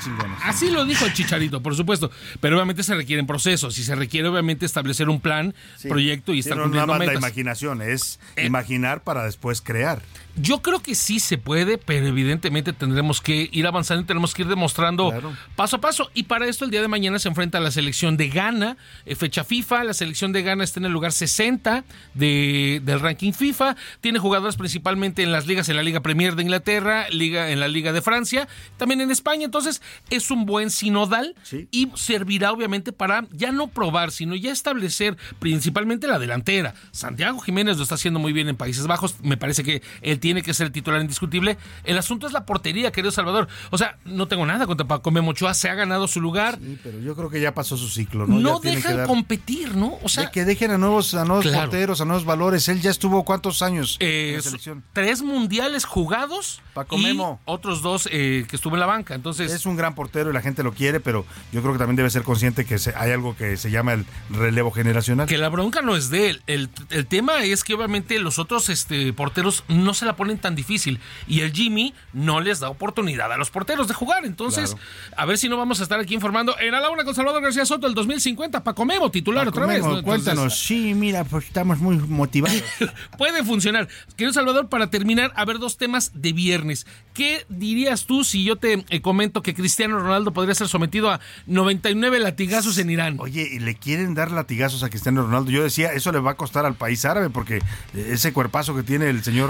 [0.44, 2.12] Así lo dijo el Chicharito, por supuesto.
[2.42, 5.88] Pero obviamente se requieren procesos y se requiere obviamente establecer un plan, Sí.
[5.88, 7.24] proyecto y estar no, cumpliendo nada más la metas.
[7.30, 8.46] imaginación, es Eh.
[8.46, 10.02] imaginar para después crear.
[10.40, 14.44] Yo creo que sí se puede, pero evidentemente tendremos que ir avanzando y tenemos que
[14.44, 15.36] ir demostrando Claro.
[15.56, 16.12] paso a paso.
[16.14, 18.78] Y para esto el día de mañana se enfrenta a la selección de Ghana,
[19.08, 19.84] eh, fecha FIFA.
[19.84, 23.76] La selección de Ghana está en el lugar 60 de- del ranking FIFA.
[24.00, 27.68] Tiene jugadores principalmente en las ligas, en la Liga Premier de Inglaterra, liga, en la
[27.68, 28.48] Liga de Francia,
[28.78, 29.44] también en España.
[29.46, 29.82] Entonces
[30.12, 31.34] es un buen sinodal
[31.72, 36.76] y servirá obviamente para ya no probar, sino ya establecer principalmente la delantera.
[36.92, 39.16] Santiago Jiménez lo está haciendo muy bien en Países Bajos.
[39.24, 39.67] Me parece que
[40.02, 41.58] él tiene que ser titular indiscutible.
[41.84, 43.48] El asunto es la portería, querido Salvador.
[43.72, 46.58] O sea, no tengo nada contra Paco Memo Ochoa, se ha ganado su lugar.
[46.62, 48.40] Sí, pero yo creo que ya pasó su ciclo, ¿no?
[48.40, 49.98] No, Ya tiene deja que de dar- competir, ¿no?
[50.04, 51.62] O sea, que dejen a nuevos, a nuevos Claro.
[51.70, 52.68] porteros, a nuevos valores.
[52.70, 54.84] Él ya estuvo cuántos años eh, en la selección.
[54.94, 57.40] tres mundiales jugados Paco y Memo.
[57.46, 59.16] otros dos eh, que estuvo en la banca.
[59.16, 61.96] Entonces, Es un gran portero y la gente lo quiere, pero yo creo que también
[61.96, 65.28] debe ser consciente que se- hay algo que se llama el relevo generacional.
[65.28, 66.42] Que la bronca no es de él.
[66.48, 70.56] El, el tema es que obviamente los otros este, porteros no se la ponen tan
[70.56, 71.00] difícil.
[71.28, 74.26] Y el Jimmy no les da oportunidad a los porteros de jugar.
[74.26, 74.76] Entonces,
[75.16, 76.56] a ver si no vamos a estar aquí informando.
[76.60, 79.68] En a la una con Salvador García Soto, el 2050, Paco Memo, titular Paco otra
[79.68, 79.84] vez.
[80.04, 80.60] Cuéntanos.
[80.60, 82.64] Sí, mira, pues estamos muy motivados.
[83.18, 83.88] puede funcionar.
[84.16, 86.86] Querido Salvador, para terminar, a ver dos temas de viernes.
[87.14, 91.20] ¿Qué dirías tú si yo te eh, comento que Cristiano Ronaldo podría ser sometido a
[91.48, 93.18] 99 latigazos en Irán?
[93.20, 95.52] Oye, y le quieren dar latigazos a Cristiano Ronaldo.
[95.52, 98.84] Yo decía, eso le va a costar al país árabe porque eh, ese cuerpazo que
[98.84, 99.47] tiene el señor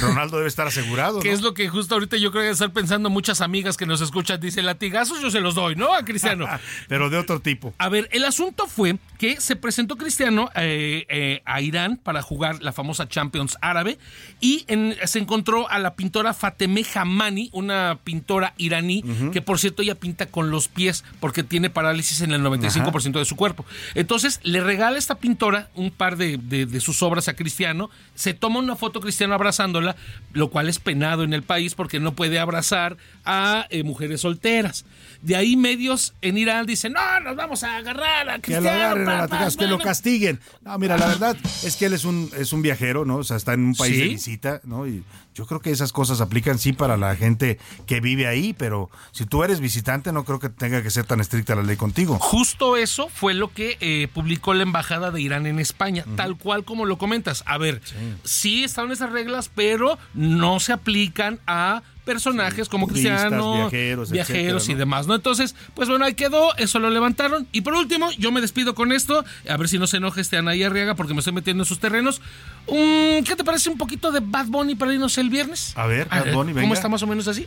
[0.00, 1.20] Ronaldo debe estar asegurado.
[1.20, 1.34] Que ¿no?
[1.34, 4.40] es lo que justo ahorita yo creo que estar pensando muchas amigas que nos escuchan.
[4.40, 5.94] Dice, latigazos yo se los doy, ¿no?
[5.94, 6.46] A Cristiano.
[6.88, 7.74] Pero de otro tipo.
[7.78, 12.62] A ver, el asunto fue que se presentó Cristiano eh, eh, a Irán para jugar
[12.62, 13.98] la famosa Champions árabe
[14.40, 19.02] y en- se encontró a la pintora Fatemeh Hamani, una pintora iraní
[19.32, 23.24] que por cierto ella pinta con los pies porque tiene parálisis en el 95% de
[23.24, 23.64] su cuerpo.
[23.94, 27.90] Entonces le regala a esta pintora un par de, de- de sus obras a Cristiano,
[28.14, 29.96] se toma una foto Cristiano abrazándola,
[30.32, 34.84] lo cual es penado en el país porque no puede abrazar a eh, mujeres solteras.
[35.24, 39.10] De ahí medios en Irán dicen, no, nos vamos a agarrar a Que lo Cristiano.
[39.10, 39.84] a que lo pa".
[39.84, 40.38] castiguen.
[40.62, 43.16] No, mira, la verdad es que él es un, es un viajero, ¿no?
[43.16, 44.00] O sea, está en un país Sí.
[44.02, 44.86] de visita, ¿no?
[44.86, 45.02] Y
[45.34, 49.24] yo creo que esas cosas aplican sí para la gente que vive ahí, pero si
[49.24, 52.18] tú eres visitante no creo que tenga que ser tan estricta la ley contigo.
[52.20, 56.64] Justo eso fue lo que eh, publicó la embajada de Irán en España, tal cual
[56.64, 57.42] como lo comentas.
[57.46, 57.80] A ver,
[58.24, 58.62] sí.
[58.62, 64.72] estaban esas reglas, pero no se aplican a personajes como Cristiano, viajeros, viajeros etcétera, y
[64.74, 64.78] ¿no?
[64.78, 65.14] demás, ¿no?
[65.14, 67.46] Entonces, pues bueno, ahí quedó, eso lo levantaron.
[67.52, 70.36] Y por último, yo me despido con esto, a ver si no se enoja este
[70.36, 72.20] Anaí Arriaga porque me estoy metiendo en sus terrenos.
[72.66, 75.72] ¿Qué te parece un poquito de Bad Bunny para irnos el viernes?
[75.76, 76.74] A ver, Bad Bunny, ¿Cómo venga.
[76.74, 77.46] está más o menos así?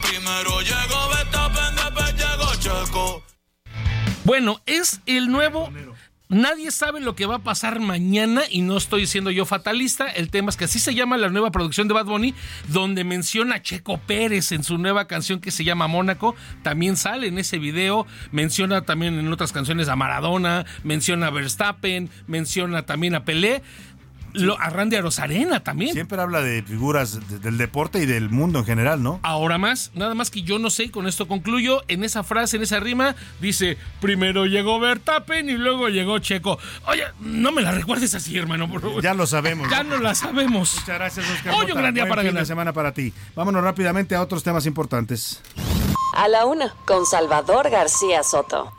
[0.00, 2.54] Primero llegó Verstappen, después llegó
[2.86, 3.22] Checo.
[4.24, 5.70] Bueno, es el nuevo.
[6.30, 10.06] Nadie sabe lo que va a pasar mañana y no estoy siendo yo fatalista.
[10.06, 12.34] El tema es que así se llama la nueva producción de Bad Bunny,
[12.68, 16.36] donde menciona a Checo Pérez en su nueva canción que se llama Mónaco.
[16.62, 18.06] También sale en ese video.
[18.30, 23.62] Menciona también en otras canciones a Maradona, menciona a Verstappen, menciona también a Pelé.
[24.32, 25.92] Lo, a Randy Arozarena también.
[25.92, 29.20] Siempre habla de figuras de- del deporte y del mundo en general, ¿no?
[29.22, 32.56] Ahora más, nada más que yo no sé, y con esto concluyo, en esa frase,
[32.56, 36.58] en esa rima, dice, primero llegó Verstappen y luego llegó Checo.
[36.86, 39.02] Oye, no me la recuerdes así, hermano, por favor.
[39.02, 39.68] Ya lo sabemos.
[39.70, 40.74] Ya no la sabemos.
[40.80, 41.54] Muchas gracias, Oscar.
[41.54, 42.42] Hoy un gran día Buen para fin ganar.
[42.42, 43.12] de semana para ti.
[43.34, 45.42] Vámonos rápidamente a otros temas importantes.
[46.16, 48.72] A la una, con Salvador García Soto.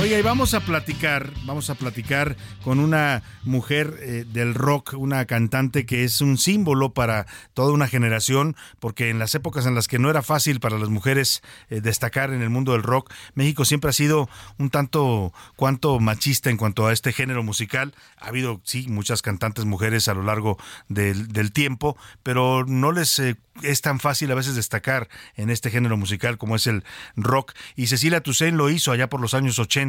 [0.00, 5.24] Oiga, y vamos a platicar, vamos a platicar con una mujer eh, del rock, una
[5.24, 9.86] cantante que es un símbolo para toda una generación, porque en las épocas en las
[9.86, 13.64] que no era fácil para las mujeres eh, destacar en el mundo del rock, México
[13.64, 17.94] siempre ha sido un tanto cuanto machista en cuanto a este género musical.
[18.18, 20.58] Ha habido, sí, muchas cantantes mujeres a lo largo
[20.88, 25.96] del, tiempo, pero no les eh, es tan fácil a veces destacar en este género
[25.96, 26.82] musical como es el
[27.16, 27.52] rock.
[27.76, 29.83] Y Cecilia Toussaint lo hizo allá por los años 80,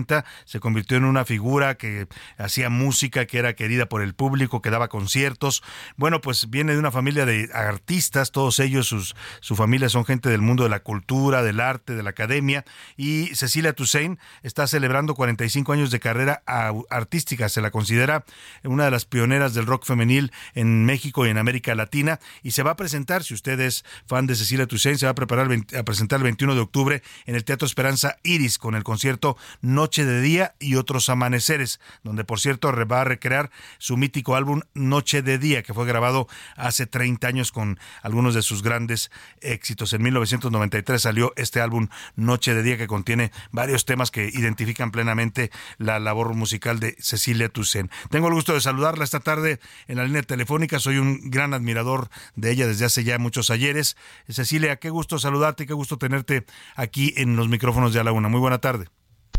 [0.46, 2.08] se convirtió en una figura que
[2.38, 5.64] hacía música, que era querida por el público, que daba conciertos.
[5.96, 10.30] Bueno, pues viene de una familia de artistas, todos ellos, sus, su familia son gente
[10.30, 12.66] del mundo de la cultura, del arte, de la academia.
[12.98, 16.44] Y Cecilia Toussaint está celebrando 45 años de carrera
[16.90, 18.26] artística, se la considera
[18.64, 22.20] una de las pioneras del rock femenil en México y en América Latina.
[22.44, 25.16] Y se va a presentar, si usted es fan de Cecilia Toussaint, se va a
[25.16, 28.76] preparar el 20 a presentar el 21 de octubre en el Teatro Esperanza Iris con
[28.76, 29.38] el concierto
[29.86, 34.62] Noche de Día y otros amaneceres, donde por cierto va a recrear su mítico álbum
[34.74, 39.94] Noche de Día, que fue grabado hace 30 años con algunos de sus grandes éxitos.
[39.94, 45.52] En 1993 salió este álbum Noche de Día que contiene varios temas que identifican plenamente
[45.78, 47.92] la labor musical de Cecilia Toussaint.
[48.10, 50.80] Tengo el gusto de saludarla esta tarde en la línea telefónica.
[50.80, 53.98] Soy un gran admirador de ella desde hace ya muchos ayeres.
[54.30, 56.44] Cecilia, qué gusto saludarte, qué gusto tenerte
[56.76, 58.30] aquí en los micrófonos de A la Una.
[58.30, 58.88] Muy buena tarde.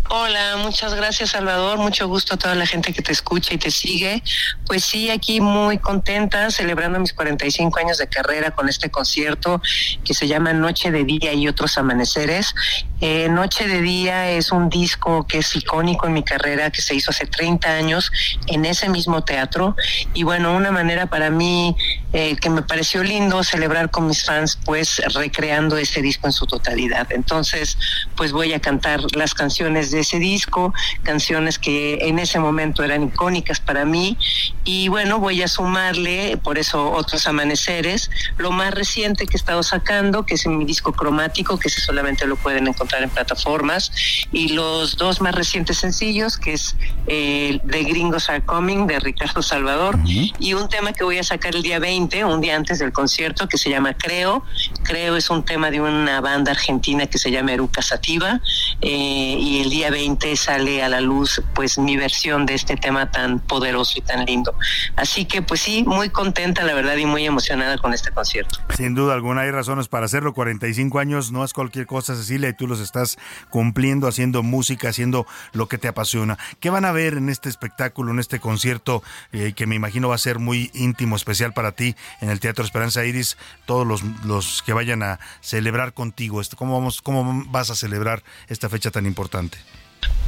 [0.08, 3.72] Hola, muchas gracias Salvador, mucho gusto a toda la gente que te escucha y te
[3.72, 4.22] sigue.
[4.64, 9.60] Pues sí, aquí muy contenta, celebrando mis 45 años de carrera con este concierto
[10.04, 12.54] que se llama Noche de Día y otros amaneceres.
[13.00, 16.94] Eh, Noche de Día es un disco que es icónico en mi carrera, que se
[16.94, 18.12] hizo hace 30 años
[18.46, 19.74] en ese mismo teatro.
[20.14, 21.76] Y bueno, una manera para mí
[22.12, 26.46] eh, que me pareció lindo celebrar con mis fans, pues recreando ese disco en su
[26.46, 27.06] totalidad.
[27.10, 27.76] Entonces,
[28.16, 33.04] pues voy a cantar las canciones de ese disco, canciones que en ese momento eran
[33.04, 34.16] icónicas para mí.
[34.64, 39.62] Y bueno, voy a sumarle, por eso, otros amaneceres, lo más reciente que he estado
[39.62, 43.92] sacando, que es mi disco cromático, que ese solamente lo pueden encontrar en plataformas,
[44.32, 49.42] y los dos más recientes sencillos, que es eh, The Gringos Are Coming, de Ricardo
[49.42, 52.92] Salvador, y un tema que voy a sacar el día 20, un día antes del
[52.92, 54.44] concierto, que se llama Creo.
[54.82, 58.40] Creo es un tema de una banda argentina que se llama Eruca Sativa,
[58.80, 63.10] eh, y el día 20 sale a la luz pues mi versión de este tema
[63.10, 64.54] tan poderoso y tan lindo.
[64.96, 68.58] Así que pues sí, muy contenta la verdad y muy emocionada con este concierto.
[68.74, 70.32] Sin duda alguna hay razones para hacerlo.
[70.32, 73.18] 45 años no es cualquier cosa, Cecilia, y tú los estás
[73.50, 76.38] cumpliendo, haciendo música, haciendo lo que te apasiona.
[76.58, 80.14] ¿Qué van a ver en este espectáculo, en este concierto, eh, que me imagino va
[80.14, 83.36] a ser muy íntimo, especial para ti, en el Teatro Esperanza Iris?
[83.66, 88.22] Todos los, los que vayan a celebrar contigo, esto, ¿cómo, vamos, ¿cómo vas a celebrar
[88.48, 89.65] esta fecha tan importante?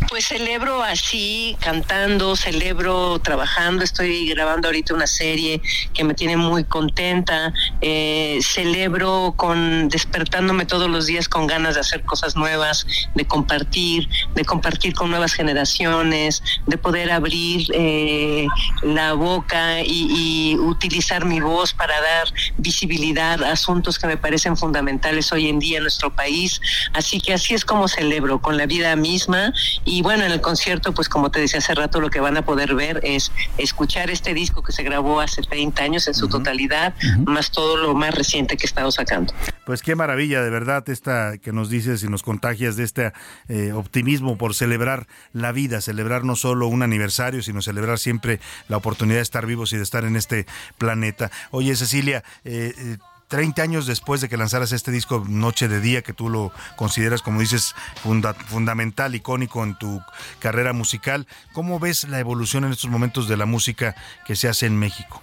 [0.09, 5.61] Pues celebro así, cantando, celebro trabajando, estoy grabando ahorita una serie
[5.93, 11.82] que me tiene muy contenta, eh, celebro con despertándome todos los días con ganas de
[11.82, 18.47] hacer cosas nuevas, de compartir, de compartir con nuevas generaciones, de poder abrir eh,
[18.82, 24.57] la boca y, y utilizar mi voz para dar visibilidad a asuntos que me parecen
[24.57, 26.62] fundamentales hoy en día en nuestro país.
[26.95, 29.53] Así que así es como celebro, con la vida misma
[29.85, 32.43] y bueno, en el concierto, pues como te decía hace rato, lo que van a
[32.43, 36.94] poder ver es escuchar este disco que se grabó hace 30 años en su totalidad,
[37.26, 39.32] más todo lo más reciente que he estado sacando.
[39.66, 43.12] Pues qué maravilla, de verdad, esta que nos dices y nos contagias de este
[43.48, 48.76] eh, optimismo por celebrar la vida, celebrar no solo un aniversario, sino celebrar siempre la
[48.76, 50.47] oportunidad de estar vivos y de estar en este
[50.78, 51.30] planeta.
[51.51, 52.97] Oye, Cecilia, eh, eh,
[53.29, 57.23] 30 años después de que lanzaras este disco Noche de Día, que tú lo consideras,
[57.23, 60.03] como dices, funda- fundamental, icónico en tu
[60.41, 63.95] carrera musical, ¿cómo ves la evolución en estos momentos de la música
[64.27, 65.21] que se hace en México?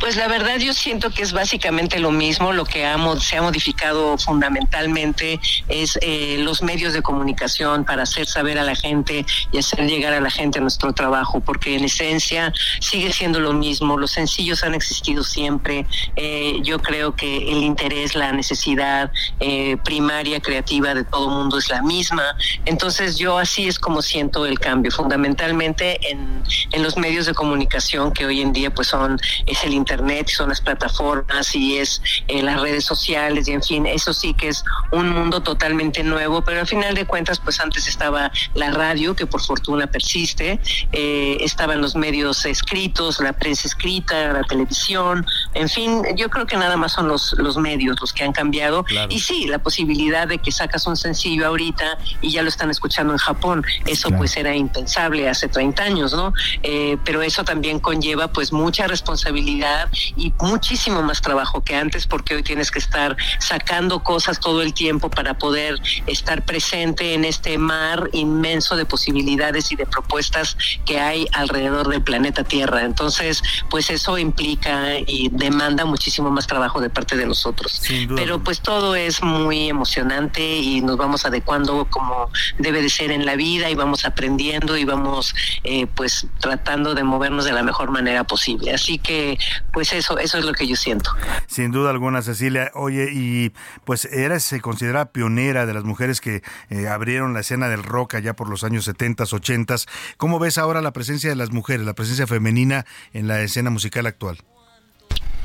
[0.00, 3.42] Pues la verdad yo siento que es básicamente lo mismo, lo que ha se ha
[3.42, 9.58] modificado fundamentalmente es eh, los medios de comunicación para hacer saber a la gente y
[9.58, 14.12] hacer llegar a la gente nuestro trabajo, porque en esencia sigue siendo lo mismo, los
[14.12, 19.10] sencillos han existido siempre, Eh, yo creo que el interés, la necesidad
[19.40, 24.46] eh, primaria creativa de todo mundo es la misma, entonces yo así es como siento
[24.46, 26.42] el cambio, fundamentalmente en,
[26.82, 30.60] los medios de comunicación que hoy en día pues son, es el internet, son las
[30.60, 34.62] plataformas y es eh, las redes sociales y en fin, eso sí que es
[34.92, 39.24] un mundo totalmente nuevo, pero al final de cuentas pues antes estaba la radio que
[39.24, 40.60] por fortuna persiste,
[40.92, 45.24] eh, estaban los medios escritos, la prensa escrita, la televisión,
[45.54, 48.84] en fin, yo creo que nada más son los, los medios los que han cambiado.
[49.08, 53.12] Y sí, la posibilidad de que sacas un sencillo ahorita y ya lo están escuchando
[53.12, 56.32] en Japón, eso pues era impensable hace 30 años, ¿no?
[56.62, 59.77] Eh, pero eso también conlleva pues mucha responsabilidad
[60.16, 64.74] y muchísimo más trabajo que antes porque hoy tienes que estar sacando cosas todo el
[64.74, 65.76] tiempo para poder
[66.06, 72.02] estar presente en este mar inmenso de posibilidades y de propuestas que hay alrededor del
[72.02, 72.82] planeta Tierra.
[72.82, 77.82] Entonces, pues eso implica y demanda muchísimo más trabajo de parte de nosotros.
[78.14, 83.26] Pero pues todo es muy emocionante y nos vamos adecuando como debe de ser en
[83.26, 85.34] la vida y vamos aprendiendo y vamos
[85.64, 88.72] eh, pues tratando de movernos de la mejor manera posible.
[88.72, 89.38] Así que
[89.72, 91.10] pues eso, eso es lo que yo siento.
[91.46, 92.70] Sin duda alguna, Cecilia.
[92.74, 93.52] Oye, y
[93.84, 98.14] pues eres se considera pionera de las mujeres que eh, abrieron la escena del rock
[98.14, 99.76] allá por los años 70, 80.
[100.16, 104.06] ¿Cómo ves ahora la presencia de las mujeres, la presencia femenina en la escena musical
[104.06, 104.38] actual?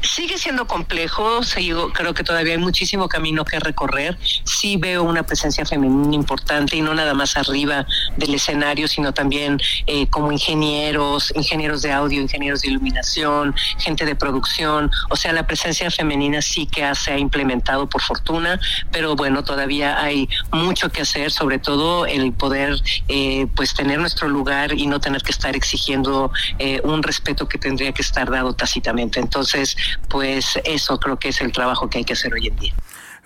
[0.03, 4.17] Sigue siendo complejo, sigo- creo que todavía hay muchísimo camino que recorrer.
[4.43, 9.59] Sí veo una presencia femenina importante y no nada más arriba del escenario, sino también
[9.87, 14.91] eh, como ingenieros, ingenieros de audio, ingenieros de iluminación, gente de producción.
[15.09, 18.59] O sea, la presencia femenina sí que se ha implementado por fortuna,
[18.91, 22.75] pero bueno, todavía hay mucho que hacer, sobre todo el poder
[23.07, 27.57] eh, pues tener nuestro lugar y no tener que estar exigiendo eh, un respeto que
[27.57, 29.19] tendría que estar dado tácitamente.
[29.21, 29.77] Entonces,
[30.09, 32.73] pues eso creo que es el trabajo que hay que hacer hoy en día.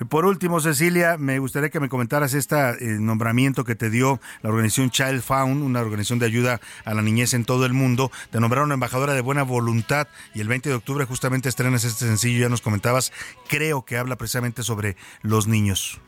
[0.10, 2.56] Por último, Cecilia, me gustaría que me comentaras este
[3.00, 7.34] nombramiento que te dio la organización Child Found, una organización de ayuda a la niñez
[7.34, 8.12] en todo el mundo.
[8.30, 12.42] Te nombraron embajadora de buena voluntad y el 20 de octubre justamente estrenas este sencillo,
[12.42, 13.12] ya nos comentabas,
[13.48, 16.00] creo que habla precisamente sobre los niños.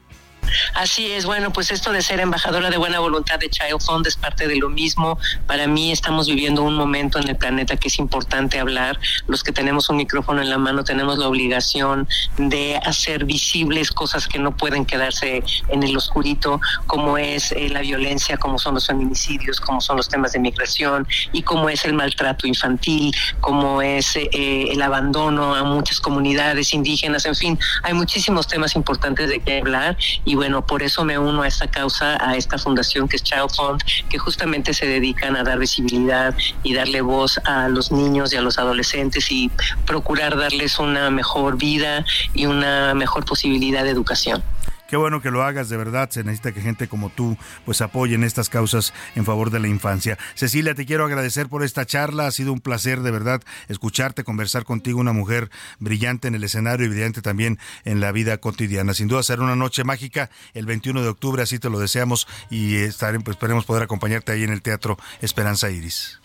[0.74, 4.16] Así es, bueno, pues esto de ser embajadora de buena voluntad de Child Fund es
[4.16, 5.18] parte de lo mismo.
[5.48, 9.00] Para mí estamos viviendo un momento en el planeta que es importante hablar.
[9.28, 12.08] Los que tenemos un micrófono en la mano tenemos la obligación
[12.38, 17.82] de hacer visibles cosas que no pueden quedarse en el oscurito, como es eh, la
[17.82, 21.94] violencia, como son los feminicidios, como son los temas de migración y como es el
[21.94, 24.30] maltrato infantil, como es eh,
[24.72, 29.98] el abandono a muchas comunidades indígenas, en fin, hay muchísimos temas importantes de qué hablar
[30.30, 33.50] y bueno, por eso me uno a esta causa, a esta fundación que es Child
[33.50, 33.82] Fund,
[34.12, 38.44] que justamente se dedican a dar visibilidad y darle voz a los niños y a
[38.44, 39.50] los adolescentes y
[39.88, 44.44] procurar darles una mejor vida y una mejor posibilidad de educación.
[44.90, 46.10] Qué bueno que lo hagas, de verdad.
[46.10, 50.18] Se necesita que gente como tú pues apoyen estas causas en favor de la infancia.
[50.34, 52.26] Cecilia, te quiero agradecer por esta charla.
[52.26, 56.88] Ha sido un placer, de verdad, escucharte, conversar contigo, una mujer brillante en el escenario
[56.88, 58.96] y brillante también en la vida cotidiana.
[58.96, 62.78] Sin duda será una noche mágica el 21 de octubre, así te lo deseamos y
[62.78, 66.20] estaremos, pues, esperemos poder acompañarte ahí en el Teatro Esperanza Iris.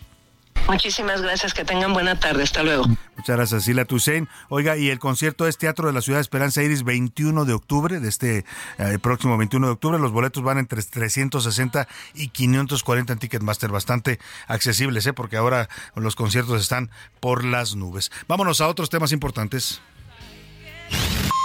[0.67, 2.43] Muchísimas gracias, que tengan buena tarde.
[2.43, 2.85] Hasta luego.
[3.15, 4.27] Muchas gracias, Cecilia Toussaint.
[4.49, 7.99] Oiga, y el concierto es Teatro de la Ciudad de Esperanza Iris 21 de octubre,
[7.99, 8.45] de este
[8.79, 9.99] eh, próximo 21 de octubre.
[9.99, 15.13] Los boletos van entre 360 y 540 en Ticketmaster, bastante accesibles, ¿eh?
[15.13, 18.11] porque ahora los conciertos están por las nubes.
[18.27, 19.81] Vámonos a otros temas importantes.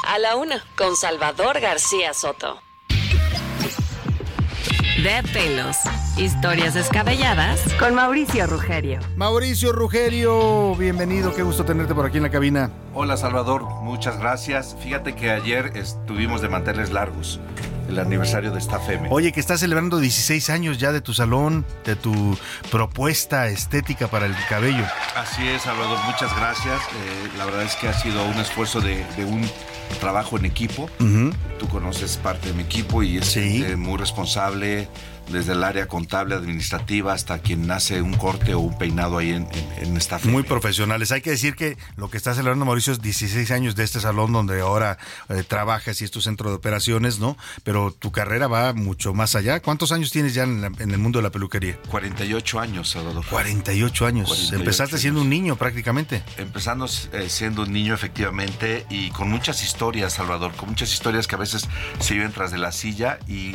[0.07, 2.61] A la una, con Salvador García Soto.
[5.03, 5.77] De pelos.
[6.21, 9.01] Historias descabelladas con Mauricio Rugerio.
[9.17, 12.71] Mauricio Rugerio, bienvenido, qué gusto tenerte por aquí en la cabina.
[12.93, 14.77] Hola Salvador, muchas gracias.
[14.83, 17.41] Fíjate que ayer estuvimos de manteles largos,
[17.89, 19.09] el aniversario de esta FEME.
[19.11, 22.37] Oye, que estás celebrando 16 años ya de tu salón, de tu
[22.71, 24.85] propuesta estética para el cabello.
[25.17, 26.83] Así es, Salvador, muchas gracias.
[26.83, 29.49] Eh, la verdad es que ha sido un esfuerzo de, de un
[30.01, 30.89] trabajo en equipo.
[31.59, 33.37] Tú conoces parte de mi equipo y es
[33.77, 34.89] muy responsable,
[35.31, 39.49] desde el área contable, administrativa, hasta quien hace un corte o un peinado ahí en,
[39.53, 41.13] en, en esta Muy profesionales.
[41.13, 44.33] Hay que decir que lo que está celebrando Mauricio es 16 años de este salón
[44.33, 44.99] donde ahora
[45.29, 47.37] eh, trabajas y es tu centro de operaciones, ¿no?
[47.65, 49.61] Pero tu carrera va mucho más allá.
[49.61, 51.79] ¿Cuántos años tienes ya en, la- en el mundo de la peluquería?
[51.89, 53.25] 48 años, Salvador.
[53.29, 54.29] 48 años.
[54.29, 56.23] 48 Empezaste siendo un niño prácticamente.
[56.39, 61.35] Empezando eh, siendo un niño efectivamente y con muchas historias, Salvador, con muchas historias que
[61.35, 61.69] a veces
[62.01, 63.55] se viven tras de la silla y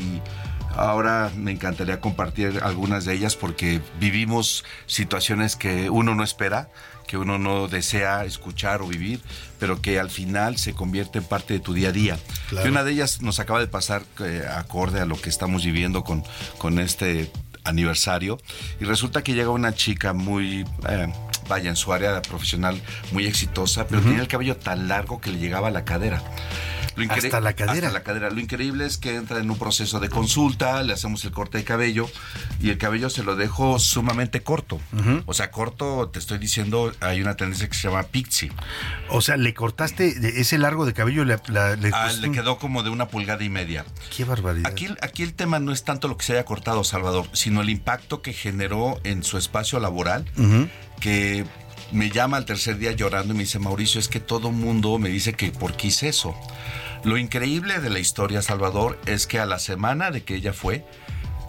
[0.76, 6.70] ahora me encantaría compartir algunas de ellas porque vivimos situaciones que uno no espera,
[7.08, 9.22] que uno no desea escuchar o vivir,
[9.60, 12.20] pero que al final se convierte en parte de tu día a día.
[12.50, 12.68] Claro.
[12.68, 16.04] Y una de ellas nos acaba de pasar eh, acorde a lo que estamos viviendo
[16.04, 16.24] con,
[16.58, 17.32] con este
[17.64, 18.38] aniversario
[18.80, 21.12] y resulta que llega una chica muy eh,
[21.50, 22.80] vaya en su área profesional
[23.12, 24.10] muy exitosa pero Ujú.
[24.10, 26.22] tenía el cabello tan largo que le llegaba a la cadera
[26.96, 27.88] Lo Hasta la cadera.
[27.88, 28.30] hasta la cadera.
[28.30, 31.64] Lo increíble es que entra en un proceso de consulta, le hacemos el corte de
[31.66, 32.10] cabello
[32.62, 34.80] y el cabello se lo dejo sumamente corto.
[35.26, 38.52] O sea, corto, te estoy diciendo, hay una tendencia que se llama pixie.
[39.10, 42.82] O sea, le cortaste ese largo de cabello, le, la- le Ah, le quedó como
[42.84, 43.86] de una pulgada y media.
[44.16, 44.70] Qué barbaridad.
[44.72, 47.70] Aquí, aquí el tema no es tanto lo que se haya cortado, Salvador, sino el
[47.70, 50.26] impacto que generó en su espacio laboral,
[51.00, 51.46] que
[51.92, 55.10] me llama al tercer día llorando y me dice, Mauricio, es que todo mundo me
[55.10, 56.36] dice que por qué hice eso.
[57.06, 60.84] Lo increíble de la historia, Salvador, es que a la semana de que ella fue,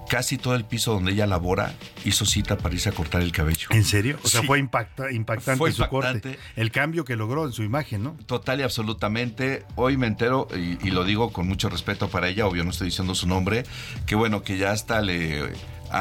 [0.08, 1.74] casi todo el piso donde ella labora
[2.04, 3.66] hizo cita para irse a cortar el cabello.
[3.70, 4.18] ¿En serio?
[4.22, 4.46] O sea, Sí.
[4.46, 6.38] fue impacta- impactante Fue su corte.
[6.56, 8.16] El cambio que logró en su imagen, ¿no?
[8.26, 9.64] Total y absolutamente.
[9.76, 12.88] Hoy me entero, y, y lo digo con mucho respeto para ella, obvio no estoy
[12.88, 13.64] diciendo su nombre,
[14.06, 15.42] que bueno, que ya hasta le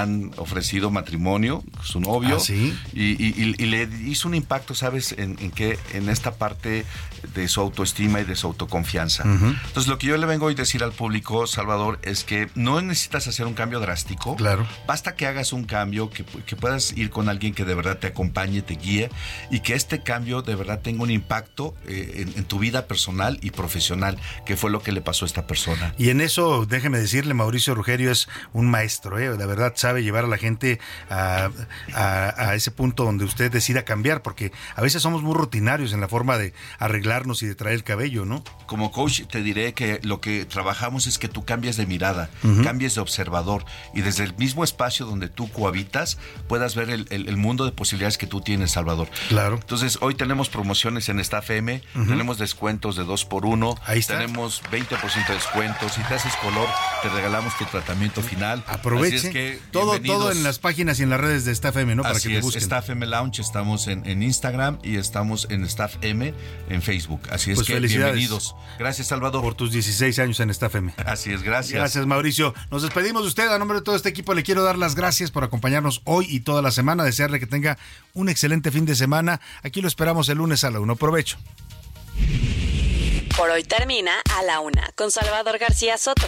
[0.01, 2.77] han ofrecido matrimonio, su novio, ¿Ah, sí?
[2.93, 5.13] y, y- y- y le hizo un impacto, ¿sabes?
[5.17, 5.77] En, en qué?
[5.93, 6.85] En esta parte
[7.34, 9.23] de su autoestima y de su autoconfianza.
[9.23, 12.80] Entonces, lo que yo le vengo hoy a decir al público, Salvador, es que no
[12.81, 14.35] necesitas hacer un cambio drástico.
[14.35, 14.67] Claro.
[14.88, 18.07] Basta que hagas un cambio, que, que puedas ir con alguien que de verdad te
[18.07, 19.09] acompañe, te guíe
[19.49, 23.39] y que este cambio de verdad tenga un impacto eh, en, en tu vida personal
[23.41, 25.93] y profesional, que fue lo que le pasó a esta persona.
[25.97, 29.35] Y en eso, déjeme decirle, Mauricio Rugerio es un maestro, ¿eh?
[29.38, 30.79] la verdad sabe llevar a la gente
[31.11, 31.49] a,
[31.93, 36.01] a- a ese punto donde usted decida cambiar, porque a veces somos muy rutinarios en
[36.01, 38.43] la forma de arreglarnos y de traer el cabello, ¿no?
[38.65, 42.29] Como coach te diré que lo que trabajamos es que tú cambies de mirada,
[42.63, 43.63] cambies de observador
[43.93, 46.17] y desde el mismo espacio donde tú cohabitas
[46.47, 49.07] puedas ver el, el- el mundo de posibilidades que tú tienes, Salvador.
[49.29, 49.55] Claro.
[49.61, 52.05] Entonces, hoy tenemos promociones en Staff M, Ujú.
[52.05, 54.15] tenemos descuentos de 2 por 1 Ahí está.
[54.17, 55.89] tenemos 20% de descuento.
[55.89, 56.67] Si te haces color,
[57.03, 58.63] te regalamos tu tratamiento final.
[58.67, 59.17] Aproveche.
[59.17, 61.95] Así es que, todo, todo en las páginas y en las redes de Staff M,
[61.95, 62.03] ¿no?
[62.03, 62.61] Para Así que te es, busquen.
[62.63, 66.33] Staff M Lounge, estamos en, en Instagram y estamos en Staff M
[66.69, 67.21] en Facebook.
[67.31, 68.15] Así es Pues que felicidades.
[68.15, 68.55] bienvenidos.
[68.79, 69.41] Gracias, Salvador.
[69.41, 70.93] Por tus 16 años en Staff M.
[71.05, 71.73] Así es, gracias.
[71.79, 72.53] Gracias, Mauricio.
[72.71, 73.47] Nos despedimos de usted.
[73.51, 76.39] A nombre de todo este equipo le quiero dar las gracias por acompañarnos hoy y
[76.41, 77.03] toda la semana.
[77.03, 77.77] Desearle que tenga
[78.13, 79.41] un excelente fin de semana.
[79.63, 80.95] Aquí lo esperamos el lunes a la 1.
[80.95, 81.37] Provecho.
[83.37, 86.27] Por hoy termina A la Una con Salvador García Soto.